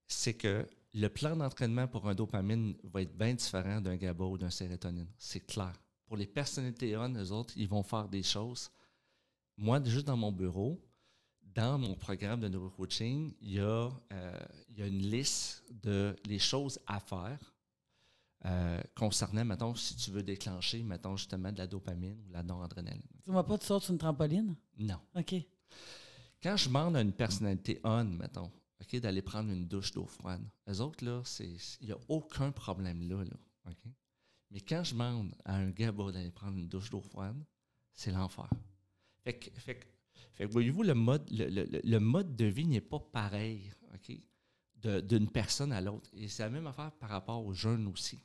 C'est 0.08 0.34
que 0.34 0.68
le 0.94 1.08
plan 1.10 1.36
d'entraînement 1.36 1.88
pour 1.88 2.08
un 2.08 2.16
dopamine 2.16 2.76
va 2.84 3.02
être 3.02 3.18
bien 3.18 3.34
différent 3.34 3.82
d'un 3.82 3.96
GABA 3.96 4.26
ou 4.26 4.38
d'un 4.38 4.50
sérotonine. 4.50 5.08
C'est 5.18 5.46
clair. 5.46 5.74
Pour 6.06 6.18
les 6.18 6.28
personnalités 6.28 6.96
on, 6.98 7.10
eux 7.10 7.32
autres, 7.32 7.54
ils 7.58 7.68
vont 7.68 7.84
faire 7.84 8.08
des 8.08 8.24
choses. 8.24 8.70
Moi, 9.58 9.84
juste 9.84 10.06
dans 10.06 10.18
mon 10.18 10.32
bureau, 10.32 10.80
dans 11.42 11.78
mon 11.78 11.96
programme 11.96 12.40
de 12.40 12.48
neurocoaching, 12.48 13.34
il 13.42 13.54
y 13.54 13.60
a, 13.60 13.90
euh, 14.12 14.46
il 14.70 14.80
y 14.80 14.82
a 14.82 14.88
une 14.88 15.02
liste 15.02 15.64
de 15.72 16.16
les 16.26 16.40
choses 16.40 16.80
à 16.88 17.00
faire 17.00 17.53
euh, 18.46 18.82
concernant, 18.96 19.46
mettons, 19.46 19.76
si 19.76 19.96
tu 19.96 20.12
veux 20.12 20.24
déclencher, 20.24 20.84
mettons, 20.84 21.16
justement, 21.16 21.52
de 21.52 21.58
la 21.58 21.68
dopamine 21.68 22.20
ou 22.24 22.28
de 22.28 22.34
la 22.34 22.44
noradrénaline. 22.44 23.02
Tu 23.24 23.32
ne 23.32 23.42
pas, 23.42 23.58
tu 23.58 23.66
sautes 23.66 23.84
sur 23.84 23.94
une 23.94 24.00
trampoline? 24.00 24.56
Non. 24.78 25.00
OK. 25.16 25.36
Quand 26.42 26.58
je 26.58 26.68
demande 26.68 26.98
à 26.98 27.02
une 27.02 27.14
personnalité 27.14 27.80
on, 27.84 28.04
mettons, 28.04 28.52
OK, 28.82 29.00
d'aller 29.00 29.22
prendre 29.22 29.50
une 29.50 29.66
douche 29.66 29.92
d'eau 29.92 30.06
froide, 30.06 30.44
eux 30.70 30.82
autres, 30.82 31.06
là, 31.06 31.22
il 31.40 31.86
n'y 31.86 31.92
a 31.94 31.98
aucun 32.10 32.52
problème 32.52 33.08
là, 33.08 33.24
là. 33.24 33.38
OK? 33.70 33.92
Mais 34.52 34.60
quand 34.60 34.84
je 34.84 34.92
demande 34.92 35.34
à 35.46 35.56
un 35.56 35.70
gars 35.70 35.92
d'aller 35.92 36.32
prendre 36.32 36.58
une 36.58 36.68
douche 36.68 36.90
d'eau 36.90 37.02
froide, 37.02 37.42
c'est 37.94 38.12
l'enfer. 38.12 38.50
Fait 39.24 39.40
que, 39.40 39.50
fait 39.60 39.76
que 39.76 39.86
fait 40.34 40.46
voyez-vous, 40.46 40.84
le 40.84 40.96
mode, 40.96 41.26
le, 41.32 42.00
mode 42.00 42.36
de 42.36 42.46
vie 42.46 42.66
n'est 42.66 42.82
pas 42.82 43.00
pareil, 43.00 43.72
OK? 43.94 44.18
D'une 45.04 45.30
personne 45.30 45.72
à 45.72 45.80
l'autre. 45.80 46.10
Et 46.14 46.28
c'est 46.28 46.44
la 46.44 46.50
même 46.50 46.68
affaire 46.68 46.92
par 46.92 47.10
rapport 47.10 47.46
aux 47.46 47.54
jeunes 47.54 47.88
aussi. 47.88 48.22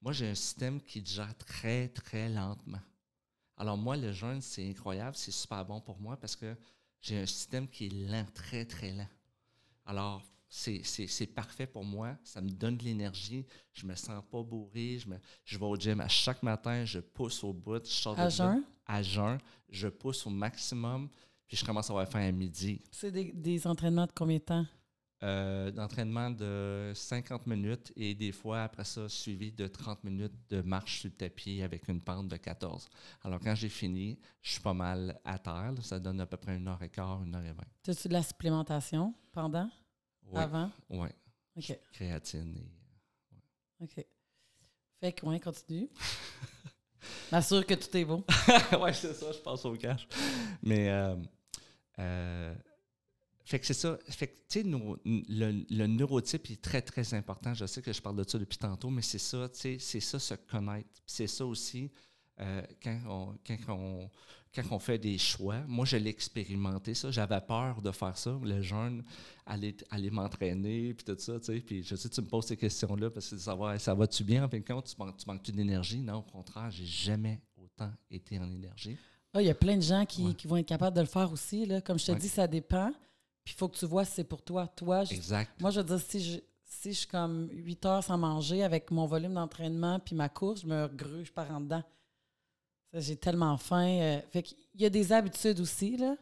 Moi, 0.00 0.12
j'ai 0.12 0.28
un 0.28 0.34
système 0.34 0.80
qui 0.80 1.04
gère 1.04 1.36
très, 1.36 1.88
très 1.88 2.28
lentement. 2.28 2.80
Alors, 3.56 3.76
moi, 3.76 3.96
le 3.96 4.12
jeûne, 4.12 4.40
c'est 4.40 4.68
incroyable, 4.68 5.16
c'est 5.16 5.30
super 5.30 5.64
bon 5.64 5.80
pour 5.80 5.98
moi 6.00 6.16
parce 6.16 6.34
que 6.34 6.56
j'ai 7.00 7.18
un 7.18 7.26
système 7.26 7.68
qui 7.68 7.86
est 7.86 8.08
lent, 8.08 8.26
très, 8.32 8.64
très 8.64 8.92
lent. 8.92 9.08
Alors, 9.84 10.22
c'est 10.48 11.32
parfait 11.34 11.66
pour 11.66 11.84
moi. 11.84 12.16
Ça 12.24 12.40
me 12.40 12.50
donne 12.50 12.76
de 12.76 12.84
l'énergie. 12.84 13.46
Je 13.72 13.86
me 13.86 13.94
sens 13.94 14.22
pas 14.30 14.42
bourré. 14.42 14.98
Je, 14.98 15.08
me, 15.08 15.16
je 15.44 15.58
vais 15.58 15.64
au 15.64 15.76
gym 15.76 16.00
à 16.00 16.08
chaque 16.08 16.42
matin. 16.42 16.84
Je 16.84 16.98
pousse 16.98 17.44
au 17.44 17.52
bout. 17.52 17.84
Je 17.84 18.08
à 18.08 18.28
jeun? 18.28 18.64
À 18.86 19.02
jeun. 19.02 19.38
Je 19.68 19.88
pousse 19.88 20.26
au 20.26 20.30
maximum. 20.30 21.08
Puis 21.46 21.56
je 21.56 21.64
commence 21.64 21.88
à 21.90 21.92
avoir 21.92 22.08
faim 22.08 22.20
à 22.20 22.32
midi. 22.32 22.80
C'est 22.90 23.12
des, 23.12 23.66
entraînements 23.66 24.06
de 24.06 24.12
combien 24.12 24.38
de 24.38 24.42
temps? 24.42 24.66
Euh, 25.22 25.70
d'entraînement 25.70 26.30
de 26.30 26.92
50 26.94 27.46
minutes 27.46 27.92
et 27.94 28.14
des 28.14 28.32
fois, 28.32 28.62
après 28.62 28.84
ça, 28.84 29.06
suivi 29.06 29.52
de 29.52 29.66
30 29.66 30.02
minutes 30.02 30.32
de 30.48 30.62
marche 30.62 31.00
sur 31.00 31.10
le 31.10 31.14
tapis 31.14 31.60
avec 31.60 31.88
une 31.88 32.00
pente 32.00 32.28
de 32.28 32.36
14. 32.38 32.88
Alors, 33.24 33.38
quand 33.38 33.54
j'ai 33.54 33.68
fini, 33.68 34.18
je 34.40 34.52
suis 34.52 34.60
pas 34.62 34.72
mal 34.72 35.20
à 35.26 35.38
terre. 35.38 35.74
Ça 35.82 36.00
donne 36.00 36.22
à 36.22 36.26
peu 36.26 36.38
près 36.38 36.56
une 36.56 36.66
heure 36.68 36.82
et 36.82 36.88
quart, 36.88 37.22
une 37.22 37.34
heure 37.34 37.44
et 37.44 37.52
vingt. 37.52 37.66
As-tu 37.86 38.08
de 38.08 38.14
la 38.14 38.22
supplémentation 38.22 39.14
pendant? 39.30 39.68
Avant? 40.34 40.70
Oui. 40.88 41.08
OK. 41.54 41.78
Créatine. 41.92 42.56
Et, 42.56 43.84
euh, 43.84 43.84
OK. 43.84 44.06
Fait 45.00 45.12
que, 45.12 45.26
ouais, 45.26 45.38
continue. 45.38 45.90
M'assure 47.30 47.66
que 47.66 47.74
tout 47.74 47.94
est 47.94 48.04
bon. 48.06 48.24
oui, 48.80 48.94
c'est 48.94 49.12
ça, 49.12 49.32
je 49.32 49.38
passe 49.38 49.66
au 49.66 49.76
cash. 49.76 50.08
Mais, 50.62 50.88
euh, 50.88 51.16
euh, 51.98 52.54
fait 53.50 53.58
que 53.58 53.66
c'est 53.66 53.74
ça. 53.74 53.98
Fait 54.08 54.28
que, 54.28 54.36
tu 54.48 54.62
sais, 54.62 54.62
le, 54.62 55.64
le, 55.68 55.86
neurotype 55.88 56.48
est 56.52 56.62
très, 56.62 56.82
très 56.82 57.14
important. 57.14 57.52
Je 57.52 57.66
sais 57.66 57.82
que 57.82 57.92
je 57.92 58.00
parle 58.00 58.14
de 58.14 58.22
ça 58.22 58.38
depuis 58.38 58.58
tantôt, 58.58 58.90
mais 58.90 59.02
c'est 59.02 59.18
ça, 59.18 59.48
tu 59.48 59.58
sais, 59.58 59.76
c'est 59.80 59.98
ça, 59.98 60.20
se 60.20 60.34
connaître. 60.34 60.88
C'est 61.04 61.26
ça 61.26 61.44
aussi, 61.44 61.90
quand, 62.38 63.00
on, 63.08 63.34
quand, 63.44 63.56
on, 63.70 64.10
quand 64.54 64.62
on 64.70 64.78
fait 64.78 64.98
des 64.98 65.18
choix, 65.18 65.62
moi, 65.66 65.84
je 65.84 65.96
l'ai 65.96 66.10
expérimenté, 66.10 66.94
ça. 66.94 67.10
J'avais 67.10 67.40
peur 67.40 67.82
de 67.82 67.90
faire 67.90 68.16
ça, 68.16 68.38
le 68.40 68.62
jeune, 68.62 69.02
aller, 69.44 69.76
aller 69.90 70.10
m'entraîner, 70.10 70.94
puis 70.94 71.04
tout 71.04 71.16
ça, 71.18 71.40
tu 71.40 71.46
sais. 71.46 71.58
Puis 71.58 71.82
je 71.82 71.96
sais 71.96 72.08
tu 72.08 72.20
me 72.20 72.28
poses 72.28 72.46
ces 72.46 72.56
questions-là 72.56 73.10
parce 73.10 73.30
que 73.30 73.34
de 73.34 73.40
savoir, 73.40 73.80
ça 73.80 73.96
va-tu 73.96 74.22
bien? 74.22 74.44
En 74.44 74.48
fin 74.48 74.60
de 74.60 74.64
compte, 74.64 74.86
tu 74.86 74.94
manques-tu 74.96 75.26
manques 75.26 75.50
d'énergie? 75.50 75.98
Non, 75.98 76.18
au 76.18 76.22
contraire, 76.22 76.70
j'ai 76.70 76.86
jamais 76.86 77.40
autant 77.56 77.90
été 78.12 78.38
en 78.38 78.48
énergie. 78.48 78.96
Ah, 79.34 79.42
il 79.42 79.48
y 79.48 79.50
a 79.50 79.54
plein 79.56 79.76
de 79.76 79.82
gens 79.82 80.06
qui, 80.06 80.36
qui, 80.36 80.46
vont 80.46 80.56
être 80.56 80.68
capables 80.68 80.94
de 80.94 81.00
le 81.00 81.08
faire 81.08 81.32
aussi. 81.32 81.66
Là. 81.66 81.80
Comme 81.80 81.98
je 81.98 82.06
te 82.06 82.12
dis, 82.12 82.28
ça 82.28 82.46
dépend. 82.46 82.92
Puis 83.44 83.54
il 83.54 83.58
faut 83.58 83.68
que 83.68 83.76
tu 83.76 83.86
vois 83.86 84.04
si 84.04 84.12
c'est 84.12 84.24
pour 84.24 84.42
toi. 84.42 84.66
Toi, 84.66 85.02
exact. 85.10 85.60
moi, 85.60 85.70
je 85.70 85.80
veux 85.80 85.86
dire, 85.86 86.00
si 86.00 86.22
je, 86.22 86.40
si 86.64 86.92
je 86.92 86.98
suis 86.98 87.08
comme 87.08 87.48
8 87.52 87.86
heures 87.86 88.04
sans 88.04 88.18
manger 88.18 88.62
avec 88.62 88.90
mon 88.90 89.06
volume 89.06 89.34
d'entraînement 89.34 89.98
puis 89.98 90.14
ma 90.14 90.28
course, 90.28 90.62
je 90.62 90.66
me 90.66 90.88
gruge 90.88 91.32
par 91.32 91.50
en 91.50 91.60
dedans. 91.60 91.82
J'ai 92.92 93.16
tellement 93.16 93.56
faim. 93.56 93.98
Euh, 94.00 94.20
fait 94.30 94.42
qu'il 94.42 94.58
y 94.74 94.84
a 94.84 94.90
des 94.90 95.12
habitudes 95.12 95.60
aussi, 95.60 95.96
là. 95.96 96.16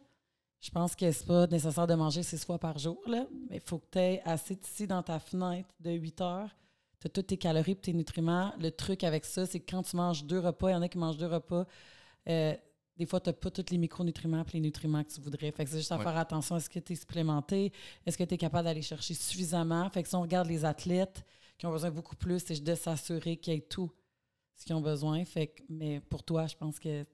Je 0.60 0.70
pense 0.70 0.96
que 0.96 1.10
c'est 1.12 1.26
pas 1.26 1.46
nécessaire 1.46 1.86
de 1.86 1.94
manger 1.94 2.22
six 2.22 2.44
fois 2.44 2.58
par 2.58 2.78
jour, 2.78 3.00
là. 3.06 3.26
Mais 3.48 3.56
il 3.56 3.62
faut 3.62 3.78
que 3.78 3.86
tu 3.92 3.98
aies 3.98 4.22
assez 4.24 4.58
ici 4.62 4.86
dans 4.86 5.02
ta 5.02 5.18
fenêtre 5.18 5.68
de 5.80 5.92
8 5.92 6.20
heures. 6.20 6.50
Tu 7.00 7.06
as 7.06 7.10
toutes 7.10 7.28
tes 7.28 7.36
calories 7.36 7.72
et 7.72 7.76
tes 7.76 7.92
nutriments. 7.92 8.52
Le 8.58 8.70
truc 8.70 9.04
avec 9.04 9.24
ça, 9.24 9.46
c'est 9.46 9.60
que 9.60 9.70
quand 9.70 9.82
tu 9.84 9.96
manges 9.96 10.24
deux 10.24 10.40
repas, 10.40 10.70
il 10.70 10.72
y 10.72 10.74
en 10.74 10.82
a 10.82 10.88
qui 10.88 10.98
mangent 10.98 11.16
deux 11.16 11.26
repas. 11.26 11.64
Euh, 12.28 12.54
des 12.98 13.06
fois, 13.06 13.20
tu 13.20 13.30
n'as 13.30 13.34
pas 13.34 13.50
tous 13.50 13.70
les 13.70 13.78
micronutriments 13.78 14.44
et 14.44 14.52
les 14.54 14.60
nutriments 14.60 15.04
que 15.04 15.12
tu 15.12 15.20
voudrais. 15.20 15.52
Fait 15.52 15.64
que 15.64 15.70
c'est 15.70 15.78
juste 15.78 15.92
à 15.92 15.98
faire 15.98 16.16
attention. 16.16 16.56
Est-ce 16.56 16.68
que 16.68 16.80
tu 16.80 16.92
es 16.92 16.96
supplémenté? 16.96 17.72
Est-ce 18.04 18.18
que 18.18 18.24
tu 18.24 18.34
es 18.34 18.38
capable 18.38 18.64
d'aller 18.64 18.82
chercher 18.82 19.14
suffisamment? 19.14 19.88
Fait 19.90 20.02
que 20.02 20.08
si 20.08 20.16
on 20.16 20.22
regarde 20.22 20.48
les 20.48 20.64
athlètes 20.64 21.24
qui 21.56 21.66
ont 21.66 21.70
besoin 21.70 21.90
beaucoup 21.90 22.16
plus, 22.16 22.40
c'est 22.44 22.62
de 22.62 22.74
s'assurer 22.74 23.36
qu'il 23.36 23.54
y 23.54 23.56
ait 23.56 23.60
tout 23.60 23.90
ce 24.56 24.64
qu'ils 24.64 24.74
ont 24.74 24.80
besoin. 24.80 25.24
Fait 25.24 25.54
mais 25.68 26.00
pour 26.00 26.24
toi, 26.24 26.48
je 26.48 26.56
pense 26.56 26.80
que 26.80 27.04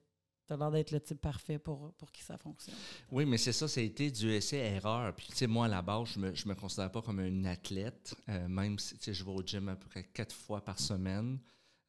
tu 0.47 0.53
as 0.53 0.57
l'air 0.57 0.71
d'être 0.71 0.91
le 0.91 0.99
type 0.99 1.21
parfait 1.21 1.59
pour, 1.59 1.91
pour 1.93 2.11
que 2.11 2.19
ça 2.19 2.37
fonctionne. 2.37 2.75
Oui, 3.11 3.25
mais 3.25 3.37
c'est 3.37 3.53
ça, 3.53 3.67
ça 3.67 3.79
a 3.79 3.83
été 3.83 4.09
du 4.09 4.31
essai-erreur. 4.31 5.13
Puis, 5.15 5.27
tu 5.29 5.35
sais, 5.35 5.47
moi, 5.47 5.65
à 5.65 5.69
la 5.69 5.81
base, 5.81 6.09
je 6.13 6.19
me, 6.19 6.31
me 6.31 6.53
considère 6.55 6.91
pas 6.91 7.01
comme 7.01 7.19
un 7.19 7.45
athlète, 7.45 8.15
euh, 8.29 8.47
même 8.47 8.77
si, 8.79 8.95
je 9.05 9.23
vais 9.23 9.31
au 9.31 9.41
gym 9.43 9.69
à 9.69 9.75
peu 9.75 9.87
près 9.87 10.03
quatre 10.03 10.35
fois 10.35 10.63
par 10.63 10.79
semaine, 10.79 11.39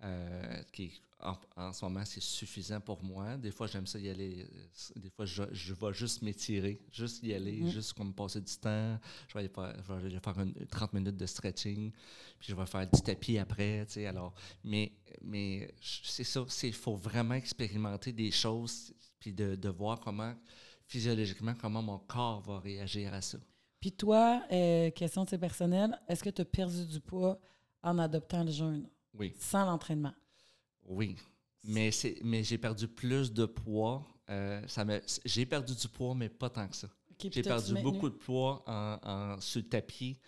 euh, 0.02 0.62
qui 0.72 1.00
en, 1.20 1.72
ce 1.72 1.84
moment, 1.84 2.04
c'est 2.04 2.22
suffisant 2.22 2.80
pour 2.80 3.02
moi. 3.02 3.36
Des 3.36 3.50
fois, 3.50 3.66
j'aime 3.66 3.86
ça 3.86 3.98
y 3.98 4.08
aller. 4.10 4.44
Euh, 4.44 5.00
des 5.00 5.08
fois, 5.08 5.24
je, 5.24 5.42
je 5.50 5.72
vais 5.72 5.92
juste 5.92 6.22
m'étirer, 6.22 6.80
juste 6.92 7.22
y 7.22 7.32
aller, 7.32 7.62
mm-hmm. 7.62 7.70
juste 7.70 7.92
comme 7.94 8.14
passer 8.14 8.40
du 8.40 8.54
temps. 8.56 8.98
Je 9.28 9.34
vais 9.34 9.40
aller 9.40 9.48
faire, 9.48 9.74
je 9.88 10.08
vais 10.08 10.20
faire 10.20 10.38
une, 10.40 10.52
30 10.66 10.92
minutes 10.92 11.16
de 11.16 11.26
stretching, 11.26 11.90
puis 12.38 12.48
je 12.48 12.54
vais 12.54 12.66
faire 12.66 12.86
du 12.86 13.00
tapis 13.00 13.38
après. 13.38 13.86
Tu 13.86 13.94
sais, 13.94 14.06
alors, 14.06 14.34
mais, 14.62 14.92
mais 15.22 15.74
c'est 15.80 16.24
ça, 16.24 16.44
il 16.62 16.74
faut 16.74 16.96
vraiment 16.96 17.34
expérimenter 17.34 18.12
des 18.12 18.30
choses, 18.30 18.92
puis 19.18 19.32
de, 19.32 19.54
de, 19.54 19.68
voir 19.70 19.98
comment, 20.00 20.34
physiologiquement, 20.86 21.54
comment 21.58 21.82
mon 21.82 21.98
corps 21.98 22.42
va 22.42 22.60
réagir 22.60 23.14
à 23.14 23.22
ça. 23.22 23.38
Puis 23.80 23.92
toi, 23.92 24.42
euh, 24.52 24.90
question 24.90 25.24
de 25.24 25.36
personnel, 25.36 25.98
est-ce 26.08 26.22
que 26.22 26.30
tu 26.30 26.42
as 26.42 26.44
perdu 26.44 26.86
du 26.86 27.00
poids 27.00 27.38
en 27.82 27.98
adoptant 27.98 28.44
le 28.44 28.50
jeûne? 28.50 28.88
Oui. 29.14 29.32
Sans 29.38 29.64
l'entraînement? 29.64 30.12
Oui, 30.88 31.16
mais, 31.64 31.90
mais 32.22 32.42
j'ai 32.44 32.58
perdu 32.58 32.88
plus 32.88 33.32
de 33.32 33.46
poids. 33.46 34.06
Euh, 34.30 34.62
j'ai 35.24 35.46
perdu 35.46 35.74
du 35.74 35.88
poids, 35.88 36.14
mais 36.14 36.28
pas 36.28 36.50
tant 36.50 36.68
que 36.68 36.76
ça. 36.76 36.88
j'ai 37.18 37.42
perdu 37.42 37.74
beaucoup 37.82 38.08
de 38.08 38.14
poids 38.14 38.62
en, 38.66 39.40
sur 39.40 39.60
le 39.60 39.68
tapis, 39.68 40.18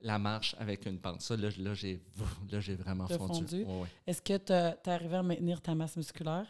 la 0.00 0.18
marche 0.18 0.54
avec 0.58 0.86
une 0.86 0.98
pente. 1.00 1.22
Ça, 1.22 1.36
là, 1.36 1.48
là 1.58 1.74
j'ai 1.74 2.00
vraiment 2.76 3.06
fondu. 3.06 3.64
Est-ce 4.06 4.22
que 4.22 4.36
tu 4.36 4.52
es 4.52 4.90
arrivé 4.92 5.16
à 5.16 5.22
maintenir 5.22 5.60
ta 5.60 5.74
masse 5.74 5.96
musculaire 5.96 6.46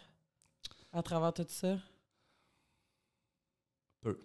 à 0.91 1.03
travers 1.03 1.33
tout 1.33 1.45
ça? 1.47 1.77
Peu. 4.01 4.17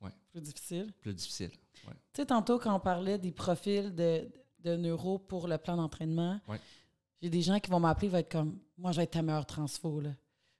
Ouais. 0.00 0.10
Plus 0.32 0.40
difficile? 0.42 0.92
Plus 1.00 1.14
difficile, 1.14 1.50
Tu 1.82 1.88
sais, 2.14 2.26
tantôt, 2.26 2.58
quand 2.58 2.74
on 2.74 2.80
parlait 2.80 3.18
des 3.18 3.32
profils 3.32 3.94
de, 3.94 4.28
de 4.58 4.76
neuro 4.76 5.18
pour 5.18 5.48
le 5.48 5.56
plan 5.56 5.76
d'entraînement, 5.76 6.40
j'ai 7.26 7.30
des 7.30 7.42
gens 7.42 7.58
qui 7.58 7.70
vont 7.70 7.80
m'appeler, 7.80 8.08
vont 8.08 8.18
être 8.18 8.30
comme 8.30 8.56
Moi, 8.78 8.92
je 8.92 8.98
vais 8.98 9.02
être 9.02 9.10
ta 9.10 9.22
meilleure 9.22 9.46
transfo. 9.46 10.00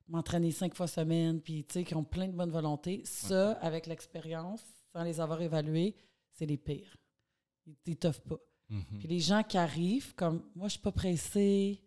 M'entraîner 0.09 0.51
cinq 0.51 0.75
fois 0.75 0.89
semaine, 0.89 1.41
puis 1.41 1.65
tu 1.65 1.75
sais, 1.75 1.85
qui 1.85 1.95
ont 1.95 2.03
plein 2.03 2.27
de 2.27 2.33
bonne 2.33 2.51
volonté. 2.51 3.03
Ça, 3.05 3.53
avec 3.53 3.87
l'expérience, 3.87 4.63
sans 4.93 5.05
les 5.05 5.21
avoir 5.21 5.41
évalués, 5.41 5.95
c'est 6.33 6.47
les 6.47 6.57
pires. 6.57 6.97
Ils 7.67 7.77
t'étoffent 7.77 8.23
pas. 8.23 8.39
Mm-hmm. 8.71 8.99
Puis 8.99 9.09
les 9.09 9.21
gens 9.21 9.45
qui 9.45 9.59
arrivent, 9.59 10.13
comme 10.17 10.43
moi, 10.57 10.67
je 10.67 10.73
suis 10.73 10.81
pas 10.81 10.91
pressé, 10.91 11.81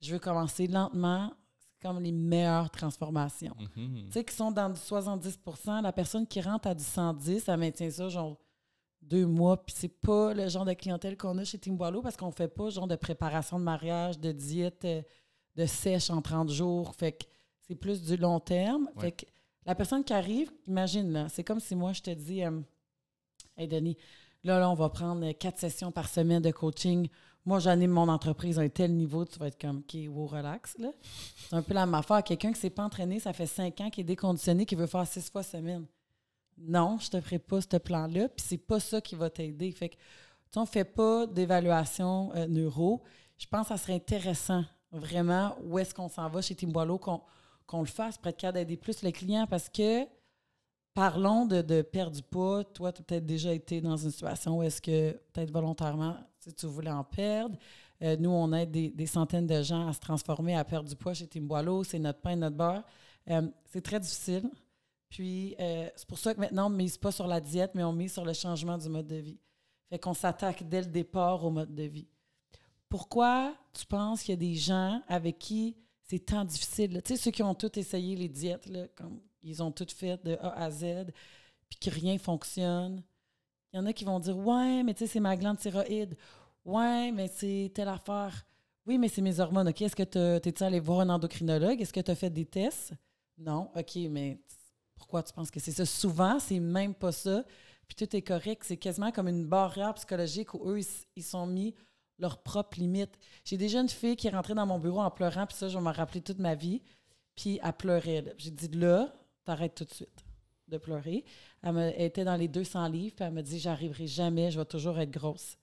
je 0.00 0.12
veux 0.12 0.18
commencer 0.18 0.66
lentement, 0.66 1.32
c'est 1.56 1.80
comme 1.80 2.00
les 2.00 2.12
meilleures 2.12 2.70
transformations. 2.70 3.54
Mm-hmm. 3.76 4.06
Tu 4.06 4.12
sais, 4.12 4.24
qui 4.24 4.34
sont 4.34 4.50
dans 4.50 4.70
du 4.70 4.80
70% 4.80 5.80
la 5.80 5.92
personne 5.92 6.26
qui 6.26 6.40
rentre 6.40 6.66
à 6.66 6.74
du 6.74 6.82
110, 6.82 7.48
elle 7.48 7.56
maintient 7.56 7.90
ça, 7.90 8.08
genre 8.08 8.36
deux 9.08 9.26
mois. 9.26 9.62
Puis 9.64 9.74
c'est 9.78 9.88
pas 9.88 10.34
le 10.34 10.48
genre 10.48 10.64
de 10.64 10.72
clientèle 10.72 11.16
qu'on 11.16 11.38
a 11.38 11.44
chez 11.44 11.58
Team 11.58 11.76
Boileau 11.76 12.02
parce 12.02 12.16
qu'on 12.16 12.30
fait 12.30 12.48
pas 12.48 12.70
genre 12.70 12.88
de 12.88 12.96
préparation 12.96 13.58
de 13.58 13.64
mariage, 13.64 14.18
de 14.18 14.32
diète, 14.32 14.84
euh, 14.84 15.02
de 15.56 15.66
sèche 15.66 16.10
en 16.10 16.22
30 16.22 16.50
jours. 16.50 16.94
Fait 16.94 17.12
que 17.12 17.24
c'est 17.66 17.74
plus 17.74 18.02
du 18.02 18.16
long 18.16 18.40
terme. 18.40 18.88
Fait 18.98 19.12
que 19.12 19.26
la 19.66 19.74
personne 19.74 20.04
qui 20.04 20.12
arrive, 20.12 20.50
imagine, 20.66 21.12
là, 21.12 21.26
c'est 21.28 21.44
comme 21.44 21.60
si 21.60 21.74
moi 21.74 21.92
je 21.92 22.02
te 22.02 22.10
dis 22.10 22.44
euh, 22.44 22.60
Hey 23.56 23.68
Denis, 23.68 23.96
là, 24.42 24.58
là, 24.58 24.70
on 24.70 24.74
va 24.74 24.88
prendre 24.88 25.30
quatre 25.32 25.58
sessions 25.58 25.92
par 25.92 26.08
semaine 26.08 26.42
de 26.42 26.50
coaching. 26.50 27.08
Moi, 27.46 27.58
j'anime 27.58 27.90
mon 27.90 28.08
entreprise 28.08 28.58
à 28.58 28.62
un 28.62 28.68
tel 28.68 28.94
niveau, 28.94 29.24
tu 29.26 29.38
vas 29.38 29.48
être 29.48 29.60
comme 29.60 29.78
OK, 29.78 29.96
wow, 30.08 30.26
relax. 30.26 30.78
Là. 30.78 30.92
C'est 31.36 31.54
un 31.54 31.62
peu 31.62 31.74
la 31.74 31.84
même 31.84 31.94
affaire. 31.94 32.22
Quelqu'un 32.22 32.48
qui 32.48 32.54
ne 32.54 32.60
s'est 32.60 32.70
pas 32.70 32.84
entraîné, 32.84 33.20
ça 33.20 33.34
fait 33.34 33.46
cinq 33.46 33.80
ans, 33.82 33.90
qui 33.90 34.00
est 34.00 34.04
déconditionné, 34.04 34.64
qui 34.64 34.74
veut 34.74 34.86
faire 34.86 35.06
six 35.06 35.30
fois 35.30 35.42
semaine 35.42 35.86
non, 36.58 36.98
je 37.00 37.10
te 37.10 37.20
ferai 37.20 37.38
pas 37.38 37.60
ce 37.60 37.76
plan-là, 37.76 38.28
puis 38.28 38.44
c'est 38.46 38.58
pas 38.58 38.80
ça 38.80 39.00
qui 39.00 39.14
va 39.14 39.30
t'aider. 39.30 39.70
Fait 39.72 39.90
que, 39.90 39.96
tu 40.52 40.58
on 40.58 40.66
fait 40.66 40.84
pas 40.84 41.26
d'évaluation 41.26 42.32
euh, 42.34 42.46
neuro. 42.46 43.02
Je 43.38 43.46
pense 43.46 43.68
que 43.68 43.74
ça 43.74 43.76
serait 43.76 43.94
intéressant, 43.94 44.64
vraiment, 44.92 45.56
où 45.64 45.78
est-ce 45.78 45.94
qu'on 45.94 46.08
s'en 46.08 46.28
va 46.28 46.40
chez 46.40 46.54
Team 46.54 46.70
Boileau, 46.70 46.98
qu'on 46.98 47.80
le 47.80 47.86
fasse 47.86 48.16
pour 48.18 48.28
être 48.28 48.36
capable 48.36 48.58
d'aider 48.58 48.76
plus 48.76 49.02
les 49.02 49.12
clients 49.12 49.46
parce 49.48 49.68
que 49.68 50.06
parlons 50.94 51.44
de, 51.44 51.60
de 51.60 51.82
perdre 51.82 52.16
du 52.16 52.22
poids. 52.22 52.64
Toi, 52.64 52.92
tu 52.92 53.00
as 53.00 53.04
peut-être 53.04 53.26
déjà 53.26 53.52
été 53.52 53.80
dans 53.80 53.96
une 53.96 54.10
situation 54.10 54.58
où 54.58 54.62
est-ce 54.62 54.80
que, 54.80 55.12
peut-être 55.32 55.50
volontairement, 55.50 56.16
tu 56.56 56.66
voulais 56.66 56.90
en 56.90 57.04
perdre. 57.04 57.58
Euh, 58.02 58.16
nous, 58.18 58.30
on 58.30 58.52
aide 58.52 58.70
des, 58.70 58.90
des, 58.90 59.06
centaines 59.06 59.46
de 59.46 59.62
gens 59.62 59.88
à 59.88 59.92
se 59.92 60.00
transformer, 60.00 60.56
à 60.56 60.64
perdre 60.64 60.88
du 60.88 60.96
poids 60.96 61.14
chez 61.14 61.26
Timboilo. 61.26 61.84
C'est 61.84 61.98
notre 61.98 62.20
pain, 62.20 62.36
notre 62.36 62.56
beurre. 62.56 62.84
Euh, 63.30 63.48
c'est 63.72 63.82
très 63.82 64.00
difficile. 64.00 64.48
Puis, 65.14 65.54
euh, 65.60 65.88
c'est 65.94 66.08
pour 66.08 66.18
ça 66.18 66.34
que 66.34 66.40
maintenant, 66.40 66.66
on 66.66 66.70
ne 66.70 66.76
mise 66.76 66.98
pas 66.98 67.12
sur 67.12 67.28
la 67.28 67.40
diète, 67.40 67.70
mais 67.76 67.84
on 67.84 67.92
mise 67.92 68.14
sur 68.14 68.24
le 68.24 68.32
changement 68.32 68.76
du 68.76 68.88
mode 68.88 69.06
de 69.06 69.14
vie. 69.14 69.38
Fait 69.88 69.96
qu'on 69.96 70.12
s'attaque 70.12 70.68
dès 70.68 70.80
le 70.80 70.88
départ 70.88 71.44
au 71.44 71.50
mode 71.52 71.72
de 71.72 71.84
vie. 71.84 72.08
Pourquoi 72.88 73.54
tu 73.72 73.86
penses 73.86 74.24
qu'il 74.24 74.32
y 74.32 74.32
a 74.32 74.40
des 74.40 74.56
gens 74.56 75.00
avec 75.06 75.38
qui 75.38 75.76
c'est 76.02 76.18
tant 76.18 76.44
difficile? 76.44 77.00
Tu 77.04 77.14
sais, 77.14 77.22
ceux 77.22 77.30
qui 77.30 77.44
ont 77.44 77.54
tous 77.54 77.78
essayé 77.78 78.16
les 78.16 78.28
diètes, 78.28 78.66
là, 78.66 78.88
comme 78.96 79.20
ils 79.44 79.62
ont 79.62 79.70
tout 79.70 79.86
fait 79.88 80.20
de 80.24 80.36
A 80.40 80.64
à 80.64 80.70
Z, 80.72 81.12
puis 81.68 81.78
que 81.78 81.90
rien 81.90 82.18
fonctionne. 82.18 83.00
Il 83.72 83.76
y 83.76 83.78
en 83.78 83.86
a 83.86 83.92
qui 83.92 84.04
vont 84.04 84.18
dire 84.18 84.36
Ouais, 84.36 84.82
mais 84.82 84.94
tu 84.94 85.04
sais, 85.04 85.06
c'est 85.06 85.20
ma 85.20 85.36
glande 85.36 85.58
thyroïde. 85.58 86.16
Ouais, 86.64 87.12
mais 87.12 87.28
c'est 87.28 87.70
telle 87.72 87.86
affaire. 87.86 88.44
Oui, 88.84 88.98
mais 88.98 89.06
c'est 89.08 89.22
mes 89.22 89.38
hormones. 89.38 89.68
OK, 89.68 89.80
est-ce 89.80 89.94
que 89.94 90.02
tu 90.02 90.48
es 90.48 90.62
allé 90.64 90.80
voir 90.80 91.02
un 91.02 91.08
endocrinologue? 91.10 91.80
Est-ce 91.80 91.92
que 91.92 92.00
tu 92.00 92.10
as 92.10 92.16
fait 92.16 92.30
des 92.30 92.46
tests? 92.46 92.94
Non. 93.38 93.70
OK, 93.76 93.96
mais 94.10 94.40
pourquoi 94.96 95.22
tu 95.22 95.32
penses 95.32 95.50
que 95.50 95.60
c'est 95.60 95.72
ça? 95.72 95.86
Souvent, 95.86 96.38
c'est 96.38 96.60
même 96.60 96.94
pas 96.94 97.12
ça. 97.12 97.44
Puis 97.86 97.96
tout 97.96 98.16
est 98.16 98.22
correct. 98.22 98.62
C'est 98.64 98.76
quasiment 98.76 99.12
comme 99.12 99.28
une 99.28 99.46
barrière 99.46 99.94
psychologique 99.94 100.54
où 100.54 100.70
eux, 100.70 100.80
ils, 101.16 101.22
sont 101.22 101.46
mis 101.46 101.74
leurs 102.18 102.42
propres 102.42 102.78
limites. 102.78 103.18
J'ai 103.44 103.56
des 103.56 103.68
jeunes 103.68 103.88
filles 103.88 104.16
qui 104.16 104.28
rentraient 104.30 104.54
dans 104.54 104.66
mon 104.66 104.78
bureau 104.78 105.00
en 105.00 105.10
pleurant, 105.10 105.46
puis 105.46 105.56
ça, 105.56 105.68
je 105.68 105.76
vais 105.76 105.84
m'en 105.84 105.92
rappeler 105.92 106.20
toute 106.20 106.38
ma 106.38 106.54
vie. 106.54 106.82
Puis 107.36 107.60
elle 107.62 107.72
pleurait. 107.72 108.34
J'ai 108.38 108.50
dit, 108.50 108.68
là, 108.68 109.12
t'arrêtes 109.44 109.74
tout 109.74 109.84
de 109.84 109.92
suite 109.92 110.24
de 110.68 110.78
pleurer. 110.78 111.24
Elle, 111.62 111.76
elle, 111.76 112.02
était 112.02 112.24
dans 112.24 112.36
les 112.36 112.48
200 112.48 112.88
livres, 112.88 113.14
puis 113.16 113.24
elle 113.24 113.32
me 113.32 113.42
dit, 113.42 113.58
j'arriverai 113.58 114.06
jamais, 114.06 114.50
je 114.50 114.58
vais 114.58 114.64
toujours 114.64 114.98
être 114.98 115.10
grosse 115.10 115.58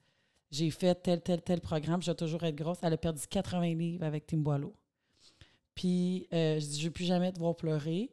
j'ai 0.52 0.70
fait 0.70 0.96
tel, 0.96 1.22
tel, 1.22 1.42
tel 1.42 1.62
programme, 1.62 2.02
je 2.02 2.12
vais 2.12 2.16
toujours 2.16 2.44
être 2.44 2.56
grosse. 2.56 2.78
Elle 2.84 2.94
a 2.94 2.98
perdu 2.98 3.22
80 3.28 3.74
livres 3.74 4.04
avec 4.04 4.28
Tim 4.28 4.38
Boileau. 4.38 4.76
Puis, 5.74 6.28
euh, 6.34 6.60
je 6.60 6.66
dis, 6.66 6.76
je 6.76 6.82
ne 6.82 6.86
veux 6.86 6.92
plus 6.92 7.06
jamais 7.06 7.32
te 7.32 7.40
voir 7.40 7.56
pleurer. 7.56 8.12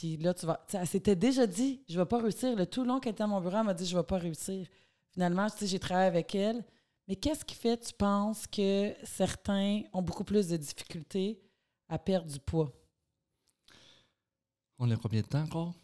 Puis 0.00 0.16
là, 0.16 0.32
tu 0.32 0.46
vas. 0.46 0.64
Elle 0.72 0.86
s'était 0.86 1.14
déjà 1.14 1.46
dit, 1.46 1.82
je 1.86 1.92
ne 1.92 1.98
vais 1.98 2.06
pas 2.06 2.22
réussir. 2.22 2.56
Le 2.56 2.64
tout 2.64 2.84
long 2.84 3.00
qu'elle 3.00 3.12
était 3.12 3.22
à 3.22 3.26
mon 3.26 3.38
bureau, 3.38 3.58
elle 3.58 3.64
m'a 3.64 3.74
dit, 3.74 3.84
je 3.84 3.94
ne 3.94 4.00
vais 4.00 4.06
pas 4.06 4.16
réussir. 4.16 4.66
Finalement, 5.12 5.46
j'ai 5.60 5.78
travaillé 5.78 6.06
avec 6.06 6.34
elle. 6.34 6.64
Mais 7.06 7.16
qu'est-ce 7.16 7.44
qui 7.44 7.54
fait, 7.54 7.76
tu 7.76 7.92
penses, 7.92 8.46
que 8.46 8.94
certains 9.04 9.82
ont 9.92 10.00
beaucoup 10.00 10.24
plus 10.24 10.48
de 10.48 10.56
difficultés 10.56 11.38
à 11.86 11.98
perdre 11.98 12.32
du 12.32 12.38
poids? 12.40 12.72
On 14.78 14.90
a 14.90 14.96
combien 14.96 15.20
de 15.20 15.26
temps 15.26 15.42
encore? 15.42 15.74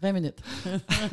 20 0.00 0.12
minutes. 0.12 0.40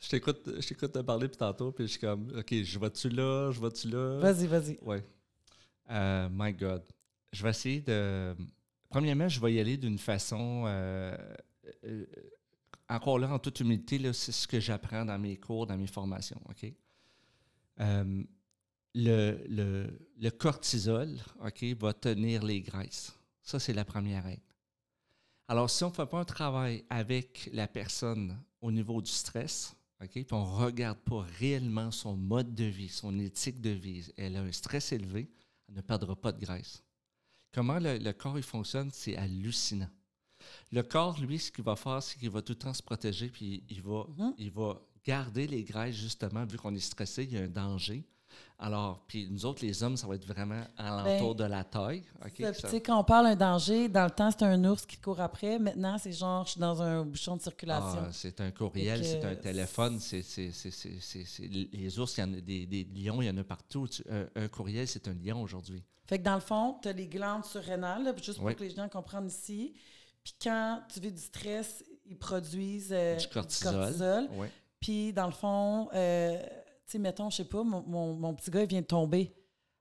je 0.00 0.08
t'écoute 0.08 0.44
te 0.44 0.98
parler 1.00 1.28
puis 1.28 1.36
tantôt, 1.36 1.72
puis 1.72 1.84
je 1.84 1.90
suis 1.90 2.00
comme, 2.00 2.32
OK, 2.38 2.54
je 2.54 2.78
vais-tu 2.78 3.10
là, 3.10 3.50
je 3.50 3.60
vais-tu 3.60 3.90
là? 3.90 4.18
Vas-y, 4.18 4.46
vas-y. 4.46 4.78
Oui. 4.80 4.96
Euh, 5.90 6.30
my 6.32 6.54
God. 6.54 6.84
Je 7.34 7.42
vais 7.42 7.50
essayer 7.50 7.82
de. 7.82 8.34
Premièrement, 8.92 9.28
je 9.28 9.40
vais 9.40 9.54
y 9.54 9.60
aller 9.60 9.76
d'une 9.76 9.98
façon. 9.98 10.64
Euh, 10.66 11.16
euh, 11.84 12.06
encore 12.88 13.18
là, 13.18 13.32
en 13.32 13.38
toute 13.38 13.58
humilité, 13.60 13.98
c'est 14.12 14.32
ce 14.32 14.46
que 14.46 14.60
j'apprends 14.60 15.04
dans 15.04 15.18
mes 15.18 15.38
cours, 15.38 15.66
dans 15.66 15.78
mes 15.78 15.86
formations. 15.86 16.40
OK? 16.48 16.72
le, 18.94 19.88
le, 20.18 20.30
cortisol 20.30 21.18
OK, 21.42 21.64
va 21.80 21.94
tenir 21.94 22.42
les 22.42 22.60
graisses. 22.60 23.12
Ça, 23.42 23.58
c'est 23.58 23.72
la 23.72 23.86
première 23.86 24.24
règle. 24.24 24.42
Alors, 25.48 25.70
si 25.70 25.82
on 25.84 25.88
ne 25.88 25.94
fait 25.94 26.06
pas 26.06 26.20
un 26.20 26.24
travail 26.26 26.84
avec 26.90 27.48
la 27.52 27.66
personne 27.66 28.38
au 28.60 28.70
niveau 28.70 29.00
du 29.00 29.10
stress, 29.10 29.74
puis 30.08 30.26
on 30.32 30.40
ne 30.40 30.64
regarde 30.64 30.98
pas 30.98 31.24
réellement 31.38 31.90
son 31.90 32.16
mode 32.16 32.54
de 32.54 32.64
vie, 32.64 32.88
son 32.88 33.18
éthique 33.18 33.60
de 33.60 33.70
vie. 33.70 34.12
Elle 34.16 34.36
a 34.36 34.42
un 34.42 34.52
stress 34.52 34.92
élevé, 34.92 35.30
elle 35.68 35.76
ne 35.76 35.80
perdra 35.80 36.14
pas 36.14 36.32
de 36.32 36.44
graisse. 36.44 36.82
Comment 37.52 37.78
le, 37.78 38.12
corps 38.12 38.38
il 38.38 38.44
fonctionne, 38.44 38.90
c'est 38.92 39.16
hallucinant. 39.16 39.90
Le 40.72 40.82
corps, 40.82 41.20
lui, 41.20 41.38
ce 41.38 41.52
qu'il 41.52 41.64
va 41.64 41.76
faire, 41.76 42.02
c'est 42.02 42.18
qu'il 42.18 42.30
va 42.30 42.42
tout 42.42 42.52
le 42.52 42.58
temps 42.58 42.74
se 42.74 42.82
protéger, 42.82 43.28
puis 43.28 43.62
il 43.68 43.82
va, 43.82 44.06
mm-hmm. 44.18 44.34
il 44.38 44.50
va 44.50 44.80
garder 45.04 45.46
les 45.46 45.62
graisses, 45.62 45.96
justement, 45.96 46.44
vu 46.46 46.56
qu'on 46.56 46.74
est 46.74 46.80
stressé, 46.80 47.24
il 47.24 47.32
y 47.32 47.36
a 47.36 47.42
un 47.42 47.48
danger. 47.48 48.04
Alors, 48.62 49.02
puis 49.08 49.26
nous 49.28 49.44
autres, 49.44 49.64
les 49.64 49.82
hommes, 49.82 49.96
ça 49.96 50.06
va 50.06 50.14
être 50.14 50.24
vraiment 50.24 50.62
alentour 50.78 51.34
ben, 51.34 51.46
de 51.46 51.50
la 51.50 51.64
taille. 51.64 52.04
tu 52.32 52.44
sais, 52.54 52.80
quand 52.80 52.96
on 52.96 53.02
parle 53.02 53.26
d'un 53.36 53.52
danger, 53.52 53.88
dans 53.88 54.04
le 54.04 54.10
temps, 54.10 54.30
c'était 54.30 54.44
un 54.44 54.64
ours 54.64 54.86
qui 54.86 54.98
court 54.98 55.20
après. 55.20 55.58
Maintenant, 55.58 55.98
c'est 55.98 56.12
genre, 56.12 56.46
je 56.46 56.52
suis 56.52 56.60
dans 56.60 56.80
un 56.80 57.04
bouchon 57.04 57.36
de 57.36 57.42
circulation. 57.42 58.04
Ah, 58.06 58.12
c'est 58.12 58.40
un 58.40 58.52
courriel, 58.52 59.04
c'est 59.04 59.24
un 59.24 59.34
téléphone. 59.34 59.98
C'est, 59.98 60.22
les 61.72 61.98
ours, 61.98 62.16
il 62.16 62.20
y 62.20 62.22
en 62.22 62.32
a 62.34 62.40
des, 62.40 62.66
des, 62.66 62.84
lions, 62.84 63.20
il 63.20 63.26
y 63.26 63.30
en 63.30 63.36
a 63.36 63.42
partout. 63.42 63.88
Un, 64.36 64.46
courriel, 64.46 64.86
c'est 64.86 65.08
un 65.08 65.14
lion 65.14 65.42
aujourd'hui. 65.42 65.82
Fait 66.06 66.20
que 66.20 66.24
dans 66.24 66.34
le 66.34 66.40
fond, 66.40 66.78
tu 66.80 66.88
as 66.88 66.92
les 66.92 67.08
glandes 67.08 67.44
surrénales, 67.44 68.14
juste 68.22 68.38
pour 68.38 68.54
que 68.54 68.62
les 68.62 68.70
gens 68.70 68.88
comprennent 68.88 69.26
ici. 69.26 69.74
Puis 70.22 70.34
quand 70.40 70.82
tu 70.92 71.00
vis 71.00 71.10
du 71.10 71.20
stress, 71.20 71.82
ils 72.06 72.16
produisent 72.16 72.92
euh, 72.92 73.16
du 73.16 73.26
cortisol. 73.26 74.28
Puis 74.78 75.12
dans 75.12 75.26
le 75.26 75.32
fond... 75.32 75.88
Euh, 75.94 76.40
sais, 76.92 76.98
mettons, 76.98 77.30
je 77.30 77.36
sais 77.36 77.44
pas, 77.44 77.62
mon, 77.62 78.34
petit 78.34 78.50
gars, 78.50 78.62
il 78.62 78.68
vient 78.68 78.80
de 78.80 78.86
tomber 78.86 79.34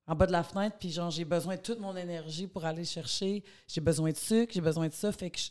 en 0.07 0.16
bas 0.16 0.26
de 0.26 0.32
la 0.32 0.43
fenêtre, 0.43 0.78
puis 0.80 0.91
genre, 0.91 1.12
j'ai 1.12 1.26
besoin 1.26 1.55
de 1.55 1.62
toute 1.62 1.80
mon 1.80 1.95
énergie 1.95 2.47
pour 2.47 2.66
aller 2.66 2.86
chercher. 2.86 3.43
J'ai 3.68 3.82
besoin 3.82 4.12
de 4.12 4.18
sucre, 4.18 4.53
j'ai 4.53 4.62
besoin 4.62 4.88
de 4.88 4.93
ça. 4.93 5.12
Fait 5.12 5.30
que 5.30 5.39
je, 5.39 5.49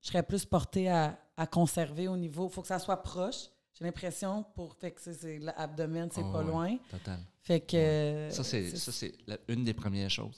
serais 0.00 0.22
plus 0.22 0.44
portée 0.44 0.88
à, 0.88 1.18
conserver 1.50 2.08
au 2.08 2.16
niveau. 2.16 2.48
Il 2.48 2.52
faut 2.52 2.60
que 2.62 2.68
ça 2.68 2.78
soit 2.78 3.02
proche. 3.02 3.48
J'ai 3.72 3.84
l'impression 3.84 4.44
pour. 4.54 4.74
Fait 4.74 4.90
que 4.90 5.00
c'est 5.00 5.38
l'abdomen, 5.38 6.10
c'est 6.12 6.22
pas 6.22 6.42
loin. 6.42 6.76
Total. 6.90 7.18
Fait 7.42 7.60
que. 7.60 8.28
Ça, 8.30 8.42
c'est 8.44 9.14
une 9.48 9.64
des 9.64 9.74
premières 9.74 10.10
choses. 10.10 10.36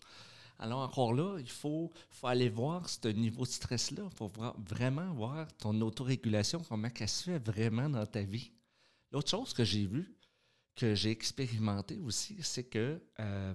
Alors, 0.59 0.81
encore 0.81 1.13
là, 1.13 1.39
il 1.41 1.51
faut, 1.51 1.91
faut 2.11 2.27
aller 2.29 2.49
voir 2.49 2.89
ce 2.89 3.09
niveau 3.09 3.43
de 3.43 3.49
stress-là. 3.49 4.05
Il 4.05 4.17
faut 4.17 4.31
vraiment 4.69 5.13
voir 5.13 5.49
ton 5.57 5.81
autorégulation, 5.81 6.63
comment 6.69 6.89
elle 7.01 7.09
se 7.09 7.25
fait 7.25 7.39
vraiment 7.39 7.89
dans 7.89 8.07
ta 8.07 8.23
vie. 8.23 8.53
L'autre 9.11 9.29
chose 9.29 9.53
que 9.53 9.65
j'ai 9.65 9.87
vue, 9.87 10.15
que 10.75 10.95
j'ai 10.95 11.11
expérimenté 11.11 11.99
aussi, 11.99 12.37
c'est 12.43 12.65
que 12.65 13.01
euh, 13.21 13.55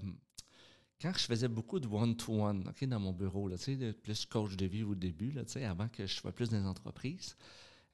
quand 1.02 1.12
je 1.16 1.26
faisais 1.26 1.48
beaucoup 1.48 1.80
de 1.80 1.88
one-to-one 1.88 2.64
dans 2.82 3.00
mon 3.00 3.14
bureau, 3.14 3.48
là, 3.48 3.56
plus 4.02 4.26
coach 4.26 4.56
de 4.56 4.66
vie 4.66 4.84
au 4.84 4.96
début, 4.96 5.32
là, 5.32 5.44
avant 5.68 5.88
que 5.88 6.06
je 6.06 6.14
sois 6.14 6.32
plus 6.32 6.50
dans 6.50 6.60
les 6.60 6.66
entreprises, 6.66 7.36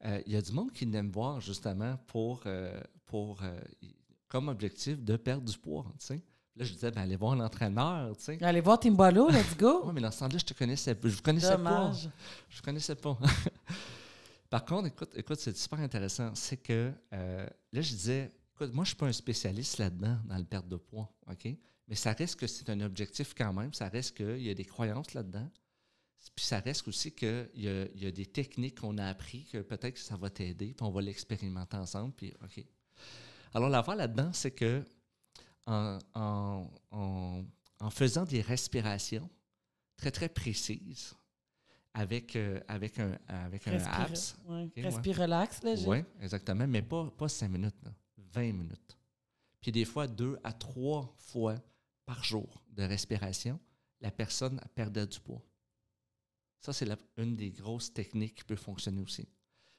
euh, 0.06 0.22
il 0.26 0.34
y 0.34 0.36
a 0.36 0.42
du 0.42 0.52
monde 0.52 0.72
qui 0.72 0.84
aime 0.94 1.12
voir 1.12 1.40
justement 1.40 1.98
pour, 2.08 2.42
euh, 2.46 2.80
pour 3.06 3.42
comme 4.28 4.50
objectif 4.50 5.02
de 5.02 5.16
perdre 5.16 5.50
du 5.50 5.58
poids. 5.58 5.86
Là, 6.56 6.66
je 6.66 6.74
disais, 6.74 6.92
ben, 6.92 7.02
allez 7.02 7.16
voir 7.16 7.36
l'entraîneur. 7.36 8.14
Allez 8.42 8.62
voir 8.62 8.80
Timboilo, 8.80 9.30
let's 9.30 9.58
go. 9.58 9.82
oui, 9.86 9.92
mais 9.96 10.02
dans 10.02 10.12
ce 10.12 10.20
temps-là, 10.20 10.38
je 10.38 10.46
te 10.46 10.54
connaissais 10.54 10.96
Je 11.02 11.08
ne 11.08 11.22
connaissais 11.22 11.58
pas. 11.58 11.92
Je 12.50 12.60
ne 12.60 12.64
connaissais 12.64 12.96
pas. 12.96 13.18
Par 14.52 14.64
contre, 14.66 14.88
écoute, 14.88 15.10
écoute 15.16 15.40
c'est 15.40 15.58
super 15.58 15.80
intéressant. 15.80 16.30
C'est 16.36 16.58
que 16.58 16.92
là, 17.12 17.82
je 17.82 17.90
disais, 17.90 18.32
moi, 18.72 18.72
je 18.74 18.80
ne 18.80 18.86
suis 18.86 18.96
pas 18.96 19.08
un 19.08 19.14
spécialiste 19.14 19.78
là-dedans, 19.78 20.18
dans 20.26 20.38
le 20.38 20.44
perte 20.44 20.68
de 20.68 20.76
poids, 20.76 21.12
OK? 21.30 21.48
Mais 21.88 21.96
ça 21.96 22.14
reste 22.14 22.40
que 22.40 22.48
c'est 22.48 22.70
un 22.70 22.80
objectif 22.82 23.34
quand 23.34 23.54
même. 23.54 23.74
Ça 23.74 23.90
reste 23.90 24.16
qu'il 24.18 24.42
y 24.42 24.50
a 24.50 24.54
des 24.54 24.66
croyances 24.66 25.14
là-dedans. 25.14 25.50
Puis 26.36 26.46
ça 26.46 26.60
reste 26.60 26.88
aussi 26.88 27.12
qu'il 27.12 27.50
y, 27.56 27.66
y, 27.66 28.06
a 28.06 28.12
des 28.12 28.26
techniques 28.26 28.80
qu'on 28.80 28.98
a 28.98 29.08
appris 29.08 29.46
que 29.46 29.58
peut-être 29.58 29.96
que 29.96 30.00
ça 30.00 30.16
va 30.16 30.30
t'aider, 30.30 30.74
puis 30.74 30.86
on 30.86 30.90
va 30.90 31.02
l'expérimenter 31.02 31.76
ensemble, 31.76 32.14
puis 32.14 32.34
OK. 32.42 32.66
Alors, 33.54 33.70
l'affaire 33.70 33.96
là-dedans, 33.96 34.32
c'est 34.32 34.52
que 34.52 34.84
en, 35.66 36.00
en, 36.92 37.90
faisant 37.90 38.24
des 38.24 38.42
respirations 38.42 39.30
très, 39.98 40.12
très 40.12 40.30
précises, 40.30 41.14
avec, 41.94 42.36
euh, 42.36 42.60
avec 42.68 43.00
un, 43.00 43.18
avec 43.28 43.68
un 43.68 43.78
abs. 43.86 44.36
Respire 44.76 45.18
relax, 45.18 45.62
là. 45.62 45.76
Oui, 45.86 46.00
exactement, 46.22 46.66
mais 46.68 46.82
pas, 46.82 47.12
pas 47.18 47.28
cinq 47.28 47.50
minutes. 47.50 47.76
Là. 47.84 47.92
20 48.34 48.54
minutes. 48.54 48.98
Puis 49.62 49.72
des 49.72 49.86
fois, 49.86 50.08
deux 50.08 50.38
à 50.44 50.52
trois 50.52 51.14
fois 51.18 51.56
par 52.06 52.24
jour 52.24 52.64
de 52.72 52.84
respiration, 52.84 53.60
la 54.02 54.12
personne 54.12 54.60
perdait 54.76 55.08
du 55.08 55.20
poids. 55.20 55.42
Ça, 56.60 56.74
c'est 56.74 56.88
une 57.18 57.36
des 57.36 57.52
grosses 57.52 57.94
techniques 57.94 58.36
qui 58.36 58.44
peut 58.44 58.56
fonctionner 58.56 59.02
aussi. 59.02 59.28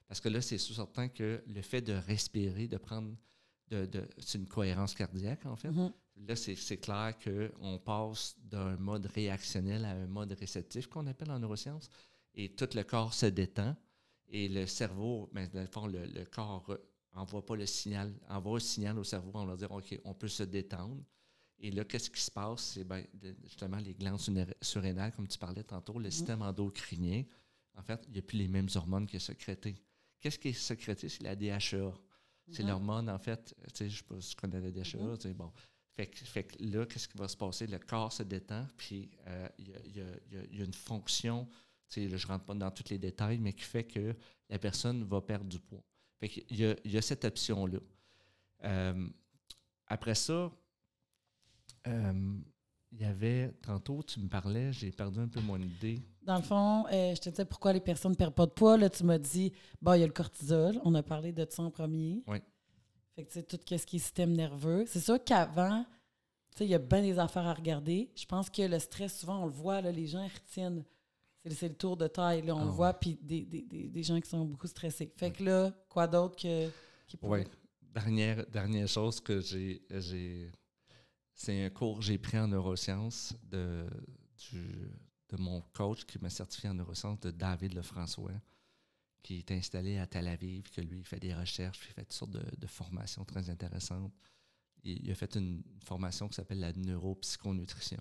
Parce 0.06 0.20
que 0.20 0.28
là, 0.28 0.40
c'est 0.40 0.58
certain 0.58 1.08
que 1.08 1.42
le 1.46 1.62
fait 1.62 1.80
de 1.80 1.92
respirer, 1.92 2.68
de 2.68 2.76
prendre. 2.76 3.16
De, 3.70 3.88
c'est 4.18 4.38
une 4.38 4.46
cohérence 4.46 4.94
cardiaque, 4.94 5.46
en 5.46 5.56
fait. 5.56 5.70
Mm-hmm. 5.70 5.92
Là, 6.28 6.36
c'est 6.36 6.76
clair 6.76 7.14
qu'on 7.18 7.78
passe 7.78 8.36
d'un 8.38 8.76
mode 8.76 9.06
réactionnel 9.06 9.84
à 9.84 9.90
un 9.92 10.06
mode 10.06 10.32
réceptif, 10.32 10.86
qu'on 10.86 11.06
appelle 11.06 11.30
en 11.30 11.38
neurosciences, 11.38 11.88
et 12.34 12.54
tout 12.54 12.68
le 12.74 12.82
corps 12.82 13.14
se 13.14 13.26
détend. 13.26 13.74
Et 14.28 14.48
le 14.48 14.66
cerveau, 14.66 15.28
mais 15.32 15.46
ben, 15.48 15.54
dans 15.54 15.60
le 15.62 15.66
fond, 15.66 15.86
le, 15.86 16.06
le 16.06 16.24
corps 16.24 16.78
envoie 17.14 17.44
pas 17.44 17.56
le 17.56 17.66
signal, 17.66 18.12
envoie 18.28 18.56
un 18.56 18.60
signal 18.60 18.98
au 18.98 19.04
cerveau, 19.04 19.30
on 19.34 19.46
va 19.46 19.56
dire, 19.56 19.70
OK, 19.70 19.98
on 20.04 20.14
peut 20.14 20.28
se 20.28 20.42
détendre. 20.42 21.02
Et 21.58 21.70
là, 21.70 21.84
qu'est-ce 21.84 22.10
qui 22.10 22.20
se 22.20 22.30
passe? 22.30 22.72
C'est 22.74 22.84
ben, 22.84 23.06
justement 23.44 23.78
les 23.78 23.94
glandes 23.94 24.20
surrénales, 24.60 25.12
comme 25.12 25.28
tu 25.28 25.38
parlais 25.38 25.62
tantôt, 25.62 25.98
le 25.98 26.08
mm-hmm. 26.08 26.10
système 26.10 26.42
endocrinien. 26.42 27.24
En 27.76 27.82
fait, 27.82 28.02
il 28.06 28.12
n'y 28.12 28.18
a 28.18 28.22
plus 28.22 28.38
les 28.38 28.48
mêmes 28.48 28.68
hormones 28.74 29.06
qui 29.06 29.18
sont 29.18 29.26
sécrétées. 29.26 29.76
Qu'est-ce 30.20 30.38
qui 30.38 30.48
est 30.48 30.52
sécrété? 30.52 31.08
C'est 31.08 31.22
la 31.22 31.36
DHEA. 31.36 31.92
C'est 32.50 32.62
Mhm. 32.62 32.68
l'hormone, 32.68 33.08
en 33.10 33.18
fait. 33.18 33.54
Tu 33.68 33.74
sais, 33.74 33.90
je 33.90 33.98
sais 33.98 34.04
pas 34.04 34.20
si 34.20 34.30
tu 34.30 34.36
connais 34.36 34.60
le 34.60 34.70
déjà, 34.70 34.98
Mhm. 34.98 35.16
tu 35.16 35.28
sais, 35.28 35.34
bon. 35.34 35.50
Fait 35.90 36.06
que, 36.08 36.18
fait 36.18 36.44
que 36.44 36.62
là, 36.62 36.84
qu'est-ce 36.86 37.08
qui 37.08 37.16
va 37.16 37.28
se 37.28 37.36
passer? 37.36 37.66
Le 37.66 37.78
corps 37.78 38.12
se 38.12 38.22
détend, 38.22 38.66
puis 38.76 39.10
il 39.58 39.68
y, 39.68 39.74
a, 39.74 39.80
y 39.86 40.54
y 40.54 40.56
y 40.56 40.64
une 40.64 40.74
fonction, 40.74 41.46
tu 41.88 42.02
sais, 42.02 42.08
là, 42.08 42.16
je 42.16 42.26
rentre 42.26 42.44
pas 42.44 42.54
dans 42.54 42.70
tous 42.70 42.90
les 42.90 42.98
détails, 42.98 43.38
mais 43.38 43.52
qui 43.52 43.62
fait 43.64 43.84
que 43.84 44.14
la 44.50 44.58
personne 44.58 45.04
va 45.04 45.20
perdre 45.20 45.46
du 45.46 45.58
poids. 45.60 45.84
Fait 46.20 46.28
qu'il 46.28 46.58
y 46.58 46.64
a, 46.64 46.74
il 46.84 46.92
y 46.92 46.98
a 46.98 47.02
cette 47.02 47.24
option-là. 47.24 47.78
Euh, 48.64 49.08
après 49.86 50.14
ça, 50.14 50.50
euh, 51.86 52.34
il 52.92 53.00
y 53.00 53.04
avait, 53.04 53.52
tantôt, 53.62 54.02
tu 54.02 54.20
me 54.20 54.28
parlais, 54.28 54.72
j'ai 54.72 54.90
perdu 54.90 55.18
un 55.18 55.28
peu 55.28 55.40
mon 55.40 55.58
idée. 55.58 56.00
Dans 56.22 56.36
le 56.36 56.42
fond, 56.42 56.86
euh, 56.86 57.14
je 57.14 57.20
te 57.20 57.28
disais 57.28 57.44
pourquoi 57.44 57.72
les 57.72 57.80
personnes 57.80 58.12
ne 58.12 58.16
perdent 58.16 58.34
pas 58.34 58.46
de 58.46 58.52
poids. 58.52 58.76
Là, 58.76 58.88
tu 58.88 59.04
m'as 59.04 59.18
dit, 59.18 59.52
bon, 59.82 59.94
il 59.94 60.00
y 60.00 60.04
a 60.04 60.06
le 60.06 60.12
cortisol. 60.12 60.80
On 60.84 60.94
a 60.94 61.02
parlé 61.02 61.32
de 61.32 61.46
ça 61.48 61.62
en 61.62 61.70
premier. 61.70 62.22
Oui. 62.26 62.38
Fait 63.14 63.24
que, 63.24 63.28
tu 63.28 63.34
sais, 63.34 63.42
tout 63.42 63.58
ce 63.58 63.86
qui 63.86 63.96
est 63.96 63.98
système 63.98 64.32
nerveux. 64.32 64.84
C'est 64.86 65.00
sûr 65.00 65.22
qu'avant, 65.22 65.84
tu 66.52 66.58
sais, 66.58 66.64
il 66.64 66.70
y 66.70 66.74
a 66.74 66.78
bien 66.78 67.02
des 67.02 67.18
affaires 67.18 67.46
à 67.46 67.54
regarder. 67.54 68.10
Je 68.16 68.24
pense 68.26 68.48
que 68.48 68.62
le 68.62 68.78
stress, 68.78 69.18
souvent, 69.18 69.42
on 69.42 69.46
le 69.46 69.52
voit, 69.52 69.80
là, 69.80 69.92
les 69.92 70.06
gens 70.06 70.26
retiennent. 70.26 70.84
C'est 71.50 71.68
le- 71.68 71.74
tour 71.74 71.96
de 71.96 72.06
taille, 72.06 72.42
là, 72.42 72.54
on 72.54 72.60
Ah 72.60 72.64
le 72.64 72.70
ouais. 72.70 72.76
voit, 72.76 72.94
puis 72.94 73.18
des, 73.20 73.44
des, 73.44 73.62
des, 73.62 73.88
des 73.88 74.02
gens 74.02 74.20
qui 74.20 74.28
sont 74.28 74.44
beaucoup 74.44 74.66
stressés. 74.66 75.12
Fait 75.16 75.30
que 75.30 75.42
là, 75.44 75.70
quoi 75.88 76.06
d'autre 76.06 76.36
que. 76.36 76.68
Qui 77.06 77.16
Oui. 77.16 77.18
pourrait- 77.20 77.48
Dernière, 77.94 78.44
dernière 78.46 78.88
chose 78.88 79.20
que 79.20 79.40
j'ai. 79.40 79.82
j'ai 79.90 80.50
c'est 81.34 81.64
un 81.64 81.70
cours 81.70 81.98
que 81.98 82.04
j'ai 82.04 82.18
pris 82.18 82.38
en 82.38 82.48
neurosciences 82.48 83.34
de, 83.42 83.86
du, 84.50 84.90
de 85.28 85.36
mon 85.36 85.60
coach 85.72 86.04
qui 86.04 86.18
m'a 86.20 86.30
certifié 86.30 86.70
en 86.70 86.74
neurosciences, 86.74 87.20
de 87.20 87.30
David 87.30 87.74
Lefrançois, 87.74 88.32
qui 89.22 89.38
est 89.38 89.50
installé 89.52 89.98
à 89.98 90.06
Tel 90.06 90.28
Aviv, 90.28 90.70
que 90.70 90.80
lui, 90.80 90.98
il 91.00 91.04
fait 91.04 91.18
des 91.20 91.34
recherches, 91.34 91.78
puis 91.80 91.88
il 91.90 91.94
fait 91.94 92.02
toutes 92.04 92.12
sortes 92.12 92.30
de, 92.32 92.44
de 92.56 92.66
formations 92.66 93.24
très 93.24 93.48
intéressantes. 93.50 94.12
Il, 94.82 95.04
il 95.04 95.10
a 95.10 95.14
fait 95.14 95.34
une 95.36 95.62
formation 95.84 96.28
qui 96.28 96.34
s'appelle 96.34 96.60
la 96.60 96.72
neuropsychonutrition. 96.72 98.00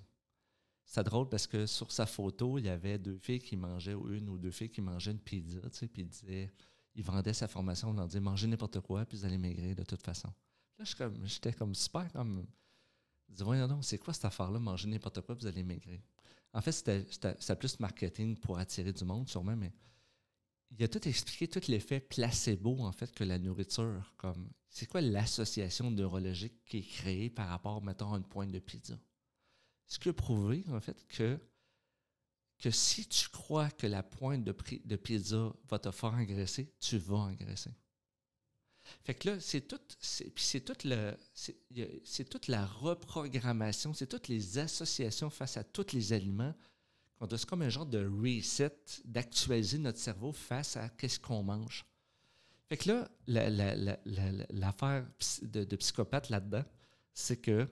C'est 0.86 1.04
drôle 1.04 1.30
parce 1.30 1.48
que 1.48 1.66
sur 1.66 1.92
sa 1.92 2.06
photo, 2.06 2.58
il 2.58 2.66
y 2.66 2.70
avait 2.70 3.00
deux 3.00 3.18
filles 3.18 3.40
qui 3.40 3.56
mangeaient, 3.56 3.94
ou 3.94 4.14
une 4.14 4.30
ou 4.30 4.38
deux 4.38 4.52
filles 4.52 4.70
qui 4.70 4.82
mangeaient 4.82 5.12
une 5.12 5.20
pizza, 5.20 5.60
tu 5.62 5.78
sais, 5.78 5.88
puis 5.88 6.04
il 6.04 6.08
disait 6.08 6.52
il 6.96 7.04
vendait 7.04 7.34
sa 7.34 7.48
formation, 7.48 7.90
on 7.90 7.94
leur 7.94 8.08
disait 8.08 8.20
mangez 8.20 8.48
n'importe 8.48 8.80
quoi, 8.82 9.06
puis 9.06 9.18
vous 9.18 9.26
allez 9.26 9.38
maigrir 9.38 9.76
de 9.76 9.84
toute 9.84 10.04
façon. 10.04 10.32
Là, 10.78 10.86
j'étais 11.24 11.54
comme 11.54 11.74
super 11.74 12.12
comme. 12.12 12.46
Je 13.30 13.36
dis, 13.36 13.44
voyons 13.44 13.68
donc, 13.68 13.84
c'est 13.84 13.98
quoi 13.98 14.14
cette 14.14 14.26
affaire-là, 14.26 14.60
manger 14.60 14.88
n'importe 14.88 15.22
quoi, 15.22 15.34
vous 15.36 15.48
allez 15.48 15.64
maigrir? 15.64 16.00
En 16.52 16.62
fait, 16.62 16.72
c'était 16.72 17.56
plus 17.56 17.80
marketing 17.80 18.38
pour 18.38 18.60
attirer 18.60 18.94
du 18.94 19.06
monde, 19.06 19.28
sûrement, 19.28 19.56
mais 19.56 19.74
il 20.70 20.84
a 20.84 20.88
tout 20.88 21.08
expliqué, 21.08 21.48
tout 21.48 21.62
l'effet 21.68 22.00
placebo, 22.00 22.80
en 22.80 22.92
fait, 22.92 23.12
que 23.12 23.24
la 23.24 23.40
nourriture, 23.40 24.14
comme. 24.18 24.50
C'est 24.70 24.88
quoi 24.88 25.02
l'association 25.02 25.90
neurologique 25.90 26.64
qui 26.66 26.78
est 26.80 26.88
créée 26.88 27.30
par 27.30 27.48
rapport, 27.48 27.82
mettons, 27.82 28.14
à 28.14 28.18
une 28.18 28.24
pointe 28.24 28.52
de 28.52 28.60
pizza? 28.60 29.00
Ce 29.88 30.00
qui 30.00 30.10
a 30.10 30.14
en 30.72 30.80
fait, 30.80 31.06
que 31.08 31.40
que 32.60 32.72
si 32.72 33.06
tu 33.08 33.28
crois 33.30 33.70
que 33.72 33.88
la 33.88 34.04
pointe 34.04 34.44
de, 34.46 34.54
pizza 34.96 35.54
va 35.70 35.80
te 35.80 35.92
faire 35.92 36.14
engraisser, 36.14 36.72
tu 36.80 36.98
vas 36.98 37.18
engraisser. 37.18 37.72
Fait 39.04 39.14
que 39.16 39.30
là, 39.32 39.40
c'est 39.40 39.62
tout, 39.68 39.80
c'est, 40.00 40.62
toute 40.64 40.86
toute 42.30 42.48
la 42.48 42.66
reprogrammation, 42.66 43.94
c'est 43.94 44.08
toutes 44.08 44.30
les 44.30 44.58
associations 44.60 45.30
face 45.30 45.58
à 45.58 45.64
tous 45.64 45.92
les 45.94 46.14
aliments. 46.14 46.54
qu'on 47.20 47.28
doit- 47.28 47.38
C'est 47.38 47.48
comme 47.50 47.62
un 47.64 47.70
genre 47.70 47.86
de 47.86 48.06
reset, 48.06 48.76
d'actualiser 49.06 49.78
notre 49.78 50.00
cerveau 50.00 50.32
face 50.32 50.78
à 50.78 50.90
qu'est-ce 50.90 51.20
qu'on 51.20 51.44
mange. 51.44 51.86
Fait 52.70 52.78
que 52.78 52.90
là, 52.90 53.10
la- 53.28 53.50
la- 53.50 53.76
la- 53.76 54.00
la- 54.06 54.46
l'affaire 54.50 55.06
de 55.42 55.76
psychopathe 55.76 56.30
là-dedans, 56.30 56.64
c'est 57.14 57.38
que 57.42 57.68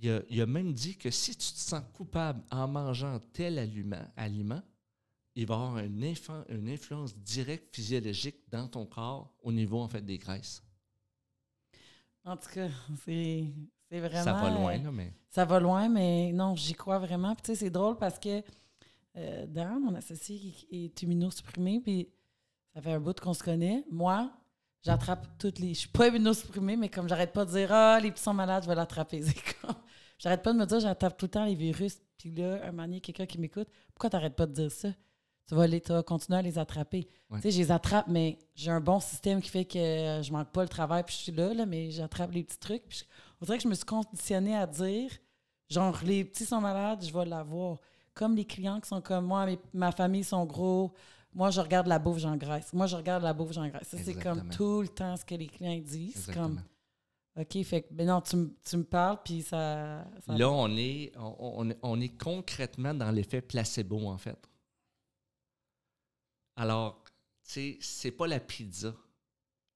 il 0.00 0.10
a, 0.10 0.20
il 0.28 0.40
a 0.40 0.46
même 0.46 0.72
dit 0.72 0.96
que 0.96 1.10
si 1.10 1.32
tu 1.32 1.52
te 1.52 1.58
sens 1.58 1.82
coupable 1.94 2.42
en 2.50 2.68
mangeant 2.68 3.18
tel 3.32 3.58
aliment, 3.58 4.04
aliment 4.16 4.62
il 5.38 5.46
va 5.46 5.54
avoir 5.54 5.78
une, 5.78 6.02
infan- 6.02 6.44
une 6.48 6.68
influence 6.68 7.14
directe 7.16 7.74
physiologique 7.74 8.36
dans 8.50 8.68
ton 8.68 8.86
corps 8.86 9.34
au 9.42 9.52
niveau 9.52 9.80
en 9.80 9.88
fait 9.88 10.00
des 10.00 10.16
graisses. 10.16 10.62
En 12.24 12.36
tout 12.36 12.48
cas, 12.54 12.68
c'est 13.04 13.52
vraiment. 13.90 14.24
Ça 14.24 14.32
va 14.32 14.50
loin, 14.50 14.78
euh, 14.78 14.82
là, 14.84 14.90
mais 14.92 15.12
Ça 15.30 15.44
va 15.44 15.60
loin, 15.60 15.88
mais 15.88 16.32
non, 16.32 16.56
j'y 16.56 16.72
crois 16.74 16.98
vraiment. 16.98 17.34
Puis 17.34 17.42
tu 17.42 17.46
sais, 17.52 17.54
c'est 17.56 17.70
drôle 17.70 17.96
parce 17.98 18.18
que 18.18 18.42
euh, 19.16 19.46
Dan, 19.46 19.80
mon 19.80 19.94
associé, 19.94 20.38
qui 20.38 20.84
est 20.86 21.02
immunosupprimé, 21.02 21.80
puis 21.80 22.08
ça 22.74 22.80
fait 22.80 22.92
un 22.92 23.00
bout 23.00 23.18
qu'on 23.20 23.34
se 23.34 23.42
connaît. 23.42 23.84
Moi, 23.90 24.30
j'attrape 24.86 25.26
toutes 25.38 25.58
les... 25.58 25.74
Je 25.74 25.80
suis 25.80 25.88
pas 25.88 26.08
immunosupprimée, 26.08 26.76
mais 26.76 26.88
comme 26.88 27.08
j'arrête 27.08 27.32
pas 27.32 27.44
de 27.44 27.50
dire 27.50 27.68
«Ah, 27.72 27.98
les 28.00 28.10
petits 28.10 28.22
sont 28.22 28.32
malades, 28.34 28.62
je 28.62 28.68
vais 28.68 28.74
l'attraper.» 28.74 29.22
C'est 29.22 29.34
comme... 29.60 29.74
J'arrête 30.18 30.42
pas 30.42 30.52
de 30.52 30.58
me 30.58 30.64
dire 30.64 30.80
«J'attrape 30.80 31.16
tout 31.16 31.26
le 31.26 31.30
temps 31.30 31.44
les 31.44 31.54
virus.» 31.54 31.98
Puis 32.18 32.30
là, 32.30 32.60
un 32.64 32.72
moment 32.72 32.98
quelqu'un 33.00 33.26
qui 33.26 33.38
m'écoute, 33.38 33.68
«Pourquoi 33.94 34.08
t'arrêtes 34.10 34.36
pas 34.36 34.46
de 34.46 34.52
dire 34.52 34.72
ça?» 34.72 34.88
Tu 35.48 35.54
vas, 35.54 35.66
les, 35.68 35.80
tu 35.80 35.92
vas 35.92 36.02
continuer 36.02 36.38
à 36.40 36.42
les 36.42 36.58
attraper. 36.58 37.06
Ouais. 37.30 37.38
Tu 37.38 37.42
sais, 37.42 37.50
je 37.52 37.58
les 37.58 37.70
attrape, 37.70 38.08
mais 38.08 38.36
j'ai 38.56 38.72
un 38.72 38.80
bon 38.80 38.98
système 38.98 39.40
qui 39.40 39.48
fait 39.48 39.64
que 39.64 39.78
euh, 39.78 40.20
je 40.22 40.32
manque 40.32 40.50
pas 40.50 40.62
le 40.62 40.68
travail, 40.68 41.04
puis 41.04 41.14
je 41.14 41.20
suis 41.22 41.32
là, 41.32 41.54
là 41.54 41.66
mais 41.66 41.92
j'attrape 41.92 42.32
les 42.32 42.42
petits 42.42 42.58
trucs. 42.58 42.82
Puis 42.88 42.98
je- 42.98 43.04
on 43.40 43.44
dirait 43.44 43.58
que 43.58 43.62
je 43.62 43.68
me 43.68 43.74
suis 43.74 43.84
conditionnée 43.84 44.56
à 44.56 44.66
dire, 44.66 45.08
genre, 45.70 45.96
les 46.04 46.24
petits 46.24 46.46
sont 46.46 46.60
malades, 46.60 47.04
je 47.04 47.12
vais 47.12 47.24
l'avoir. 47.26 47.78
Comme 48.12 48.34
les 48.34 48.44
clients 48.44 48.80
qui 48.80 48.88
sont 48.88 49.00
comme 49.00 49.26
moi, 49.26 49.46
mes- 49.46 49.58
ma 49.72 49.92
famille 49.92 50.24
sont 50.24 50.44
gros. 50.46 50.92
Moi, 51.36 51.50
je 51.50 51.60
regarde 51.60 51.86
la 51.86 51.98
bouffe, 51.98 52.18
j'engraisse. 52.18 52.72
Moi, 52.72 52.86
je 52.86 52.96
regarde 52.96 53.22
la 53.22 53.34
bouffe, 53.34 53.52
j'engraisse. 53.52 53.86
Ça, 53.88 53.98
c'est 53.98 54.14
comme 54.22 54.38
tout 54.56 54.80
le 54.82 54.88
temps 54.88 55.16
ce 55.16 55.24
que 55.24 55.34
les 55.34 55.46
clients 55.46 55.78
disent. 55.78 56.14
C'est 56.14 56.30
exactement. 56.30 56.62
comme, 57.36 57.42
OK, 57.42 57.62
fait 57.64 57.82
que, 57.82 57.92
ben 57.92 58.06
non, 58.06 58.22
tu, 58.22 58.36
me- 58.36 58.56
tu 58.64 58.76
me 58.78 58.84
parles, 58.84 59.18
puis 59.22 59.42
ça. 59.42 60.06
ça- 60.26 60.32
Là, 60.36 60.50
on 60.50 60.74
est, 60.76 61.12
on, 61.18 61.68
on- 61.82 62.00
est 62.00 62.16
concrètement 62.16 62.94
dans 62.94 63.10
l'effet 63.10 63.42
placebo, 63.42 64.08
en 64.08 64.16
fait. 64.16 64.38
Alors, 66.56 67.04
tu 67.44 67.50
sais, 67.52 67.78
c'est 67.80 68.10
pas 68.12 68.26
la 68.26 68.40
pizza. 68.40 68.94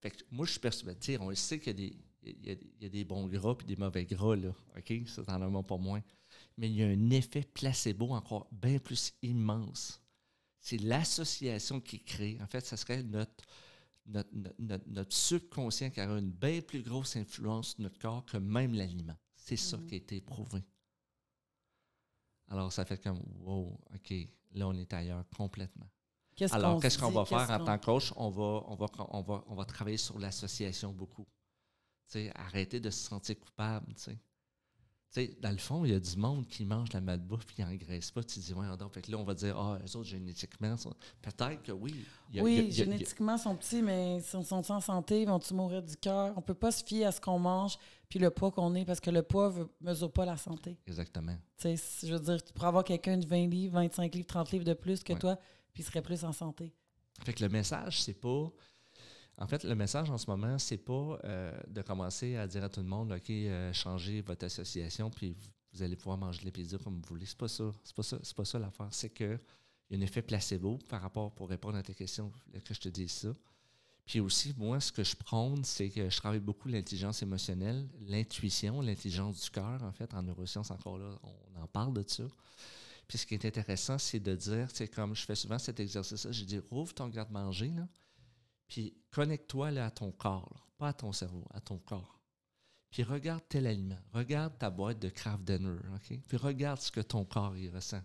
Fait 0.01 0.11
que 0.11 0.23
moi, 0.31 0.45
je 0.47 0.51
suis 0.51 0.59
persuadé, 0.59 1.17
on 1.19 1.29
le 1.29 1.35
sait 1.35 1.59
qu'il 1.59 1.67
y 1.79 1.85
a 1.85 1.89
des, 1.89 1.95
il 2.23 2.45
y 2.49 2.83
y 2.83 2.85
a 2.87 2.89
des 2.89 3.03
bons 3.05 3.27
gras 3.27 3.55
et 3.61 3.65
des 3.65 3.75
mauvais 3.75 4.05
gras, 4.05 4.35
là. 4.35 4.49
OK? 4.77 4.93
Ça, 5.07 5.23
t'en 5.23 5.55
as 5.59 5.63
pas 5.63 5.77
moins. 5.77 6.01
Mais 6.57 6.67
il 6.69 6.75
y 6.75 6.83
a 6.83 6.87
un 6.87 7.09
effet 7.11 7.43
placebo 7.53 8.09
encore 8.13 8.47
bien 8.51 8.79
plus 8.79 9.13
immense. 9.21 10.01
C'est 10.61 10.77
l'association 10.77 11.81
qui 11.81 11.99
crée. 12.03 12.37
En 12.41 12.45
fait, 12.47 12.63
ça 12.65 12.77
serait 12.77 13.01
notre, 13.03 13.43
notre, 14.05 14.29
notre, 14.59 14.87
notre- 14.87 15.13
subconscient 15.13 15.89
qui 15.89 15.99
aurait 16.01 16.19
une 16.19 16.31
bien 16.31 16.61
plus 16.61 16.83
grosse 16.83 17.15
influence 17.15 17.71
sur 17.71 17.81
notre 17.81 17.97
corps 17.99 18.23
que 18.25 18.37
même 18.37 18.73
l'aliment. 18.73 19.17
C'est 19.35 19.57
ça 19.57 19.77
Mhm. 19.77 19.87
qui 19.87 19.95
a 19.95 19.97
été 19.97 20.21
prouvé. 20.21 20.63
Alors, 22.47 22.71
ça 22.71 22.85
fait 22.85 23.01
comme, 23.01 23.19
wow, 23.39 23.79
OK, 23.95 24.13
là, 24.51 24.67
on 24.67 24.73
est 24.73 24.93
ailleurs 24.93 25.25
complètement. 25.35 25.87
Alors, 26.51 26.81
qu'est-ce 26.81 26.97
qu'on 26.97 27.11
va 27.11 27.25
faire 27.25 27.49
en 27.49 27.63
tant 27.65 27.77
que 27.77 27.85
coach? 27.85 28.13
On 28.15 28.29
va, 28.29 28.63
on 28.67 28.75
va, 28.75 28.87
on 29.09 29.21
va, 29.21 29.43
on 29.47 29.55
va 29.55 29.65
travailler 29.65 29.97
sur 29.97 30.17
l'association 30.19 30.91
beaucoup. 30.91 31.25
Tu 32.07 32.13
sais, 32.13 32.31
arrêter 32.35 32.79
de 32.79 32.89
se 32.89 32.99
sentir 33.07 33.39
coupable, 33.39 33.93
sais. 35.11 35.27
Tu 35.27 35.33
sais, 35.33 35.39
dans 35.41 35.51
le 35.51 35.57
fond, 35.57 35.83
il 35.85 35.91
y 35.91 35.93
a 35.93 35.99
du 35.99 36.15
monde 36.17 36.47
qui 36.47 36.65
mange 36.65 36.91
la 36.93 37.01
malbouffe 37.01 37.43
et 37.51 37.53
qui 37.55 37.61
n'engraisse 37.61 38.11
pas. 38.11 38.23
Tu 38.23 38.39
dis, 38.39 38.53
ouais, 38.53 38.77
donc, 38.77 38.93
fait 38.93 39.01
que 39.01 39.11
là, 39.11 39.17
on 39.17 39.23
va 39.23 39.33
dire, 39.33 39.57
ah, 39.59 39.77
eux 39.85 39.95
autres, 39.97 40.07
génétiquement, 40.07 40.77
sont- 40.77 40.93
peut-être 41.21 41.61
que 41.63 41.71
oui. 41.71 41.93
Y 42.33 42.39
a- 42.39 42.43
oui, 42.43 42.53
il 42.53 42.57
y 42.57 42.59
a- 42.59 42.61
il 42.63 42.67
y 42.67 42.81
a- 42.81 42.85
génétiquement, 42.85 43.35
ils 43.35 43.39
sont 43.39 43.55
petits, 43.55 43.81
mais 43.81 44.21
sont, 44.21 44.43
sont 44.43 44.71
en 44.71 44.79
santé, 44.81 45.25
vont-ils 45.25 45.53
mourir 45.55 45.83
du 45.83 45.95
cœur? 45.97 46.33
On 46.37 46.41
peut 46.41 46.53
pas 46.53 46.71
se 46.71 46.83
fier 46.83 47.05
à 47.05 47.11
ce 47.11 47.19
qu'on 47.21 47.39
mange 47.39 47.77
puis 48.09 48.19
le 48.19 48.29
poids 48.29 48.51
qu'on 48.51 48.73
est, 48.75 48.83
parce 48.85 48.99
que 48.99 49.09
le 49.09 49.21
poids 49.23 49.53
ne 49.81 49.89
mesure 49.89 50.11
pas 50.11 50.25
la 50.25 50.35
santé. 50.37 50.77
Exactement. 50.87 51.35
Tu 51.57 51.75
sais, 51.77 52.07
je 52.07 52.13
veux 52.13 52.19
dire, 52.19 52.43
tu 52.43 52.51
pourrais 52.53 52.67
avoir 52.67 52.83
quelqu'un 52.83 53.17
de 53.17 53.25
20 53.25 53.47
livres, 53.47 53.73
25 53.75 54.13
livres, 54.15 54.27
30 54.27 54.51
livres 54.51 54.65
de 54.65 54.73
plus 54.73 55.03
que 55.03 55.13
Ouais. 55.13 55.19
toi, 55.19 55.37
puis 55.73 55.83
il 55.83 55.85
serait 55.85 56.01
plus 56.01 56.23
en 56.23 56.31
santé. 56.33 56.73
Fait 57.23 57.33
que 57.33 57.43
le 57.43 57.49
message, 57.49 58.01
c'est 58.01 58.13
pas. 58.19 58.49
En 59.37 59.47
fait, 59.47 59.63
le 59.63 59.75
message 59.75 60.09
en 60.09 60.17
ce 60.17 60.29
moment, 60.29 60.57
c'est 60.59 60.77
pas 60.77 61.19
euh, 61.23 61.59
de 61.67 61.81
commencer 61.81 62.35
à 62.35 62.47
dire 62.47 62.63
à 62.63 62.69
tout 62.69 62.81
le 62.81 62.87
monde, 62.87 63.11
OK, 63.11 63.29
euh, 63.29 63.73
changez 63.73 64.21
votre 64.21 64.45
association, 64.45 65.09
puis 65.09 65.35
vous, 65.73 65.81
allez 65.81 65.95
pouvoir 65.95 66.17
manger 66.17 66.41
les 66.43 66.51
pizzas 66.51 66.77
comme 66.77 66.95
vous 66.95 67.07
voulez. 67.07 67.25
C'est 67.25 67.37
pas 67.37 67.47
ça. 67.47 67.71
C'est 67.83 67.95
pas 67.95 68.03
ça, 68.03 68.19
c'est 68.21 68.35
pas 68.35 68.45
ça 68.45 68.59
l'affaire. 68.59 68.89
C'est 68.91 69.09
que 69.09 69.39
il 69.89 69.97
y 69.97 69.99
a 69.99 70.03
un 70.03 70.05
effet 70.05 70.21
placebo 70.21 70.79
par 70.87 71.01
rapport, 71.01 71.33
pour 71.33 71.49
répondre 71.49 71.77
à 71.77 71.83
tes 71.83 71.93
questions, 71.93 72.31
que 72.63 72.73
je 72.73 72.79
te 72.79 72.87
dise 72.87 73.11
ça. 73.11 73.35
Puis 74.05 74.19
aussi, 74.19 74.53
moi, 74.57 74.79
ce 74.79 74.91
que 74.91 75.03
je 75.03 75.15
prône, 75.15 75.63
c'est 75.63 75.89
que 75.89 76.09
je 76.09 76.17
travaille 76.17 76.39
beaucoup 76.39 76.69
l'intelligence 76.69 77.21
émotionnelle, 77.21 77.87
l'intuition, 78.07 78.81
l'intelligence 78.81 79.41
du 79.41 79.49
cœur, 79.49 79.83
en 79.83 79.91
fait, 79.91 80.13
en 80.13 80.23
neurosciences, 80.23 80.71
encore 80.71 80.97
là, 80.97 81.19
on 81.23 81.61
en 81.61 81.67
parle 81.67 81.93
de 81.93 82.03
ça. 82.07 82.23
Puis 83.07 83.17
ce 83.17 83.25
qui 83.25 83.33
est 83.33 83.45
intéressant, 83.45 83.97
c'est 83.97 84.19
de 84.19 84.35
dire, 84.35 84.69
c'est 84.73 84.87
comme 84.87 85.15
je 85.15 85.25
fais 85.25 85.35
souvent 85.35 85.59
cet 85.59 85.79
exercice-là, 85.79 86.31
je 86.31 86.45
dis, 86.45 86.59
rouvre 86.59 86.93
ton 86.93 87.09
garde-manger, 87.09 87.71
là, 87.75 87.87
puis 88.71 88.95
connecte-toi 89.11 89.67
à 89.81 89.91
ton 89.91 90.13
corps, 90.13 90.65
pas 90.77 90.87
à 90.87 90.93
ton 90.93 91.11
cerveau, 91.11 91.45
à 91.53 91.59
ton 91.59 91.77
corps. 91.77 92.21
Puis 92.89 93.03
regarde 93.03 93.43
tel 93.49 93.67
aliment, 93.67 93.99
regarde 94.13 94.57
ta 94.57 94.69
boîte 94.69 94.97
de 94.97 95.09
Kraft 95.09 95.43
Dinner? 95.43 95.77
Puis 96.25 96.37
regarde 96.37 96.79
ce 96.79 96.89
que 96.89 97.01
ton 97.01 97.25
corps 97.25 97.57
il 97.57 97.69
ressent. 97.69 98.01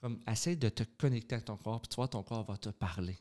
Comme, 0.00 0.18
essaye 0.26 0.56
de 0.56 0.70
te 0.70 0.84
connecter 0.84 1.34
à 1.34 1.42
ton 1.42 1.58
corps, 1.58 1.82
puis 1.82 1.90
toi, 1.90 2.08
ton 2.08 2.22
corps 2.22 2.44
va 2.44 2.56
te 2.56 2.70
parler. 2.70 3.18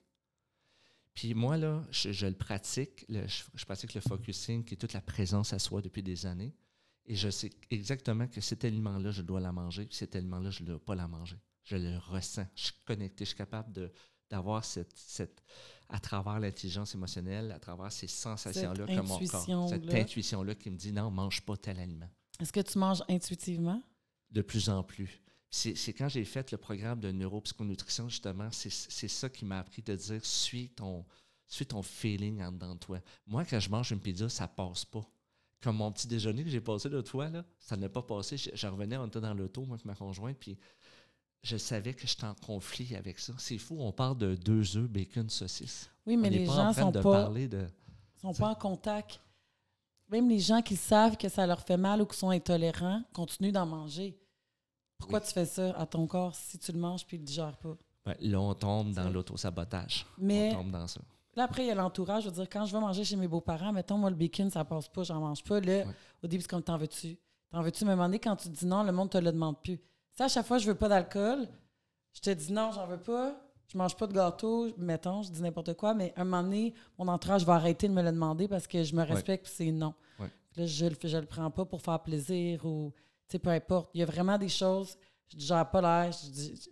Puis 1.14 1.34
moi, 1.34 1.58
là, 1.58 1.86
je, 1.92 2.26
le 2.26 2.38
pratique. 2.38 3.06
je, 3.10 3.44
je, 3.54 3.66
pratique 3.66 3.94
le 3.94 4.00
focusing, 4.00 4.64
qui 4.64 4.76
est 4.76 4.78
toute 4.78 4.94
la 4.94 5.02
présence 5.02 5.52
à 5.52 5.60
soi 5.60 5.82
depuis 5.82 6.02
des 6.02 6.26
années. 6.26 6.56
Et 7.06 7.16
je 7.16 7.30
sais 7.30 7.52
exactement 7.72 8.30
que 8.30 8.40
cet 8.40 8.64
aliment-là, 8.64 9.12
je 9.12 9.22
dois 9.22 9.42
la 9.42 9.52
manger, 9.52 9.86
puis 9.86 9.98
cet 9.98 10.16
aliment-là, 10.16 10.50
je 10.50 10.64
ne 10.64 10.68
dois 10.70 10.86
pas 10.86 10.96
la 10.96 11.10
manger. 11.10 11.42
Je 11.66 11.76
le 11.76 11.98
ressens. 11.98 12.48
Je 12.56 12.68
suis 12.68 12.76
connecté. 12.86 13.26
Je 13.26 13.30
suis 13.30 13.38
capable 13.38 13.74
de, 13.74 13.92
d'avoir 14.30 14.64
cette, 14.64 14.96
cette, 14.96 15.44
à 15.90 16.00
travers 16.00 16.40
l'intelligence 16.40 16.94
émotionnelle, 16.94 17.52
à 17.52 17.60
travers 17.60 17.92
ces 17.92 18.08
sensations-là 18.08 18.86
que 18.86 19.02
mon 19.02 19.20
corps, 19.28 19.70
cette 19.70 19.94
intuition-là 19.94 20.56
qui 20.56 20.70
me 20.70 20.78
dit 20.78 20.92
non, 20.92 21.10
mange 21.12 21.42
pas 21.42 21.58
tel 21.58 21.80
aliment. 21.80 22.10
Est-ce 22.40 22.54
que 22.54 22.60
tu 22.60 22.78
manges 22.78 23.04
intuitivement? 23.10 23.82
De 24.32 24.42
plus 24.42 24.70
en 24.70 24.84
plus. 24.84 25.22
C'est 25.52 25.94
quand 25.94 26.08
j'ai 26.10 26.26
fait 26.26 26.52
le 26.52 26.60
programme 26.60 27.00
de 27.00 27.12
neuropsychonutrition, 27.12 28.08
justement, 28.08 28.50
c'est 28.52 29.08
ça 29.08 29.30
qui 29.30 29.46
m'a 29.46 29.60
appris 29.60 29.82
de 29.82 29.96
dire 29.96 30.24
suis 30.24 30.70
ton, 30.70 31.04
suis 31.48 31.66
ton 31.66 31.82
feeling 31.82 32.44
en 32.44 32.52
dedans 32.52 32.76
de 32.76 32.80
toi. 32.80 33.00
Moi, 33.26 33.44
quand 33.46 33.60
je 33.60 33.70
mange 33.70 33.92
une 33.92 34.00
pizza, 34.00 34.30
ça 34.30 34.48
passe 34.48 34.86
pas. 34.86 35.04
Comme 35.62 35.78
mon 35.78 35.92
petit 35.92 36.08
déjeuner 36.08 36.44
que 36.44 36.50
j'ai 36.50 36.62
passé 36.62 36.88
l'autre 36.88 37.10
fois, 37.10 37.30
là, 37.30 37.44
ça 37.58 37.76
n'a 37.76 37.90
pas 37.90 38.04
passé. 38.04 38.38
J'en 38.54 38.72
revenais, 38.72 38.96
on 38.96 39.08
était 39.08 39.20
dans 39.20 39.34
l'auto, 39.34 39.66
moi, 39.66 39.76
avec 39.76 39.86
ma 39.86 39.96
conjointe, 39.96 40.38
puis 40.40 40.58
je 41.42 41.58
savais 41.58 41.94
que 41.94 42.06
j'étais 42.06 42.26
en 42.26 42.36
conflit 42.36 42.96
avec 42.96 43.20
ça. 43.20 43.34
C'est 43.38 43.58
fou, 43.58 43.78
on 43.80 43.92
parle 43.92 44.18
de 44.18 44.36
deux 44.36 44.78
œufs, 44.78 44.90
bacon, 44.90 45.30
saucisse. 45.30 45.90
Oui, 46.06 46.18
mais 46.18 46.30
les 46.30 46.46
gens 46.46 46.74
sont 46.74 46.92
pas, 46.92 47.32
sont 48.22 48.34
pas 48.34 48.50
en 48.50 48.56
contact. 48.56 49.22
Même 50.10 50.28
les 50.28 50.40
gens 50.40 50.62
qui 50.62 50.76
savent 50.76 51.18
que 51.18 51.30
ça 51.30 51.46
leur 51.46 51.62
fait 51.62 51.78
mal 51.78 52.02
ou 52.02 52.06
qui 52.06 52.18
sont 52.18 52.32
intolérants 52.32 53.04
continuent 53.14 53.52
d'en 53.52 53.66
manger. 53.66 54.18
Pourquoi 54.98 55.22
tu 55.22 55.32
fais 55.32 55.46
ça 55.46 55.72
à 55.78 55.86
ton 55.86 56.08
corps 56.08 56.36
si 56.36 56.58
tu 56.58 56.72
le 56.72 56.80
manges 56.80 57.06
puis 57.06 57.18
il 57.18 57.22
ne 57.22 57.26
digère 57.26 57.56
pas? 57.58 57.78
Ben, 58.06 58.16
là, 58.20 58.42
on 58.42 58.54
tombe 58.54 58.92
dans 58.92 59.10
l'autosabotage. 59.10 60.06
Mais 60.18 60.52
on 60.54 60.64
tombe 60.64 60.72
dans 60.72 60.88
ça. 60.88 61.00
Là, 61.36 61.44
après, 61.44 61.64
il 61.64 61.68
y 61.68 61.72
a 61.72 61.76
l'entourage. 61.76 62.24
Je 62.24 62.30
veux 62.30 62.36
dire, 62.36 62.50
quand 62.50 62.66
je 62.66 62.74
vais 62.74 62.82
manger 62.82 63.06
chez 63.06 63.16
mes 63.16 63.28
beaux-parents, 63.28 63.72
mettons, 63.72 63.98
moi, 63.98 64.10
le 64.10 64.16
bacon, 64.16 64.50
ça 64.50 64.66
passe 64.66 64.88
pas, 64.90 65.04
j'en 65.04 65.20
mange 65.20 65.44
pas. 65.44 65.60
Là, 65.62 65.86
au 66.24 66.28
début, 66.28 66.42
c'est 66.42 66.50
comme, 66.50 66.64
t'en 66.64 66.78
veux-tu? 66.78 67.18
T'en 67.52 67.62
veux-tu? 67.62 67.86
Me 67.86 67.92
demander 67.92 68.20
quand 68.20 68.36
tu 68.36 68.50
dis 68.50 68.66
non, 68.66 68.84
le 68.84 68.92
monde 68.92 69.12
te 69.12 69.18
le 69.18 69.32
demande 69.32 69.62
plus 69.62 69.80
à 70.26 70.28
chaque 70.28 70.46
fois 70.46 70.58
je 70.58 70.68
veux 70.68 70.76
pas 70.76 70.90
d'alcool, 70.90 71.48
je 72.14 72.22
te 72.22 72.30
dis 72.30 72.52
non, 72.52 72.72
j'en 72.72 72.88
veux 72.88 73.00
pas. 73.00 73.36
Je 73.72 73.78
mange 73.78 73.96
pas 73.96 74.08
de 74.08 74.14
gâteau, 74.14 74.68
mettons, 74.80 75.22
je 75.22 75.30
dis 75.30 75.44
n'importe 75.44 75.76
quoi, 75.76 75.94
mais 75.94 76.12
un 76.18 76.24
moment 76.24 76.42
donné, 76.42 76.74
mon 76.98 77.08
entourage 77.08 77.46
va 77.46 77.54
arrêter 77.54 77.88
de 77.88 77.94
me 77.94 78.02
le 78.02 78.12
demander 78.12 78.48
parce 78.48 78.66
que 78.66 78.84
je 78.84 78.96
me 78.96 79.04
respecte 79.04 79.46
et 79.46 79.50
c'est 79.52 79.72
non. 79.72 79.94
Là, 80.56 80.66
je 80.66 80.88
le, 80.88 80.96
je 81.04 81.18
le 81.18 81.28
prends 81.28 81.52
pas 81.52 81.66
pour 81.66 81.80
faire 81.80 82.02
plaisir 82.02 82.66
ou, 82.66 82.92
tu 83.28 83.34
sais, 83.34 83.38
peu 83.38 83.52
importe. 83.52 83.92
Il 83.94 84.00
y 84.00 84.04
a 84.04 84.08
vraiment 84.08 84.40
des 84.40 84.50
choses, 84.50 84.98
je 85.28 85.38
dis, 85.38 85.46
j'en 85.46 85.64
pas 85.66 85.82
l'air, 85.82 86.12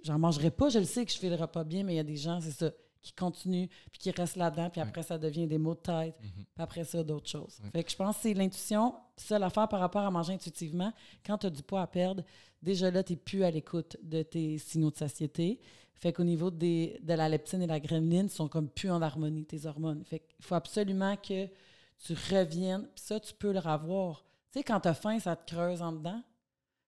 j'en 0.03 0.17
mangerai 0.17 0.49
pas, 0.49 0.69
je 0.69 0.79
le 0.79 0.85
sais 0.85 1.05
que 1.05 1.11
je 1.11 1.19
filerai 1.19 1.45
pas 1.45 1.63
bien, 1.63 1.83
mais 1.83 1.93
il 1.93 1.97
y 1.97 1.99
a 1.99 2.03
des 2.03 2.17
gens, 2.17 2.41
c'est 2.41 2.49
ça, 2.49 2.71
qui 3.07 3.13
continuent, 3.13 3.67
puis 3.91 3.99
qui 3.99 4.11
restent 4.11 4.35
là-dedans, 4.35 4.69
puis 4.69 4.81
après, 4.81 5.03
ça 5.03 5.17
devient 5.17 5.47
des 5.47 5.57
maux 5.57 5.75
de 5.75 5.79
tête, 5.79 6.15
mm-hmm. 6.21 6.33
puis 6.33 6.63
après 6.63 6.83
ça, 6.83 7.03
d'autres 7.03 7.29
choses. 7.29 7.59
Fait 7.71 7.83
que 7.83 7.91
je 7.91 7.95
pense 7.95 8.17
que 8.17 8.21
c'est 8.23 8.33
l'intuition, 8.33 8.95
ça, 9.15 9.39
l'affaire 9.39 9.67
par 9.67 9.79
rapport 9.79 10.03
à 10.03 10.11
manger 10.11 10.33
intuitivement, 10.33 10.91
quand 11.25 11.37
tu 11.37 11.47
as 11.47 11.49
du 11.49 11.63
poids 11.63 11.81
à 11.81 11.87
perdre, 11.87 12.23
déjà 12.61 12.91
là, 12.91 13.03
tu 13.03 13.13
n'es 13.13 13.17
plus 13.17 13.43
à 13.43 13.51
l'écoute 13.51 13.97
de 14.03 14.23
tes 14.23 14.57
signaux 14.57 14.91
de 14.91 14.97
satiété. 14.97 15.59
Fait 15.95 16.13
qu'au 16.13 16.23
niveau 16.23 16.51
des, 16.51 16.99
de 17.01 17.13
la 17.13 17.27
leptine 17.27 17.61
et 17.61 17.67
la 17.67 17.79
grémeline, 17.79 18.29
sont 18.29 18.47
comme 18.47 18.69
plus 18.69 18.91
en 18.91 19.01
harmonie, 19.01 19.45
tes 19.45 19.65
hormones. 19.65 20.03
Fait 20.05 20.19
qu'il 20.19 20.45
faut 20.45 20.55
absolument 20.55 21.15
que 21.15 21.47
tu 22.05 22.13
reviennes. 22.31 22.87
Puis 22.95 23.03
ça, 23.03 23.19
tu 23.19 23.33
peux 23.33 23.51
le 23.51 23.59
revoir. 23.59 24.23
Tu 24.51 24.59
sais, 24.59 24.63
quand 24.63 24.79
tu 24.79 24.87
as 24.89 24.93
faim, 24.93 25.19
ça 25.19 25.35
te 25.35 25.51
creuse 25.51 25.81
en 25.81 25.91
dedans. 25.91 26.21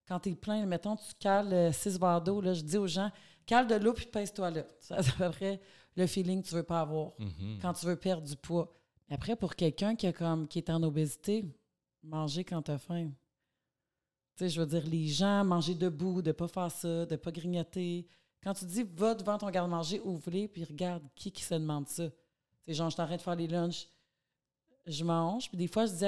Quand 0.07 0.20
tu 0.20 0.30
es 0.30 0.36
plein, 0.36 0.65
mettons, 0.65 0.95
tu 0.95 1.13
cales 1.20 1.74
6 1.74 1.95
euh, 1.95 1.99
verres 1.99 2.22
d'eau, 2.22 2.41
là, 2.41 2.53
je 2.53 2.61
dis 2.61 2.78
aux 2.78 2.88
gens, 2.88 3.11
cale 3.45 3.67
de 3.67 3.76
l'eau 3.76 3.93
puis 3.93 4.05
pèse-toi 4.05 4.51
là. 4.51 4.63
C'est 4.80 4.93
à 4.95 5.03
peu 5.03 5.30
près 5.30 5.59
le 5.96 6.08
feeling 6.08 6.42
que 6.44 6.48
tu 6.48 6.56
veux 6.56 6.64
pas 6.64 6.82
avoir 6.82 7.12
mm-hmm. 7.20 7.60
quand 7.62 7.74
tu 7.74 7.86
veux 7.86 7.96
perdre 7.96 8.28
du 8.28 8.36
poids. 8.36 8.74
Après, 9.10 9.36
pour 9.36 9.56
quelqu'un 9.56 9.96
qui, 9.96 10.08
a 10.08 10.14
comme, 10.14 10.48
qui 10.48 10.60
est 10.60 10.70
en 10.70 10.84
obésité, 10.84 11.46
manger 12.04 12.44
quand 12.44 12.62
tu 12.62 12.72
as 12.72 12.78
faim 12.78 13.12
je 14.48 14.60
veux 14.60 14.68
dire, 14.68 14.86
les 14.86 15.08
gens, 15.08 15.44
manger 15.44 15.76
debout, 15.76 16.22
de 16.22 16.30
ne 16.30 16.34
pas 16.34 16.48
faire 16.48 16.72
ça, 16.72 17.06
de 17.06 17.12
ne 17.12 17.18
pas 17.18 17.32
grignoter. 17.32 18.08
Quand 18.42 18.54
tu 18.54 18.66
dis, 18.66 18.84
va 18.84 19.16
devant 19.16 19.38
ton 19.38 19.50
garde-manger, 19.50 20.00
ouvre 20.02 20.30
puis 20.48 20.64
regarde 20.64 21.04
qui 21.16 21.32
qui 21.32 21.44
se 21.44 21.56
demande 21.56 21.88
ça. 21.88 22.10
C'est 22.62 22.74
genre, 22.74 22.90
je 22.90 22.96
t'arrête 22.96 23.20
de 23.20 23.24
faire 23.24 23.36
les 23.36 23.48
lunchs, 23.48 23.88
je 24.86 25.04
mange. 25.04 25.50
Puis 25.50 25.58
des 25.58 25.68
fois, 25.68 25.86
je 25.86 25.94
dis 25.94 26.06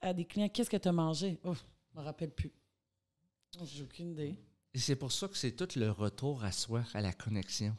à, 0.00 0.12
des 0.12 0.24
clients, 0.24 0.48
qu'est-ce 0.48 0.68
que 0.68 0.76
tu 0.76 0.88
as 0.88 0.92
mangé? 0.92 1.38
Oh, 1.44 1.54
je 1.54 1.98
me 1.98 2.04
rappelle 2.04 2.30
plus. 2.30 2.52
J'ai 3.64 3.82
aucune 3.82 4.10
idée. 4.10 4.36
Et 4.74 4.78
c'est 4.78 4.96
pour 4.96 5.12
ça 5.12 5.28
que 5.28 5.36
c'est 5.36 5.52
tout 5.52 5.68
le 5.78 5.90
retour 5.90 6.44
à 6.44 6.52
soi, 6.52 6.82
à 6.92 7.00
la 7.00 7.12
connexion. 7.12 7.74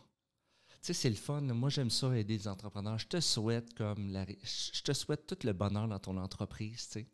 Tu 0.85 0.93
sais, 0.93 1.01
c'est 1.01 1.09
le 1.09 1.15
fun. 1.15 1.41
Moi, 1.41 1.71
j'aime 1.71 1.89
ça 1.89 2.15
aider 2.15 2.37
les 2.37 2.47
entrepreneurs. 2.47 2.99
Je 2.99 3.07
te 3.07 3.19
souhaite 3.19 3.73
comme 3.73 4.15
je 4.43 4.83
te 4.83 4.93
souhaite 4.93 5.25
tout 5.25 5.39
le 5.43 5.51
bonheur 5.51 5.87
dans 5.87 5.97
ton 5.97 6.15
entreprise, 6.15 6.85
tu 6.85 6.99
sais, 6.99 7.07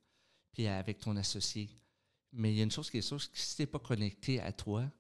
puis 0.52 0.68
avec 0.68 1.00
ton 1.00 1.16
associé. 1.16 1.70
Mais 2.34 2.52
il 2.52 2.58
y 2.58 2.60
a 2.60 2.64
une 2.66 2.72
chose 2.72 2.90
qui 2.90 2.98
est 2.98 3.02
sûre, 3.02 3.18
que 3.18 3.40
si 3.40 3.56
tu 3.56 3.62
n'es 3.62 3.68
pas 3.68 3.80
connecté 3.80 4.42
à 4.42 4.52
toi, 4.52 4.92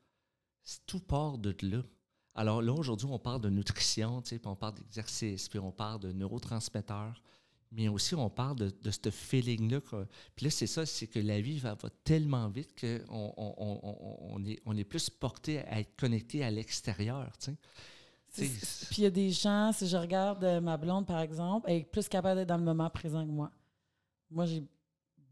tout 0.85 1.01
part 1.01 1.37
de 1.37 1.53
là. 1.63 1.83
Alors 2.33 2.61
là, 2.61 2.71
aujourd'hui, 2.71 3.09
on 3.11 3.19
parle 3.19 3.41
de 3.41 3.49
nutrition, 3.49 4.21
puis 4.21 4.39
on 4.45 4.55
parle 4.55 4.75
d'exercice, 4.75 5.49
puis 5.49 5.59
on 5.59 5.73
parle 5.73 5.99
de 5.99 6.13
neurotransmetteurs, 6.13 7.21
mais 7.73 7.89
aussi 7.89 8.15
on 8.15 8.29
parle 8.29 8.55
de, 8.55 8.89
ce 8.89 9.11
feeling-là. 9.11 9.81
Puis 10.33 10.45
là, 10.45 10.49
c'est 10.49 10.65
ça, 10.67 10.85
c'est 10.85 11.07
que 11.07 11.19
la 11.19 11.41
vie 11.41 11.59
va, 11.59 11.75
tellement 12.05 12.47
vite 12.47 12.79
qu'on 12.79 13.33
on, 13.35 14.45
est, 14.45 14.61
on 14.65 14.77
est 14.77 14.85
plus 14.85 15.09
porté 15.09 15.59
à 15.59 15.81
être 15.81 15.93
connecté 15.97 16.41
à 16.41 16.49
l'extérieur. 16.51 17.33
Puis 18.33 18.97
il 18.97 19.03
y 19.03 19.07
a 19.07 19.09
des 19.09 19.29
gens, 19.31 19.71
si 19.73 19.87
je 19.87 19.97
regarde 19.97 20.43
euh, 20.43 20.61
ma 20.61 20.77
blonde, 20.77 21.05
par 21.05 21.19
exemple, 21.19 21.69
elle 21.69 21.77
est 21.77 21.83
plus 21.83 22.07
capable 22.07 22.39
d'être 22.39 22.49
dans 22.49 22.57
le 22.57 22.63
moment 22.63 22.89
présent 22.89 23.25
que 23.25 23.31
moi. 23.31 23.51
Moi, 24.29 24.45
j'ai 24.45 24.63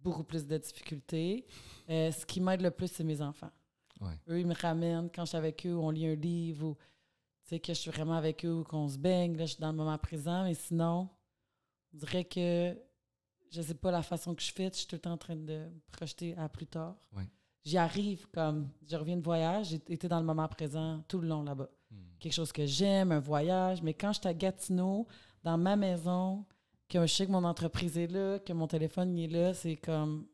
beaucoup 0.02 0.24
plus 0.24 0.46
de 0.46 0.58
difficultés. 0.58 1.46
Euh, 1.90 2.12
ce 2.12 2.26
qui 2.26 2.42
m'aide 2.42 2.62
le 2.62 2.72
plus, 2.72 2.92
c'est 2.92 3.04
mes 3.04 3.22
enfants. 3.22 3.52
Eux, 4.30 4.40
ils 4.40 4.48
me 4.48 4.54
ramènent 4.54 5.10
quand 5.14 5.24
je 5.24 5.30
suis 5.30 5.38
avec 5.38 5.66
eux, 5.66 5.76
on 5.76 5.90
lit 5.90 6.08
un 6.08 6.16
livre 6.16 6.68
ou 6.68 6.78
que 7.50 7.58
je 7.68 7.74
suis 7.74 7.90
vraiment 7.90 8.14
avec 8.14 8.46
eux 8.46 8.54
ou 8.54 8.64
qu'on 8.64 8.88
se 8.88 8.98
baigne. 8.98 9.36
Là, 9.36 9.46
je 9.46 9.54
suis 9.54 9.62
dans 9.62 9.72
le 9.72 9.78
moment 9.78 9.98
présent. 9.98 10.44
Mais 10.44 10.54
sinon, 10.54 11.10
on 11.94 11.98
dirait 11.98 12.26
que 12.26 12.78
je 13.50 13.62
ne 13.62 13.66
sais 13.66 13.74
pas 13.74 13.90
la 13.92 14.04
façon 14.04 14.36
que 14.36 14.44
je 14.44 14.52
fais. 14.52 14.70
Je 14.72 14.78
suis 14.78 14.88
tout 14.88 14.96
le 14.96 15.02
temps 15.02 15.14
en 15.14 15.18
train 15.18 15.36
de 15.36 15.42
me 15.42 15.70
projeter 15.92 16.36
à 16.38 16.48
plus 16.48 16.68
tard. 16.68 16.96
J'y 17.64 17.78
arrive 17.78 18.28
comme 18.30 18.70
je 18.88 18.96
reviens 18.96 19.18
de 19.18 19.24
voyage, 19.24 19.70
j'ai 19.70 19.82
été 19.94 20.08
dans 20.08 20.20
le 20.20 20.26
moment 20.26 20.48
présent 20.48 21.04
tout 21.08 21.20
le 21.20 21.28
long 21.28 21.44
là-bas. 21.44 21.70
Hmm. 21.92 21.96
Quelque 22.20 22.34
chose 22.34 22.52
que 22.52 22.66
j'aime, 22.66 23.12
un 23.12 23.20
voyage. 23.20 23.82
Mais 23.82 23.94
quand 23.94 24.14
je 24.14 24.20
suis 24.20 24.28
à 24.28 24.34
Gatineau, 24.34 25.08
dans 25.44 25.58
ma 25.58 25.76
maison, 25.76 26.46
que 26.88 27.06
je 27.06 27.14
sais 27.14 27.26
que 27.26 27.32
mon 27.32 27.44
entreprise 27.44 27.98
est 27.98 28.08
là, 28.08 28.40
que 28.40 28.54
mon 28.54 28.68
téléphone 28.68 29.18
est 29.18 29.28
là, 29.28 29.54
c'est 29.54 29.78
comme 29.78 30.28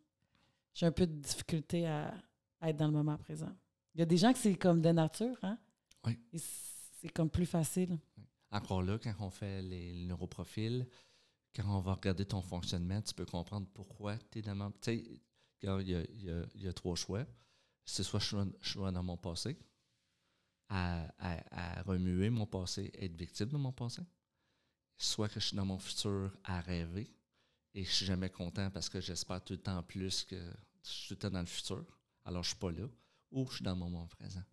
j'ai 0.74 0.86
un 0.86 0.92
peu 0.92 1.06
de 1.08 1.14
difficulté 1.14 1.88
à, 1.88 2.14
être 2.62 2.78
dans 2.78 2.88
le 2.88 2.94
moment 2.94 3.18
présent. 3.18 3.52
Il 3.94 4.00
y 4.00 4.02
a 4.02 4.06
des 4.06 4.18
gens 4.18 4.34
que 4.34 4.40
c'est 4.40 4.56
comme 4.56 4.82
de 4.82 4.90
nature, 4.90 5.38
hein? 5.44 5.58
Oui. 6.06 6.18
C'est 6.34 7.10
comme 7.10 7.30
plus 7.30 7.46
facile. 7.46 7.98
Encore 8.52 8.82
là, 8.82 8.98
quand 8.98 9.14
on 9.20 9.30
fait 9.30 9.62
les 9.62 9.94
neuroprofils, 10.06 10.88
quand 11.56 11.64
on 11.68 11.80
va 11.80 11.94
regarder 11.94 12.26
ton 12.26 12.42
fonctionnement, 12.42 13.02
tu 13.02 13.14
peux 13.14 13.26
comprendre 13.26 13.68
pourquoi 13.74 14.18
tu 14.32 14.40
es 14.40 14.42
dans 14.42 14.56
moment. 14.56 14.72
Tu 14.82 14.98
sais, 14.98 15.22
il 15.62 15.82
y 15.82 16.64
y 16.64 16.68
a, 16.68 16.74
trois 16.74 16.96
choix. 16.96 17.26
C'est 17.86 18.04
soit 18.04 18.20
je 18.20 18.46
suis, 18.62 18.80
dans 18.80 19.04
mon 19.04 19.18
passé, 19.18 19.58
à, 20.70 21.08
à, 21.20 21.82
remuer 21.84 22.30
mon 22.30 22.46
passé, 22.46 22.92
être 22.96 23.16
victime 23.16 23.50
de 23.50 23.58
mon 23.58 23.72
passé, 23.72 24.02
soit 24.98 25.30
que 25.30 25.40
je 25.40 25.48
suis 25.48 25.58
dans 25.58 25.66
mon 25.66 25.80
futur 25.80 26.32
à 26.44 26.62
rêver 26.62 27.10
et 27.74 27.84
je 27.84 27.92
suis 27.92 28.06
jamais 28.06 28.30
content 28.30 28.70
parce 28.72 28.90
que 28.90 29.00
j'espère 29.00 29.44
tout 29.44 29.54
le 29.54 29.62
temps 29.62 29.84
plus 29.84 30.24
que 30.24 30.36
je 30.84 30.90
suis 30.90 31.08
tout 31.10 31.14
le 31.16 31.20
temps 31.20 31.32
dans 31.32 31.42
le 31.42 31.46
futur, 31.46 31.86
alors 32.24 32.44
je 32.44 32.50
suis 32.50 32.58
pas 32.58 32.72
là, 32.72 32.88
ou 33.32 33.46
je 33.48 33.56
suis 33.56 33.64
dans 33.64 33.76
mon 33.76 33.90
moment 33.90 34.08
présent. 34.08 34.44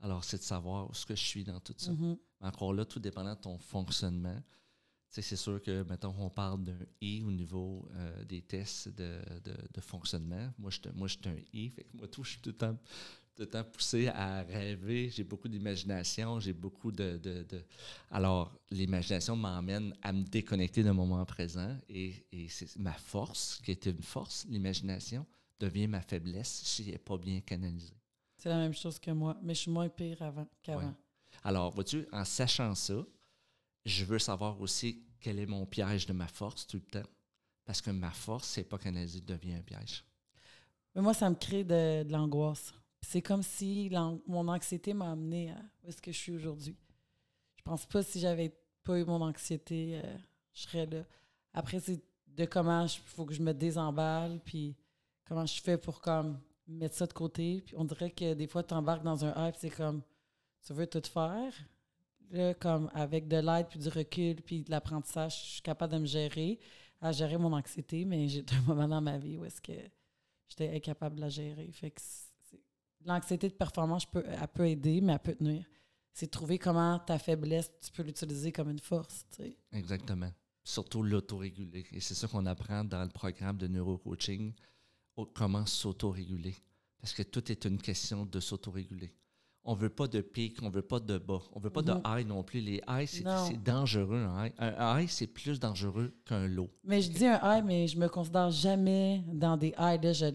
Alors, 0.00 0.24
c'est 0.24 0.38
de 0.38 0.42
savoir 0.42 0.90
où 0.90 0.94
ce 0.94 1.06
que 1.06 1.14
je 1.14 1.24
suis 1.24 1.44
dans 1.44 1.58
tout 1.60 1.74
ça. 1.76 1.90
Mm-hmm. 1.90 2.18
Encore 2.40 2.74
là, 2.74 2.84
tout 2.84 3.00
dépendant 3.00 3.34
de 3.34 3.40
ton 3.40 3.58
fonctionnement. 3.58 4.42
C'est 5.08 5.22
sûr 5.36 5.62
que, 5.62 5.82
mettons, 5.84 6.14
on 6.18 6.28
parle 6.28 6.62
d'un 6.62 6.78
I 7.00 7.22
au 7.22 7.30
niveau 7.30 7.88
euh, 7.94 8.24
des 8.24 8.42
tests 8.42 8.88
de, 8.88 9.22
de, 9.40 9.80
fonctionnement. 9.80 10.52
Moi, 10.58 10.70
je 10.70 10.80
suis 11.08 11.28
un 11.28 11.36
I. 11.54 11.70
Fait 11.70 11.84
que 11.84 11.96
moi, 11.96 12.08
tout, 12.08 12.22
je 12.22 12.32
suis 12.32 12.40
tout 12.40 12.50
le 12.50 12.56
temps 12.56 12.78
de 13.36 13.44
temps 13.44 13.64
poussé 13.64 14.08
à 14.08 14.42
rêver. 14.42 15.10
J'ai 15.10 15.24
beaucoup 15.24 15.48
d'imagination, 15.48 16.40
j'ai 16.40 16.52
beaucoup 16.52 16.90
de, 16.90 17.20
Alors, 18.10 18.52
l'imagination 18.70 19.36
m'emmène 19.36 19.94
à 20.02 20.12
me 20.12 20.24
déconnecter 20.24 20.82
d'un 20.82 20.94
moment 20.94 21.24
présent 21.24 21.76
et, 21.88 22.14
c'est 22.48 22.76
ma 22.78 22.94
force, 22.94 23.60
qui 23.64 23.72
était 23.72 23.90
une 23.90 24.02
force, 24.02 24.46
l'imagination, 24.48 25.26
devient 25.58 25.86
ma 25.86 26.00
faiblesse 26.00 26.62
si 26.64 26.82
elle 26.82 26.92
n'est 26.92 26.98
pas 26.98 27.18
bien 27.18 27.40
canalisée. 27.40 27.96
C'est 28.38 28.48
la 28.48 28.58
même 28.58 28.74
chose 28.74 28.98
que 28.98 29.10
moi, 29.10 29.36
mais 29.42 29.54
je 29.54 29.60
suis 29.60 29.70
moins 29.70 29.88
pire 29.88 30.20
avant 30.22 30.46
qu'avant. 30.62 30.94
Alors, 31.42 31.72
vois-tu, 31.72 32.06
en 32.12 32.24
sachant 32.24 32.74
ça, 32.74 33.04
je 33.84 34.04
veux 34.04 34.18
savoir 34.18 34.60
aussi 34.60 35.02
quel 35.20 35.38
est 35.38 35.46
mon 35.46 35.64
piège 35.66 36.06
de 36.06 36.12
ma 36.12 36.26
force 36.26 36.66
tout 36.66 36.76
le 36.76 37.00
temps. 37.00 37.08
Parce 37.64 37.80
que 37.80 37.90
ma 37.90 38.10
force, 38.10 38.48
c'est 38.48 38.64
pas 38.64 38.78
canalisé, 38.78 39.20
devient 39.20 39.54
un 39.54 39.62
piège. 39.62 40.04
Mais 40.94 41.02
moi, 41.02 41.14
ça 41.14 41.28
me 41.28 41.34
crée 41.34 41.64
de 41.64 42.10
l'angoisse. 42.10 42.72
C'est 43.08 43.22
comme 43.22 43.44
si 43.44 43.88
mon 44.26 44.48
anxiété 44.48 44.92
m'a 44.92 45.12
amené 45.12 45.52
à 45.52 45.58
où 45.84 45.88
est-ce 45.88 46.02
que 46.02 46.10
je 46.10 46.18
suis 46.18 46.32
aujourd'hui. 46.32 46.76
Je 47.56 47.62
pense 47.62 47.86
pas 47.86 48.02
si 48.02 48.18
j'avais 48.18 48.52
pas 48.82 48.98
eu 48.98 49.04
mon 49.04 49.22
anxiété, 49.22 50.00
euh, 50.02 50.16
je 50.52 50.62
serais 50.62 50.86
là. 50.86 51.04
Après, 51.54 51.78
c'est 51.78 52.02
de 52.26 52.44
comment 52.46 52.82
il 52.82 52.88
faut 52.88 53.24
que 53.24 53.32
je 53.32 53.42
me 53.42 53.54
désemballe, 53.54 54.40
puis 54.44 54.74
comment 55.24 55.46
je 55.46 55.62
fais 55.62 55.78
pour 55.78 56.00
comme 56.00 56.40
mettre 56.66 56.96
ça 56.96 57.06
de 57.06 57.12
côté. 57.12 57.62
Puis 57.64 57.76
on 57.78 57.84
dirait 57.84 58.10
que 58.10 58.34
des 58.34 58.48
fois, 58.48 58.64
tu 58.64 58.74
embarques 58.74 59.04
dans 59.04 59.24
un 59.24 59.46
hype, 59.46 59.54
c'est 59.56 59.70
comme 59.70 60.02
tu 60.66 60.72
veux 60.72 60.88
tout 60.88 61.02
faire? 61.08 61.54
Là, 62.30 62.54
comme 62.54 62.90
avec 62.92 63.28
de 63.28 63.36
l'aide, 63.36 63.68
puis 63.68 63.78
du 63.78 63.88
recul, 63.88 64.42
puis 64.42 64.64
de 64.64 64.70
l'apprentissage, 64.72 65.44
je 65.44 65.50
suis 65.52 65.62
capable 65.62 65.92
de 65.92 65.98
me 66.00 66.06
gérer, 66.06 66.58
à 67.00 67.12
gérer 67.12 67.38
mon 67.38 67.52
anxiété, 67.52 68.04
mais 68.04 68.26
j'ai 68.26 68.44
un 68.52 68.62
moment 68.62 68.88
dans 68.88 69.00
ma 69.00 69.16
vie 69.16 69.36
où 69.36 69.44
est-ce 69.44 69.60
que 69.60 69.78
j'étais 70.48 70.74
incapable 70.74 71.14
de 71.14 71.20
la 71.20 71.28
gérer. 71.28 71.70
Fait 71.70 71.92
que 71.92 72.00
l'anxiété 73.06 73.48
de 73.48 73.54
performance, 73.54 74.02
je 74.02 74.08
peux, 74.08 74.24
elle 74.26 74.48
peut 74.48 74.68
aider, 74.68 75.00
mais 75.00 75.12
elle 75.14 75.18
peut 75.18 75.34
te 75.34 75.42
nuire. 75.42 75.64
C'est 76.12 76.30
trouver 76.30 76.58
comment 76.58 76.98
ta 76.98 77.18
faiblesse, 77.18 77.70
tu 77.80 77.90
peux 77.92 78.02
l'utiliser 78.02 78.50
comme 78.52 78.70
une 78.70 78.78
force. 78.78 79.24
Tu 79.30 79.42
sais. 79.42 79.58
Exactement. 79.72 80.30
Surtout 80.64 81.02
l'autoréguler. 81.02 81.86
Et 81.92 82.00
c'est 82.00 82.14
ça 82.14 82.26
qu'on 82.26 82.46
apprend 82.46 82.84
dans 82.84 83.02
le 83.02 83.10
programme 83.10 83.56
de 83.56 83.66
neurocoaching, 83.66 84.52
comment 85.34 85.66
s'autoréguler. 85.66 86.56
Parce 87.00 87.12
que 87.12 87.22
tout 87.22 87.52
est 87.52 87.64
une 87.64 87.78
question 87.78 88.26
de 88.26 88.40
s'autoréguler. 88.40 89.14
On 89.68 89.74
veut 89.74 89.90
pas 89.90 90.06
de 90.06 90.20
pic, 90.20 90.62
on 90.62 90.70
veut 90.70 90.82
pas 90.82 91.00
de 91.00 91.18
bas, 91.18 91.42
on 91.52 91.58
veut 91.58 91.70
pas 91.70 91.82
de 91.82 91.92
high 92.06 92.26
non 92.26 92.44
plus. 92.44 92.60
Les 92.60 92.80
highs, 92.86 93.06
c'est 93.08 93.62
dangereux. 93.62 94.24
Un 94.24 94.46
high, 94.46 94.52
un 94.58 95.00
high 95.00 95.08
c'est 95.08 95.26
plus 95.26 95.58
dangereux 95.58 96.14
qu'un 96.24 96.46
low. 96.46 96.70
Mais 96.84 97.02
je 97.02 97.10
dis 97.10 97.26
un 97.26 97.40
high, 97.42 97.64
mais 97.64 97.88
je 97.88 97.98
me 97.98 98.08
considère 98.08 98.50
jamais 98.52 99.24
dans 99.26 99.56
des 99.56 99.74
highs. 99.76 100.00
Là, 100.00 100.12
je, 100.12 100.26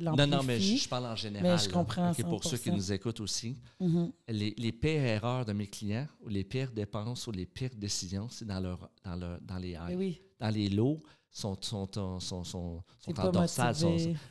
non, 0.00 0.26
non, 0.26 0.42
mais 0.42 0.60
je, 0.60 0.88
parle 0.88 1.06
en 1.06 1.16
général. 1.16 1.52
Mais 1.52 1.58
je 1.58 1.68
comprends. 1.68 2.12
pour 2.28 2.44
ceux 2.44 2.58
qui 2.58 2.70
nous 2.70 2.92
écoutent 2.92 3.20
aussi, 3.20 3.56
mm-hmm. 3.80 4.12
les, 4.28 4.54
les, 4.56 4.72
pires 4.72 5.02
erreurs 5.02 5.44
de 5.44 5.52
mes 5.52 5.66
clients, 5.66 6.06
ou 6.20 6.28
les 6.28 6.44
pires 6.44 6.70
dépenses, 6.70 7.26
ou 7.26 7.32
les 7.32 7.46
pires 7.46 7.74
décisions, 7.76 8.28
c'est 8.30 8.44
dans, 8.44 8.60
leur, 8.60 8.90
dans, 9.04 9.16
leur, 9.16 9.40
dans 9.40 9.58
les. 9.58 9.76
Oui. 9.96 10.20
Dans 10.38 10.50
les 10.50 10.68
lows, 10.68 11.00
sont, 11.32 11.56
sont, 11.60 11.88
sont, 11.92 12.20
sont, 12.20 12.44
sont 12.44 12.84
en 13.18 13.30
dorsale. 13.30 13.74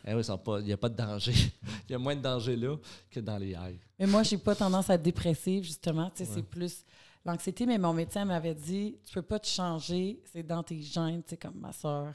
Eh 0.06 0.12
il 0.12 0.66
n'y 0.66 0.72
a 0.72 0.78
pas 0.78 0.90
de 0.90 0.96
danger. 0.96 1.34
il 1.90 1.92
y 1.92 1.96
a 1.96 1.98
moins 1.98 2.16
de 2.16 2.22
danger 2.22 2.56
là 2.56 2.78
que 3.10 3.20
dans 3.20 3.38
les 3.38 3.56
highs. 3.56 3.80
Mais 4.00 4.06
moi, 4.06 4.24
je 4.24 4.36
n'ai 4.36 4.42
pas 4.42 4.56
tendance 4.56 4.90
à 4.90 4.94
être 4.94 5.02
dépressive, 5.02 5.64
justement. 5.64 6.12
C'est 6.14 6.44
plus 6.44 6.86
l'anxiété. 7.26 7.66
Mais 7.66 7.78
mon 7.78 7.94
médecin 7.94 8.24
m'avait 8.24 8.56
dit 8.56 8.98
tu 9.04 9.14
peux 9.14 9.22
pas 9.24 9.40
te 9.40 9.48
changer, 9.48 10.22
c'est 10.32 10.44
dans 10.44 10.64
tes 10.64 10.82
gènes, 10.82 11.24
comme 11.42 11.60
ma 11.60 11.74
soeur. 11.74 12.14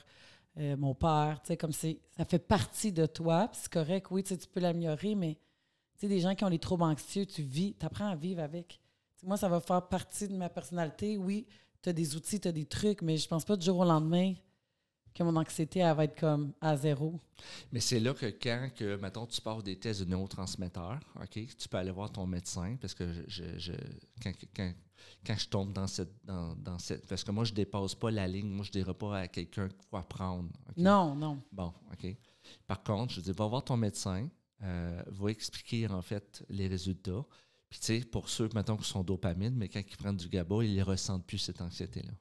Euh, 0.58 0.76
mon 0.76 0.94
père, 0.94 1.40
tu 1.42 1.48
sais, 1.48 1.56
comme 1.56 1.72
c'est, 1.72 1.98
ça 2.16 2.24
fait 2.24 2.38
partie 2.38 2.90
de 2.92 3.04
toi, 3.04 3.48
c'est 3.52 3.70
correct, 3.70 4.06
oui, 4.10 4.22
tu 4.22 4.36
peux 4.52 4.60
l'améliorer, 4.60 5.14
mais 5.14 5.34
tu 5.94 6.00
sais, 6.00 6.08
des 6.08 6.20
gens 6.20 6.34
qui 6.34 6.44
ont 6.44 6.48
les 6.48 6.58
troubles 6.58 6.84
anxieux, 6.84 7.26
tu 7.26 7.42
vis, 7.42 7.74
tu 7.78 7.84
apprends 7.84 8.08
à 8.08 8.16
vivre 8.16 8.42
avec. 8.42 8.80
moi, 9.22 9.36
ça 9.36 9.48
va 9.48 9.60
faire 9.60 9.86
partie 9.86 10.28
de 10.28 10.34
ma 10.34 10.48
personnalité. 10.48 11.18
Oui, 11.18 11.46
tu 11.82 11.90
as 11.90 11.92
des 11.92 12.16
outils, 12.16 12.40
tu 12.40 12.48
as 12.48 12.52
des 12.52 12.64
trucs, 12.64 13.02
mais 13.02 13.18
je 13.18 13.28
pense 13.28 13.44
pas 13.44 13.56
du 13.56 13.66
jour 13.66 13.78
au 13.78 13.84
lendemain 13.84 14.34
que 15.16 15.22
mon 15.22 15.34
anxiété 15.36 15.80
elle 15.80 15.96
va 15.96 16.04
être 16.04 16.18
comme 16.18 16.52
à 16.60 16.76
zéro. 16.76 17.18
Mais 17.72 17.80
c'est 17.80 18.00
là 18.00 18.12
que 18.12 18.26
quand, 18.26 18.68
que, 18.74 18.96
mettons, 18.96 19.26
tu 19.26 19.40
passes 19.40 19.62
des 19.62 19.78
tests 19.78 20.02
de 20.02 20.10
neurotransmetteurs, 20.10 21.00
OK, 21.20 21.30
tu 21.30 21.68
peux 21.68 21.76
aller 21.78 21.90
voir 21.90 22.10
ton 22.10 22.26
médecin 22.26 22.76
parce 22.80 22.94
que 22.94 23.24
je, 23.26 23.44
je, 23.56 23.72
quand, 24.22 24.32
quand, 24.54 24.72
quand, 25.24 25.36
je 25.36 25.48
tombe 25.48 25.72
dans 25.72 25.86
cette, 25.86 26.12
dans, 26.24 26.54
dans, 26.56 26.78
cette. 26.78 27.06
Parce 27.06 27.24
que 27.24 27.30
moi, 27.30 27.44
je 27.44 27.52
ne 27.52 27.56
dépasse 27.56 27.94
pas 27.94 28.10
la 28.10 28.26
ligne. 28.26 28.48
Moi, 28.48 28.64
je 28.64 28.70
ne 28.70 28.84
dirais 28.84 28.94
pas 28.94 29.18
à 29.18 29.28
quelqu'un 29.28 29.68
quoi 29.90 30.02
prendre. 30.02 30.48
Non, 30.76 31.14
non. 31.14 31.42
Bon, 31.52 31.72
OK. 31.92 32.16
Par 32.66 32.82
contre, 32.82 33.14
je 33.14 33.20
dis, 33.20 33.32
va 33.32 33.46
voir 33.46 33.64
ton 33.64 33.76
médecin, 33.76 34.28
euh, 34.62 35.02
va 35.06 35.30
expliquer 35.30 35.88
en 35.88 36.02
fait 36.02 36.44
les 36.48 36.68
résultats. 36.68 37.24
Puis, 37.68 37.80
tu 37.80 37.86
sais, 37.86 38.00
pour 38.00 38.28
ceux, 38.28 38.48
mettons, 38.54 38.76
qui 38.76 38.88
sont 38.88 39.02
dopamine, 39.02 39.54
mais 39.54 39.68
quand 39.68 39.80
ils 39.80 39.96
prennent 39.96 40.16
du 40.16 40.28
GABA, 40.28 40.64
ils 40.64 40.76
ne 40.76 40.84
ressentent 40.84 41.26
plus 41.26 41.38
cette 41.38 41.60
anxiété-là. 41.60 42.12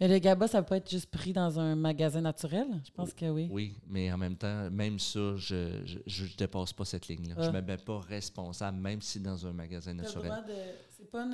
Mais 0.00 0.06
le 0.06 0.18
GABA, 0.18 0.46
ça 0.46 0.62
peut 0.62 0.76
être 0.76 0.88
juste 0.88 1.10
pris 1.10 1.32
dans 1.32 1.58
un 1.58 1.74
magasin 1.74 2.20
naturel? 2.20 2.66
Je 2.84 2.90
pense 2.92 3.12
que 3.12 3.28
oui. 3.28 3.48
Oui, 3.50 3.80
mais 3.86 4.12
en 4.12 4.18
même 4.18 4.36
temps, 4.36 4.70
même 4.70 4.98
ça, 4.98 5.34
je 5.36 5.54
ne 5.54 6.36
dépasse 6.36 6.72
pas 6.72 6.84
cette 6.84 7.08
ligne-là. 7.08 7.34
Je 7.36 7.50
ne 7.50 7.56
ah. 7.56 7.60
me 7.60 7.66
mets 7.66 7.76
pas 7.78 7.98
responsable, 8.00 8.78
même 8.78 9.02
si 9.02 9.18
dans 9.18 9.44
un 9.44 9.52
magasin 9.52 9.94
naturel. 9.94 10.32
C'est 10.96 11.10
pas 11.10 11.26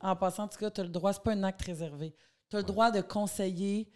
En 0.00 0.16
passant, 0.16 0.44
en 0.44 0.48
tout 0.48 0.58
cas, 0.58 0.70
tu 0.70 0.80
as 0.80 0.84
le 0.84 0.90
droit, 0.90 1.12
c'est 1.12 1.22
pas 1.22 1.32
un 1.32 1.42
acte 1.42 1.62
réservé. 1.62 2.14
Tu 2.48 2.56
as 2.56 2.60
le 2.60 2.64
droit 2.64 2.90
de 2.90 3.00
conseiller 3.00 3.90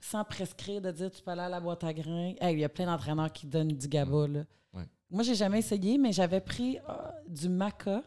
sans 0.00 0.24
prescrire, 0.24 0.82
de 0.82 0.90
dire 0.90 1.10
tu 1.10 1.22
peux 1.22 1.30
aller 1.30 1.42
à 1.42 1.48
la 1.48 1.60
boîte 1.60 1.84
à 1.84 1.92
grains. 1.92 2.34
il 2.42 2.58
y 2.58 2.64
a 2.64 2.68
plein 2.68 2.86
d'entraîneurs 2.86 3.32
qui 3.32 3.46
donnent 3.46 3.68
du 3.68 3.88
GABA. 3.88 4.28
Là. 4.28 4.44
Ouais. 4.74 4.84
Moi, 5.10 5.22
j'ai 5.22 5.34
jamais 5.34 5.60
essayé, 5.60 5.96
mais 5.96 6.12
j'avais 6.12 6.40
pris 6.40 6.78
ah, 6.86 7.14
du 7.26 7.48
maca. 7.48 8.02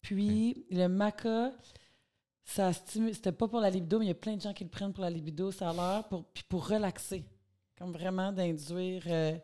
Puis 0.00 0.64
le 0.70 0.86
maca, 0.86 1.52
ça 2.44 2.72
C'était 2.72 3.32
pas 3.32 3.46
pour 3.46 3.60
la 3.60 3.68
libido, 3.68 3.98
mais 3.98 4.06
il 4.06 4.08
y 4.08 4.12
a 4.12 4.14
plein 4.14 4.36
de 4.36 4.40
gens 4.40 4.54
qui 4.54 4.64
le 4.64 4.70
prennent 4.70 4.92
pour 4.92 5.04
la 5.04 5.10
libido, 5.10 5.52
ça 5.52 5.70
a 5.70 5.72
l'air, 5.72 6.08
pour, 6.08 6.24
puis 6.24 6.44
pour 6.48 6.66
relaxer. 6.66 7.24
Comme 7.76 7.92
vraiment 7.92 8.32
d'induire. 8.32 9.02
Euh, 9.06 9.36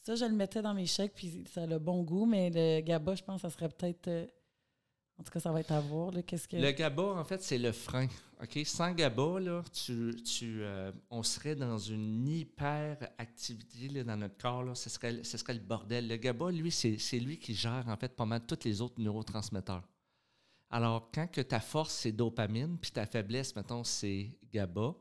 ça, 0.00 0.14
je 0.14 0.24
le 0.24 0.34
mettais 0.34 0.62
dans 0.62 0.74
mes 0.74 0.86
chèques, 0.86 1.14
puis 1.14 1.44
ça 1.52 1.62
a 1.62 1.66
le 1.66 1.78
bon 1.78 2.02
goût, 2.02 2.26
mais 2.26 2.50
le 2.50 2.80
GABA, 2.80 3.14
je 3.16 3.22
pense 3.22 3.42
ça 3.42 3.50
serait 3.50 3.68
peut-être. 3.68 4.08
Euh, 4.08 4.26
en 5.18 5.22
tout 5.22 5.32
cas, 5.32 5.40
ça 5.40 5.50
va 5.50 5.60
être 5.60 5.72
à 5.72 5.80
voir. 5.80 6.12
Qu'est-ce 6.26 6.46
que... 6.46 6.56
Le 6.56 6.70
GABA, 6.72 7.02
en 7.02 7.24
fait, 7.24 7.42
c'est 7.42 7.56
le 7.56 7.72
frein. 7.72 8.06
Sans 8.64 8.92
GABA, 8.92 9.40
là, 9.40 9.62
tu, 9.72 10.14
tu 10.22 10.62
euh, 10.62 10.92
on 11.10 11.22
serait 11.22 11.56
dans 11.56 11.78
une 11.78 12.28
hyper-activité 12.28 14.04
dans 14.04 14.16
notre 14.18 14.36
corps. 14.36 14.62
Là. 14.62 14.74
Ce, 14.74 14.90
serait, 14.90 15.24
ce 15.24 15.38
serait 15.38 15.54
le 15.54 15.60
bordel. 15.60 16.06
Le 16.06 16.16
GABA, 16.16 16.50
lui, 16.50 16.70
c'est 16.70 17.18
lui 17.18 17.38
qui 17.38 17.54
gère, 17.54 17.84
en 17.88 17.96
fait, 17.96 18.14
pas 18.14 18.26
mal 18.26 18.44
tous 18.44 18.64
les 18.64 18.82
autres 18.82 19.00
neurotransmetteurs. 19.00 19.88
Alors, 20.68 21.10
quand 21.14 21.28
que 21.28 21.40
ta 21.40 21.60
force, 21.60 21.94
c'est 21.94 22.12
dopamine, 22.12 22.76
puis 22.76 22.90
ta 22.90 23.06
faiblesse, 23.06 23.56
mettons, 23.56 23.84
c'est 23.84 24.36
GABA, 24.52 24.94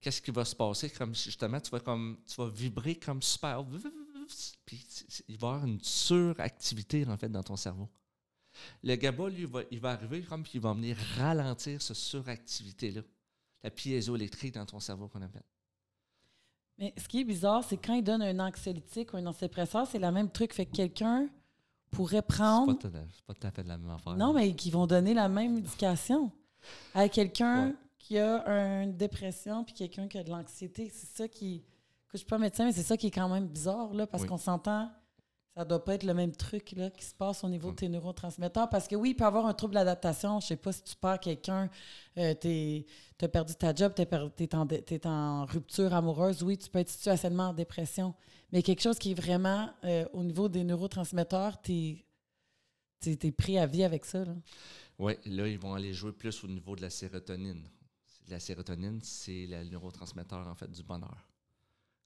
qu'est-ce 0.00 0.20
qui 0.20 0.32
va 0.32 0.44
se 0.44 0.56
passer? 0.56 0.90
Comme 0.90 1.14
justement, 1.14 1.60
tu 1.60 1.70
vas 1.70 1.80
comme 1.80 2.18
tu 2.26 2.34
vas 2.34 2.48
vibrer 2.48 2.96
comme 2.96 3.22
super. 3.22 3.64
Puis 4.64 4.84
il 5.28 5.38
va 5.38 5.48
y 5.48 5.50
avoir 5.50 5.66
une 5.66 5.80
suractivité, 5.82 7.06
en 7.06 7.16
fait, 7.16 7.28
dans 7.28 7.42
ton 7.44 7.56
cerveau. 7.56 7.88
Le 8.82 8.94
GABA, 8.96 9.28
lui, 9.28 9.48
il 9.70 9.80
va 9.80 9.90
arriver 9.90 10.22
comme 10.22 10.42
puis 10.42 10.52
il 10.54 10.60
va 10.60 10.72
venir 10.72 10.96
ralentir 11.16 11.80
cette 11.80 11.96
suractivité-là. 11.96 13.02
La 13.62 13.70
piézoélectrique 13.70 14.54
dans 14.54 14.66
ton 14.66 14.80
cerveau 14.80 15.08
qu'on 15.08 15.22
appelle. 15.22 15.44
Mais 16.78 16.92
ce 16.96 17.06
qui 17.06 17.20
est 17.20 17.24
bizarre, 17.24 17.62
c'est 17.64 17.76
quand 17.76 17.94
il 17.94 18.02
donne 18.02 18.22
un 18.22 18.38
anxiolytique 18.40 19.12
ou 19.12 19.16
un 19.16 19.26
antidépresseur, 19.26 19.86
c'est 19.86 19.98
le 19.98 20.10
même 20.10 20.30
truc. 20.30 20.52
Fait 20.52 20.66
que 20.66 20.72
quelqu'un 20.72 21.28
pourrait 21.90 22.22
prendre. 22.22 22.76
C'est 22.82 22.90
pas, 23.24 23.34
tout 23.34 23.46
à 23.46 23.50
fait 23.50 23.62
la 23.62 23.78
même 23.78 23.90
affaire. 23.90 24.16
Non, 24.16 24.32
mais 24.32 24.54
qui 24.54 24.70
vont 24.70 24.86
donner 24.86 25.14
la 25.14 25.28
même 25.28 25.54
médication 25.54 26.32
à 26.94 27.08
quelqu'un 27.08 27.74
qui 27.98 28.18
a 28.18 28.82
une 28.82 28.96
dépression 28.96 29.64
puis 29.64 29.74
quelqu'un 29.74 30.08
qui 30.08 30.18
a 30.18 30.24
de 30.24 30.30
l'anxiété. 30.30 30.90
C'est 30.92 31.16
ça 31.16 31.28
qui. 31.28 31.62
Je 32.12 32.18
suis 32.18 32.26
pas 32.26 32.38
médecin, 32.38 32.66
mais 32.66 32.72
c'est 32.72 32.82
ça 32.82 32.96
qui 32.96 33.06
est 33.06 33.10
quand 33.10 33.28
même 33.28 33.46
bizarre, 33.46 33.94
là, 33.94 34.06
parce 34.06 34.26
qu'on 34.26 34.38
s'entend. 34.38 34.90
Ça 35.54 35.66
doit 35.66 35.84
pas 35.84 35.96
être 35.96 36.04
le 36.04 36.14
même 36.14 36.34
truc 36.34 36.72
là, 36.72 36.88
qui 36.88 37.04
se 37.04 37.14
passe 37.14 37.44
au 37.44 37.48
niveau 37.48 37.72
de 37.72 37.76
tes 37.76 37.88
neurotransmetteurs. 37.88 38.70
Parce 38.70 38.88
que 38.88 38.96
oui, 38.96 39.10
il 39.10 39.14
peut 39.14 39.24
y 39.24 39.26
avoir 39.26 39.44
un 39.44 39.52
trouble 39.52 39.74
d'adaptation. 39.74 40.40
Je 40.40 40.46
sais 40.46 40.56
pas 40.56 40.72
si 40.72 40.82
tu 40.82 40.96
perds 40.96 41.20
quelqu'un, 41.20 41.68
euh, 42.16 42.34
tu 42.40 42.84
as 43.20 43.28
perdu 43.28 43.54
ta 43.54 43.74
job, 43.74 43.92
tu 43.94 44.02
es, 44.44 45.06
en 45.06 45.44
rupture 45.44 45.92
amoureuse. 45.92 46.42
Oui, 46.42 46.56
tu 46.56 46.70
peux 46.70 46.78
être 46.78 46.88
situationnement 46.88 47.50
en 47.50 47.52
dépression. 47.52 48.14
Mais 48.50 48.62
quelque 48.62 48.80
chose 48.80 48.98
qui 48.98 49.10
est 49.10 49.14
vraiment 49.14 49.68
euh, 49.84 50.06
au 50.14 50.24
niveau 50.24 50.48
des 50.48 50.64
neurotransmetteurs, 50.64 51.60
tu 51.60 52.02
es, 53.04 53.32
pris 53.32 53.58
à 53.58 53.66
vie 53.66 53.84
avec 53.84 54.06
ça. 54.06 54.24
Oui, 54.98 55.14
là, 55.26 55.46
ils 55.48 55.58
vont 55.58 55.74
aller 55.74 55.92
jouer 55.92 56.12
plus 56.12 56.44
au 56.44 56.48
niveau 56.48 56.76
de 56.76 56.80
la 56.80 56.90
sérotonine. 56.90 57.68
La 58.28 58.40
sérotonine, 58.40 59.00
c'est 59.02 59.46
le 59.46 59.64
neurotransmetteur 59.64 60.48
en 60.48 60.54
fait 60.54 60.70
du 60.70 60.82
bonheur. 60.82 61.31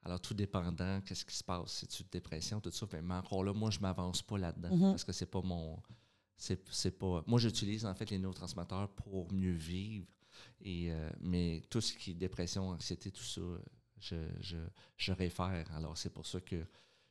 Alors, 0.06 0.20
tout 0.20 0.34
dépendant, 0.34 1.00
qu'est-ce 1.00 1.24
qui 1.24 1.34
se 1.34 1.42
passe? 1.42 1.72
C'est-tu 1.72 2.04
de 2.04 2.08
dépression, 2.08 2.60
tout 2.60 2.70
ça? 2.70 2.86
Mais 3.02 3.14
encore 3.14 3.42
là, 3.42 3.52
moi, 3.52 3.70
je 3.70 3.78
ne 3.78 3.82
m'avance 3.82 4.22
pas 4.22 4.38
là-dedans 4.38 4.68
mm-hmm. 4.68 4.90
parce 4.92 5.02
que 5.02 5.10
c'est 5.10 5.26
pas 5.26 5.42
mon. 5.42 5.82
C'est 6.36 6.96
pas. 6.96 7.24
Moi, 7.26 7.40
j'utilise 7.40 7.84
en 7.84 7.92
fait 7.92 8.08
les 8.10 8.18
neurotransmetteurs 8.18 8.88
pour 8.90 9.32
mieux 9.32 9.56
vivre. 9.56 10.06
Et, 10.60 10.92
euh, 10.92 11.10
mais 11.20 11.60
tout 11.68 11.80
ce 11.80 11.92
qui 11.92 12.12
est 12.12 12.14
dépression, 12.14 12.68
anxiété, 12.68 13.10
tout 13.10 13.24
ça, 13.24 13.40
je, 13.98 14.14
je, 14.38 14.58
je 14.96 15.12
réfère. 15.12 15.66
Alors, 15.74 15.98
c'est 15.98 16.10
pour 16.10 16.24
ça 16.24 16.40
que 16.40 16.64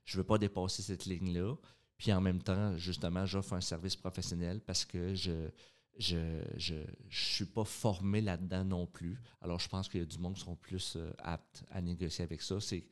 je 0.05 0.15
ne 0.15 0.21
veux 0.21 0.25
pas 0.25 0.37
dépasser 0.37 0.81
cette 0.81 1.05
ligne-là. 1.05 1.53
Puis 1.97 2.13
en 2.13 2.21
même 2.21 2.41
temps, 2.41 2.77
justement, 2.77 3.25
j'offre 3.25 3.53
un 3.53 3.61
service 3.61 3.97
professionnel 3.97 4.61
parce 4.61 4.85
que 4.85 5.13
je 5.15 5.49
je 5.97 6.17
ne 6.17 6.83
suis 7.09 7.45
pas 7.45 7.63
formé 7.63 8.21
là-dedans 8.21 8.65
non 8.65 8.85
plus. 8.85 9.17
Alors, 9.41 9.59
je 9.59 9.67
pense 9.67 9.87
qu'il 9.87 10.01
y 10.01 10.03
a 10.03 10.05
du 10.05 10.17
monde 10.17 10.35
qui 10.35 10.41
sont 10.41 10.55
plus 10.55 10.95
euh, 10.95 11.11
aptes 11.19 11.63
à 11.71 11.81
négocier 11.81 12.23
avec 12.23 12.41
ça. 12.41 12.59
C'est 12.59 12.83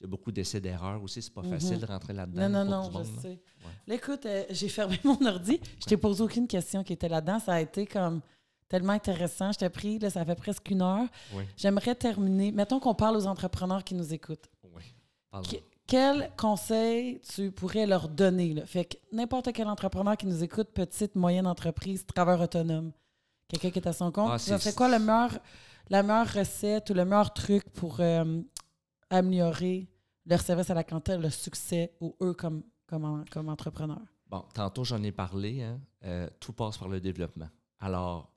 il 0.00 0.04
y 0.04 0.06
a 0.06 0.08
beaucoup 0.08 0.32
d'essais 0.32 0.60
d'erreurs 0.60 1.02
aussi. 1.02 1.20
C'est 1.20 1.32
pas 1.32 1.42
mhm. 1.42 1.50
facile 1.50 1.78
de 1.78 1.84
rentrer 1.84 2.14
là-dedans. 2.14 2.48
Non, 2.48 2.64
non, 2.64 2.90
non, 2.90 3.04
je 3.04 3.20
sais. 3.20 3.38
écoute, 3.86 4.24
euh, 4.24 4.44
j'ai 4.48 4.70
fermé 4.70 4.98
mon 5.04 5.18
ordi. 5.26 5.60
Je 5.78 5.84
t'ai 5.84 5.98
posé 5.98 6.22
aucune 6.22 6.48
question 6.48 6.82
qui 6.82 6.94
était 6.94 7.08
là-dedans. 7.08 7.38
Ça 7.38 7.54
a 7.54 7.60
été 7.60 7.86
comme 7.86 8.22
tellement 8.66 8.94
intéressant. 8.94 9.52
Je 9.52 9.58
t'ai 9.58 9.68
pris, 9.68 9.98
là, 9.98 10.08
ça 10.08 10.24
fait 10.24 10.36
presque 10.36 10.70
une 10.70 10.80
heure. 10.80 11.06
J'aimerais 11.56 11.94
terminer. 11.94 12.50
Mettons 12.50 12.80
qu'on 12.80 12.94
parle 12.94 13.16
aux 13.16 13.26
entrepreneurs 13.26 13.84
qui 13.84 13.94
nous 13.94 14.14
écoutent. 14.14 14.50
Oui. 14.72 14.84
Quel 15.90 16.30
conseil 16.36 17.20
tu 17.20 17.50
pourrais 17.50 17.84
leur 17.84 18.08
donner? 18.08 18.54
Là? 18.54 18.64
Fait 18.64 18.84
que 18.84 18.96
n'importe 19.12 19.52
quel 19.52 19.66
entrepreneur 19.66 20.16
qui 20.16 20.26
nous 20.26 20.42
écoute, 20.44 20.68
petite, 20.72 21.16
moyenne 21.16 21.46
entreprise, 21.46 22.06
travailleur 22.06 22.42
autonome, 22.42 22.92
Quelqu'un 23.48 23.70
qui 23.70 23.80
est 23.80 23.88
à 23.88 23.92
son 23.92 24.12
compte. 24.12 24.30
Ah, 24.30 24.38
c'est- 24.38 24.76
quoi 24.76 24.88
le 24.88 25.00
meilleur, 25.04 25.36
la 25.88 26.04
meilleure 26.04 26.32
recette 26.32 26.88
ou 26.90 26.94
le 26.94 27.04
meilleur 27.04 27.34
truc 27.34 27.68
pour 27.70 27.98
euh, 27.98 28.40
améliorer 29.10 29.88
leur 30.24 30.40
service 30.40 30.70
à 30.70 30.74
la 30.74 30.84
clientèle, 30.84 31.20
le 31.20 31.30
succès 31.30 31.92
ou 32.00 32.16
eux 32.22 32.32
comme, 32.34 32.62
comme, 32.86 33.24
comme 33.28 33.48
entrepreneurs? 33.48 34.06
Bon, 34.28 34.44
tantôt 34.54 34.84
j'en 34.84 35.02
ai 35.02 35.10
parlé, 35.10 35.62
hein, 35.64 35.80
euh, 36.04 36.30
tout 36.38 36.52
passe 36.52 36.78
par 36.78 36.86
le 36.88 37.00
développement. 37.00 37.48
Alors, 37.80 38.32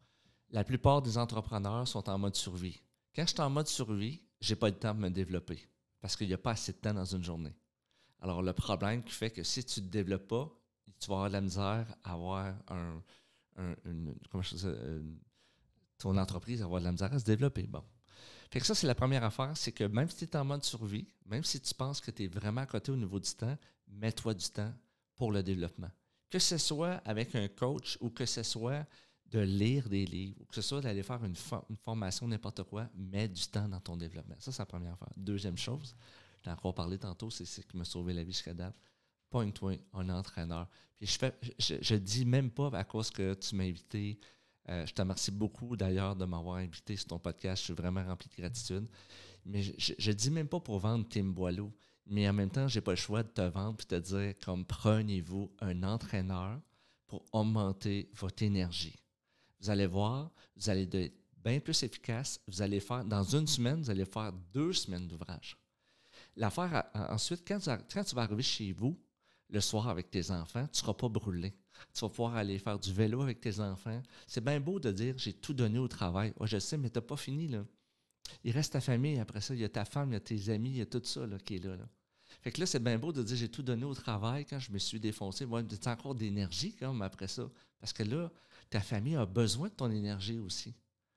la 0.49 0.63
plupart 0.63 1.03
des 1.03 1.15
entrepreneurs 1.19 1.87
sont 1.87 2.09
en 2.09 2.17
mode 2.17 2.35
survie. 2.35 2.81
Quand 3.15 3.23
je 3.27 3.33
suis 3.33 3.41
en 3.41 3.51
mode 3.51 3.67
survie, 3.67 4.19
j'ai 4.41 4.55
pas 4.55 4.69
le 4.69 4.75
temps 4.75 4.95
de 4.95 4.99
me 4.99 5.09
développer 5.11 5.59
parce 6.03 6.17
qu'il 6.17 6.27
n'y 6.27 6.33
a 6.33 6.37
pas 6.37 6.51
assez 6.51 6.73
de 6.73 6.77
temps 6.79 6.93
dans 6.93 7.05
une 7.05 7.23
journée. 7.23 7.55
Alors, 8.19 8.41
le 8.41 8.51
problème 8.51 9.01
qui 9.05 9.13
fait 9.13 9.31
que 9.31 9.41
si 9.41 9.63
tu 9.63 9.79
ne 9.79 9.85
te 9.85 9.91
développes 9.91 10.27
pas, 10.27 10.51
tu 10.99 11.07
vas 11.07 11.15
avoir 11.15 11.29
de 11.29 11.33
la 11.33 11.39
misère 11.39 11.95
à 12.03 12.11
avoir 12.11 12.53
un, 12.67 13.01
un- 13.55 13.75
une, 13.85 14.13
comment 14.29 14.43
je 14.43 14.55
dis 14.55 14.65
ton 15.97 16.17
entreprise 16.17 16.59
va 16.59 16.65
avoir 16.65 16.81
de 16.81 16.85
la 16.87 16.91
misère 16.91 17.13
à 17.13 17.19
se 17.19 17.23
développer. 17.23 17.63
Bon. 17.67 17.81
Fait 18.51 18.59
que 18.59 18.65
ça, 18.65 18.75
c'est 18.75 18.85
la 18.85 18.95
première 18.95 19.23
affaire, 19.23 19.55
c'est 19.55 19.71
que 19.71 19.85
même 19.85 20.09
si 20.09 20.27
tu 20.27 20.33
es 20.33 20.35
en 20.35 20.43
mode 20.43 20.65
survie, 20.65 21.07
même 21.25 21.45
si 21.45 21.61
tu 21.61 21.73
penses 21.73 22.01
que 22.01 22.11
tu 22.11 22.25
es 22.25 22.27
vraiment 22.27 22.61
à 22.61 22.65
côté 22.65 22.91
au 22.91 22.97
niveau 22.97 23.17
du 23.21 23.31
temps, 23.33 23.57
mets-toi 23.87 24.33
du 24.33 24.49
temps 24.49 24.73
pour 25.15 25.31
le 25.31 25.41
développement. 25.41 25.89
Que 26.29 26.37
ce 26.37 26.57
soit 26.57 26.95
avec 27.05 27.33
un 27.35 27.47
coach 27.47 27.97
ou 28.01 28.09
que 28.09 28.25
ce 28.25 28.43
soit 28.43 28.85
de 29.33 29.39
lire 29.39 29.89
des 29.89 30.05
livres 30.05 30.45
que 30.47 30.55
ce 30.55 30.61
soit 30.61 30.79
d'aller 30.81 31.01
faire 31.03 31.23
une, 31.25 31.33
fo- 31.33 31.63
une 31.69 31.77
formation, 31.77 32.27
n'importe 32.27 32.63
quoi, 32.63 32.87
mets 32.95 33.27
du 33.27 33.45
temps 33.47 33.67
dans 33.67 33.79
ton 33.79 33.97
développement. 33.97 34.35
Ça, 34.39 34.51
c'est 34.51 34.61
la 34.61 34.65
première 34.67 34.93
affaire. 34.93 35.11
Deuxième 35.17 35.57
chose, 35.57 35.95
je 36.37 36.43
t'ai 36.43 36.49
encore 36.51 36.75
parlé 36.75 36.97
tantôt, 36.99 37.29
c'est 37.31 37.45
ce 37.45 37.61
qui 37.61 37.75
m'a 37.75 37.83
sauvé 37.85 38.13
la 38.13 38.23
vie 38.23 38.31
jusqu'à 38.31 38.53
date. 38.53 38.75
Pogne-toi 39.31 39.77
un 39.93 40.09
entraîneur. 40.09 40.67
Puis 40.97 41.07
je 41.07 41.17
fais, 41.17 41.33
je, 41.57 41.95
dis 41.95 42.25
même 42.25 42.51
pas 42.51 42.69
à 42.73 42.83
cause 42.83 43.09
que 43.09 43.33
tu 43.33 43.55
m'as 43.55 43.63
invité. 43.63 44.19
euh, 44.69 44.85
je 44.85 44.93
te 44.93 45.01
remercie 45.01 45.31
beaucoup 45.31 45.75
d'ailleurs 45.75 46.15
de 46.15 46.25
m'avoir 46.25 46.57
invité 46.57 46.95
sur 46.95 47.07
ton 47.07 47.17
podcast. 47.19 47.61
Je 47.61 47.65
suis 47.65 47.73
vraiment 47.73 48.05
rempli 48.05 48.29
de 48.29 48.35
gratitude. 48.39 48.87
Mais 49.45 49.63
je, 49.63 49.93
je, 49.97 50.11
dis 50.11 50.29
même 50.29 50.47
pas 50.47 50.59
pour 50.59 50.77
vendre 50.77 51.07
Tim 51.09 51.25
Boileau. 51.25 51.73
Mais 52.05 52.29
en 52.29 52.33
même 52.33 52.51
temps, 52.51 52.67
j'ai 52.67 52.81
pas 52.81 52.91
le 52.91 52.97
choix 52.97 53.23
de 53.23 53.29
te 53.29 53.41
vendre 53.41 53.77
et 53.81 53.85
te 53.85 53.95
dire 53.95 54.33
comme 54.45 54.63
prenez-vous 54.65 55.51
un 55.59 55.81
entraîneur 55.83 56.61
pour 57.07 57.25
augmenter 57.31 58.11
votre 58.13 58.43
énergie. 58.43 59.02
Vous 59.63 59.69
allez 59.69 59.87
voir, 59.87 60.29
vous 60.57 60.69
allez 60.69 60.83
être 60.83 61.13
bien 61.41 61.57
plus 61.61 61.83
efficace. 61.83 62.37
Vous 62.47 62.61
allez 62.61 62.81
faire, 62.81 63.05
dans 63.05 63.23
une 63.23 63.47
semaine, 63.47 63.81
vous 63.81 63.89
allez 63.89 64.03
faire 64.03 64.33
deux 64.53 64.73
semaines 64.73 65.07
d'ouvrage. 65.07 65.57
L'affaire, 66.35 66.83
ensuite, 66.93 67.47
quand 67.47 67.59
tu, 67.59 68.15
vas 68.15 68.21
arriver 68.23 68.43
chez 68.43 68.73
vous, 68.73 68.99
le 69.49 69.61
soir 69.61 69.87
avec 69.87 70.11
tes 70.11 70.31
enfants, 70.31 70.65
tu 70.65 70.71
ne 70.71 70.77
seras 70.77 70.93
pas 70.93 71.07
brûlé. 71.07 71.53
Tu 71.93 72.01
vas 72.01 72.09
pouvoir 72.09 72.35
aller 72.35 72.59
faire 72.59 72.77
du 72.77 72.91
vélo 72.91 73.21
avec 73.21 73.39
tes 73.39 73.61
enfants. 73.61 74.01
C'est 74.27 74.43
bien 74.43 74.59
beau 74.59 74.81
de 74.81 74.91
dire 74.91 75.17
j'ai 75.17 75.31
tout 75.31 75.53
donné 75.53 75.79
au 75.79 75.87
travail. 75.87 76.33
Ouais, 76.41 76.47
je 76.47 76.59
sais, 76.59 76.77
mais 76.77 76.89
tu 76.89 76.97
n'as 76.97 77.05
pas 77.05 77.17
fini. 77.17 77.49
Il 78.43 78.51
reste 78.51 78.73
ta 78.73 78.81
famille. 78.81 79.17
Après 79.17 79.39
ça, 79.39 79.53
il 79.53 79.61
y 79.61 79.63
a 79.63 79.69
ta 79.69 79.85
femme, 79.85 80.09
il 80.09 80.13
y 80.13 80.17
a 80.17 80.19
tes 80.19 80.49
amis, 80.49 80.71
il 80.71 80.77
y 80.77 80.81
a 80.81 80.85
tout 80.85 81.01
ça 81.05 81.21
qui 81.45 81.55
est 81.55 81.63
là. 81.63 81.77
Fait 82.41 82.51
que 82.51 82.59
là, 82.59 82.65
c'est 82.65 82.83
bien 82.83 82.97
beau 82.97 83.13
de 83.13 83.23
dire 83.23 83.37
j'ai 83.37 83.49
tout 83.49 83.63
donné 83.63 83.85
au 83.85 83.93
travail 83.93 84.45
quand 84.45 84.59
je 84.59 84.71
me 84.73 84.77
suis 84.77 84.99
défoncé. 84.99 85.45
Moi, 85.45 85.61
as 85.85 85.87
encore 85.89 86.15
d'énergie 86.15 86.75
comme 86.75 87.01
après 87.01 87.29
ça? 87.29 87.49
Parce 87.79 87.93
que 87.93 88.03
là, 88.03 88.29
ta 88.73 88.79
famille 88.79 89.15
a 89.15 89.27
besoin 89.27 89.67
de 89.67 89.73
ton 89.73 89.91
énergie 89.91 90.39
aussi. 90.39 90.73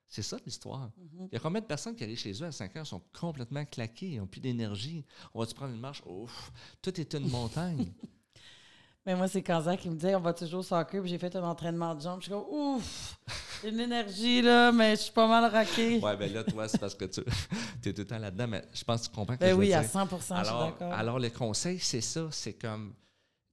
C'est 0.07 0.23
ça 0.23 0.37
l'histoire. 0.45 0.91
Mhm. 0.99 1.29
Il 1.33 1.35
y 1.35 1.37
a 1.37 1.41
combien 1.41 1.63
de 1.63 1.67
personnes 1.67 1.97
qui 1.97 2.05
arrivent 2.05 2.19
chez 2.19 2.33
eux 2.33 2.45
à 2.45 2.53
5 2.53 2.77
ans 2.77 2.85
sont 2.85 3.03
complètement 3.19 3.65
claquées, 3.65 4.11
ils 4.11 4.19
n'ont 4.19 4.27
plus 4.27 4.43
d'énergie. 4.43 5.07
On 5.33 5.41
va-tu 5.41 5.55
prendre 5.55 5.73
une 5.73 5.81
marche? 5.81 6.03
Ouf, 6.05 6.53
tout 6.83 7.01
est 7.01 7.15
une 7.15 7.31
montagne. 7.31 7.93
Mais 9.07 9.15
moi, 9.17 9.27
c'est 9.27 9.43
Kanza 9.43 9.75
qui 9.77 9.89
me 9.89 9.97
dit 9.97 10.15
on 10.15 10.21
va 10.21 10.35
toujours 10.35 10.65
soccer, 10.65 11.01
puis 11.01 11.09
j'ai 11.09 11.17
fait 11.17 11.35
un 11.35 11.45
entraînement 11.45 11.95
de 11.95 12.03
jambes. 12.03 12.21
Je 12.21 12.25
suis 12.25 12.33
comme 12.33 12.45
ouf, 12.51 13.19
j'ai 13.63 13.71
une 13.71 13.81
énergie 13.81 14.43
là, 14.43 14.73
mais 14.73 14.97
je 14.97 15.03
suis 15.03 15.13
pas 15.13 15.29
mal 15.29 15.49
raqué. 15.51 16.01
ouais, 16.01 16.17
ben 16.17 16.33
là, 16.33 16.43
toi, 16.43 16.69
c'est 16.69 16.79
parce 16.79 16.95
que 16.95 17.05
tu 17.05 17.21
es 17.87 17.93
tout 17.93 18.01
le 18.01 18.07
temps 18.07 18.19
là-dedans, 18.19 18.49
mais 18.49 18.65
je 18.75 18.85
pense 18.85 19.03
que 19.03 19.07
tu 19.07 19.17
comprends 19.17 19.37
que 19.37 19.41
ben 19.41 19.51
je 19.51 19.55
veux 19.55 19.61
oui, 19.61 19.73
à 19.73 19.81
dire. 19.81 19.89
100 19.91 20.09
je 20.11 20.25
suis 20.25 20.35
alors, 20.35 20.65
d'accord. 20.67 20.93
alors, 20.93 21.19
le 21.21 21.31
conseil, 21.31 21.79
c'est 21.79 22.01
ça. 22.01 22.29
C'est 22.33 22.55
comme, 22.55 22.95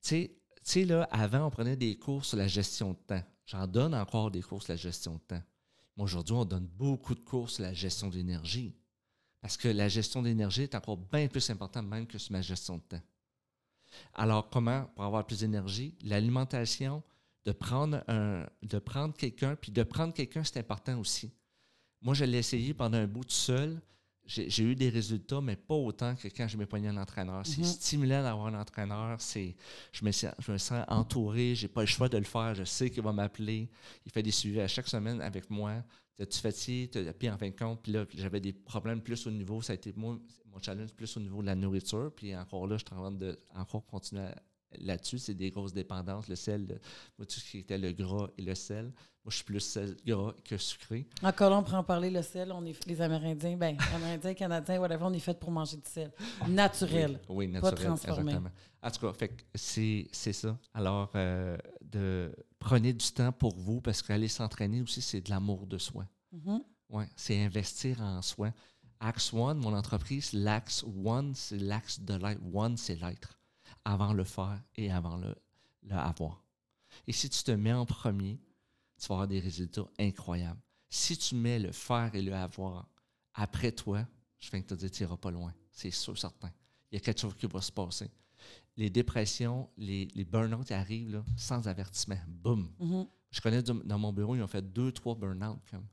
tu 0.02 0.10
sais, 0.10 0.32
tu 0.56 0.62
sais, 0.64 0.86
là, 0.86 1.08
avant, 1.12 1.46
on 1.46 1.50
prenait 1.52 1.76
des 1.78 1.98
cours 1.98 2.26
sur 2.26 2.38
la 2.38 2.48
gestion 2.48 2.94
de 2.94 2.98
temps. 3.08 3.24
J'en 3.46 3.68
donne 3.68 3.94
encore 3.94 4.32
des 4.32 4.42
cours 4.42 4.64
sur 4.64 4.74
la 4.74 4.78
gestion 4.78 5.16
de 5.16 5.20
temps. 5.20 5.44
Mais 5.98 6.04
aujourd'hui, 6.04 6.34
on 6.34 6.46
donne 6.46 6.66
beaucoup 6.66 7.16
de 7.16 7.24
cours 7.24 7.50
sur 7.50 7.64
la 7.64 7.74
gestion 7.74 8.10
d'énergie. 8.10 8.76
Parce 9.42 9.58
que 9.58 9.68
la 9.68 9.90
gestion 9.90 10.22
d'énergie 10.22 10.64
est 10.64 10.76
encore 10.76 10.98
bien 10.98 11.28
plus 11.28 11.50
importante 11.50 11.86
même 11.86 12.08
que 12.08 12.18
sur 12.18 12.32
ma 12.32 12.42
gestion 12.42 12.78
de 12.78 12.84
temps. 12.84 13.02
Alors, 14.14 14.50
comment 14.50 14.86
pour 14.96 15.04
avoir 15.04 15.26
plus 15.26 15.42
d'énergie? 15.42 15.96
L'alimentation, 16.02 17.04
de 17.46 17.52
prendre, 17.52 18.04
de 18.62 18.80
prendre 18.80 19.14
quelqu'un, 19.16 19.56
puis 19.56 19.72
de 19.72 19.84
prendre 19.84 20.14
quelqu'un, 20.14 20.44
c'est 20.44 20.60
important 20.60 20.98
aussi. 21.00 21.32
Moi, 22.02 22.14
je 22.14 22.26
l'ai 22.26 22.38
essayé 22.38 22.74
pendant 22.74 22.98
un 22.98 23.08
bout 23.08 23.26
tout 23.26 23.32
seul. 23.32 23.82
J'ai 24.26 24.64
eu 24.64 24.74
des 24.76 24.90
résultats, 24.90 25.42
mais 25.42 25.56
pas 25.58 25.76
autant 25.76 26.16
que 26.16 26.28
quand 26.30 26.48
je 26.48 26.58
pogné 26.66 26.88
un 26.88 26.98
entraîneur. 26.98 27.46
C'est 27.46 27.60
Mhm. 27.60 27.66
stimulant 27.66 28.24
d'avoir 28.24 28.48
un 28.48 28.60
entraîneur. 28.60 29.20
C'est, 29.20 29.54
je, 29.92 30.06
me 30.06 30.12
sens, 30.12 30.32
je 30.40 30.52
me 30.52 30.58
sens 30.58 30.86
entouré. 30.88 31.56
J'ai 31.56 31.68
pas 31.68 31.82
le 31.82 31.88
choix 31.88 32.08
de 32.08 32.18
le 32.18 32.24
faire. 32.24 32.56
Je 32.56 32.64
sais 32.64 32.90
qu'il 32.90 33.04
va 33.04 33.12
m'appeler. 33.12 33.70
Il 34.06 34.12
fait 34.12 34.24
des 34.24 34.32
suivis 34.32 34.62
à 34.62 34.68
chaque 34.68 34.88
semaine 34.88 35.22
avec 35.22 35.50
moi. 35.50 35.84
Tu 36.18 36.40
fatigué? 36.40 36.90
T'as- 36.90 37.12
Puis 37.14 37.30
en 37.30 37.38
fin 37.38 37.50
de 37.50 37.56
compte, 37.56 37.82
puis 37.84 37.92
là, 37.92 38.06
j'avais 38.16 38.40
des 38.40 38.54
problèmes 38.54 39.02
plus 39.02 39.28
au 39.28 39.32
niveau. 39.32 39.62
Ça 39.62 39.74
a 39.74 39.76
été 39.76 39.92
moi, 39.96 40.18
mon 40.54 40.60
challenge 40.62 40.94
plus 40.94 41.18
au 41.18 41.20
niveau 41.20 41.42
de 41.42 41.48
la 41.48 41.56
nourriture. 41.56 42.12
Puis 42.16 42.34
encore 42.36 42.66
là, 42.68 42.78
je 42.78 42.86
suis 42.86 42.96
en 42.96 43.02
train 43.02 43.12
de 43.12 43.38
encore 43.56 43.86
continuer 43.86 44.22
à- 44.24 44.42
là-dessus. 44.80 45.20
C'est 45.20 45.34
des 45.34 45.52
grosses 45.52 45.74
dépendances. 45.74 46.28
Le 46.28 46.36
sel, 46.36 46.66
le- 46.68 46.80
moi, 47.18 47.26
tout 47.26 47.40
ce 47.40 47.50
qui 47.50 47.60
était 47.60 47.78
le 47.78 47.92
gras 47.92 48.30
et 48.38 48.42
le 48.42 48.56
sel. 48.56 48.86
Moi, 48.86 49.30
je 49.30 49.36
suis 49.36 49.46
plus 49.46 49.60
sel 49.62 49.96
gras 50.06 50.34
que 50.44 50.58
sucré. 50.58 51.08
Là, 51.22 51.34
on 51.40 51.64
prend 51.64 51.78
en 51.78 51.84
parler 51.84 52.10
le 52.10 52.22
sel. 52.22 52.52
On 52.52 52.66
est, 52.66 52.86
les 52.86 53.02
Amérindiens, 53.02 53.56
ben, 53.56 53.78
Amérindiens, 53.96 54.34
Canadiens, 54.34 54.80
whatever, 54.80 55.04
on 55.06 55.14
est 55.14 55.20
fait 55.20 55.40
pour 55.40 55.52
manger 55.52 55.78
du 55.78 55.90
sel. 55.90 56.12
Naturel. 56.48 57.20
Oui, 57.30 57.48
oui 57.48 57.60
pas 57.60 57.72
naturel. 57.72 57.86
transformé. 57.88 58.32
Exactement. 58.34 58.52
En 58.82 58.92
tout 58.92 59.14
cas, 59.14 59.28
c'est, 59.56 60.08
ça. 60.12 60.58
Alors, 60.74 61.12
euh, 61.16 61.58
de, 61.82 62.36
prenez 62.60 62.92
du 62.92 63.12
temps 63.12 63.32
pour 63.32 63.56
vous 63.56 63.80
parce 63.80 64.02
qu'aller 64.02 64.28
s'entraîner 64.28 64.82
aussi, 64.82 65.02
c'est 65.02 65.22
de 65.22 65.30
l'amour 65.30 65.68
de 65.68 65.78
soi. 65.78 66.06
Mhm. 66.34 66.62
Ouais, 66.90 67.08
c'est 67.16 67.42
investir 67.42 68.02
en 68.02 68.22
soi. 68.22 68.52
Axe 69.00 69.34
One, 69.34 69.58
mon 69.58 69.74
entreprise, 69.74 70.32
l'Axe 70.34 70.84
One, 71.04 71.34
c'est 71.36 71.58
l'axe 71.58 72.00
de 72.00 72.14
l'être. 72.14 72.42
One, 72.54 72.78
c'est 72.78 72.96
l'être. 72.96 73.38
Avant 73.86 74.14
le 74.14 74.24
faire 74.24 74.62
et 74.76 74.92
avant 74.92 75.18
le, 75.18 75.36
le 75.84 75.96
avoir. 75.96 76.44
Et 77.08 77.12
si 77.12 77.30
tu 77.30 77.44
te 77.44 77.52
mets 77.52 77.74
en 77.74 77.86
premier, 77.86 78.40
tu 79.00 79.08
vas 79.08 79.16
avoir 79.16 79.28
des 79.28 79.40
résultats 79.40 79.88
incroyables. 80.00 80.62
Si 80.90 81.18
tu 81.18 81.36
mets 81.36 81.60
le 81.60 81.72
faire 81.72 82.14
et 82.16 82.22
le 82.22 82.34
avoir 82.34 82.88
après 83.34 83.72
toi, 83.72 84.08
je 84.40 84.50
viens 84.52 84.60
de 84.60 84.66
te 84.66 84.74
dire, 84.76 84.92
tu 84.92 85.04
n'iras 85.04 85.18
pas 85.18 85.32
loin. 85.32 85.54
C'est 85.72 85.92
sûr, 85.92 86.18
certain. 86.18 86.52
Il 86.92 86.96
y 86.96 86.98
a 86.98 87.00
quelque 87.00 87.20
chose 87.20 87.36
qui 87.36 87.48
va 87.48 87.62
se 87.62 87.72
passer. 87.72 88.12
Les 88.78 88.90
dépressions, 88.90 89.70
les, 89.78 90.08
les 90.14 90.26
burn-out 90.26 90.72
arrivent 90.72 91.12
là, 91.12 91.26
sans 91.36 91.68
avertissement. 91.68 92.20
Boum! 92.28 92.72
Mhm. 92.80 93.08
Je 93.32 93.42
connais 93.42 93.64
dans 93.64 93.98
mon 93.98 94.14
bureau, 94.14 94.36
ils 94.36 94.44
ont 94.44 94.48
fait 94.48 94.62
deux, 94.62 94.92
trois 94.92 95.16
burn-out. 95.16 95.60
Comme. 95.72 95.88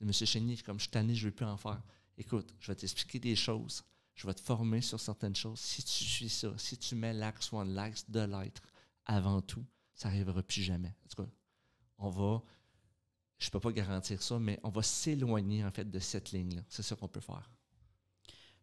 Monsieur 0.00 0.26
Chénier, 0.26 0.56
comme 0.58 0.78
je 0.78 0.82
suis 0.82 0.90
tanné, 0.90 1.14
je 1.14 1.26
ne 1.26 1.30
veux 1.30 1.34
plus 1.34 1.46
en 1.46 1.56
faire. 1.56 1.82
Écoute, 2.16 2.54
je 2.58 2.72
vais 2.72 2.76
t'expliquer 2.76 3.18
des 3.18 3.36
choses. 3.36 3.82
Je 4.14 4.26
vais 4.26 4.34
te 4.34 4.40
former 4.40 4.80
sur 4.80 5.00
certaines 5.00 5.36
choses. 5.36 5.58
Si 5.58 5.82
tu 5.82 6.04
suis 6.04 6.28
ça, 6.28 6.52
si 6.56 6.76
tu 6.76 6.94
mets 6.94 7.12
l'axe 7.12 7.52
one, 7.52 7.72
l'axe 7.74 8.08
de 8.10 8.20
l'être 8.20 8.62
avant 9.06 9.40
tout, 9.40 9.64
ça 9.94 10.08
n'arrivera 10.08 10.42
plus 10.42 10.62
jamais. 10.62 10.94
En 11.04 11.08
tout 11.08 11.22
cas, 11.22 11.30
on 11.98 12.10
va, 12.10 12.42
je 13.38 13.46
ne 13.46 13.50
peux 13.50 13.60
pas 13.60 13.72
garantir 13.72 14.22
ça, 14.22 14.38
mais 14.38 14.58
on 14.62 14.68
va 14.68 14.82
s'éloigner 14.82 15.64
en 15.64 15.70
fait 15.70 15.90
de 15.90 15.98
cette 15.98 16.32
ligne-là. 16.32 16.62
C'est 16.68 16.82
ça 16.82 16.96
qu'on 16.96 17.08
peut 17.08 17.20
faire. 17.20 17.50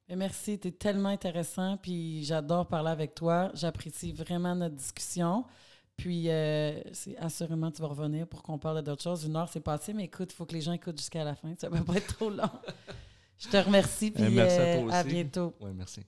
Merci, 0.09 0.57
tu 0.57 0.69
es 0.69 0.71
tellement 0.71 1.09
intéressant, 1.09 1.75
puis 1.77 2.23
j'adore 2.23 2.67
parler 2.67 2.91
avec 2.91 3.13
toi. 3.13 3.51
J'apprécie 3.53 4.13
vraiment 4.13 4.55
notre 4.55 4.75
discussion. 4.75 5.45
Puis, 5.97 6.29
euh, 6.29 6.79
assurément, 7.17 7.71
tu 7.71 7.81
vas 7.81 7.87
revenir 7.87 8.27
pour 8.27 8.43
qu'on 8.43 8.59
parle 8.59 8.83
d'autres 8.83 9.01
choses. 9.01 9.25
Une 9.25 9.35
heure, 9.35 9.49
c'est 9.49 9.59
passé, 9.59 9.93
mais 9.93 10.05
écoute, 10.05 10.31
il 10.31 10.35
faut 10.35 10.45
que 10.45 10.53
les 10.53 10.61
gens 10.61 10.71
écoutent 10.71 10.97
jusqu'à 10.97 11.23
la 11.23 11.35
fin. 11.35 11.53
Ça 11.57 11.69
ne 11.69 11.75
va 11.75 11.83
pas 11.83 11.95
être 11.95 12.15
trop 12.15 12.29
long. 12.29 12.49
Je 13.39 13.49
te 13.49 13.57
remercie, 13.57 14.11
puis 14.11 14.23
merci 14.29 14.57
à 14.57 14.61
euh, 14.61 14.81
toi 14.83 14.93
à 14.93 15.01
aussi. 15.01 15.09
bientôt. 15.13 15.53
Oui, 15.59 15.71
merci. 15.75 16.01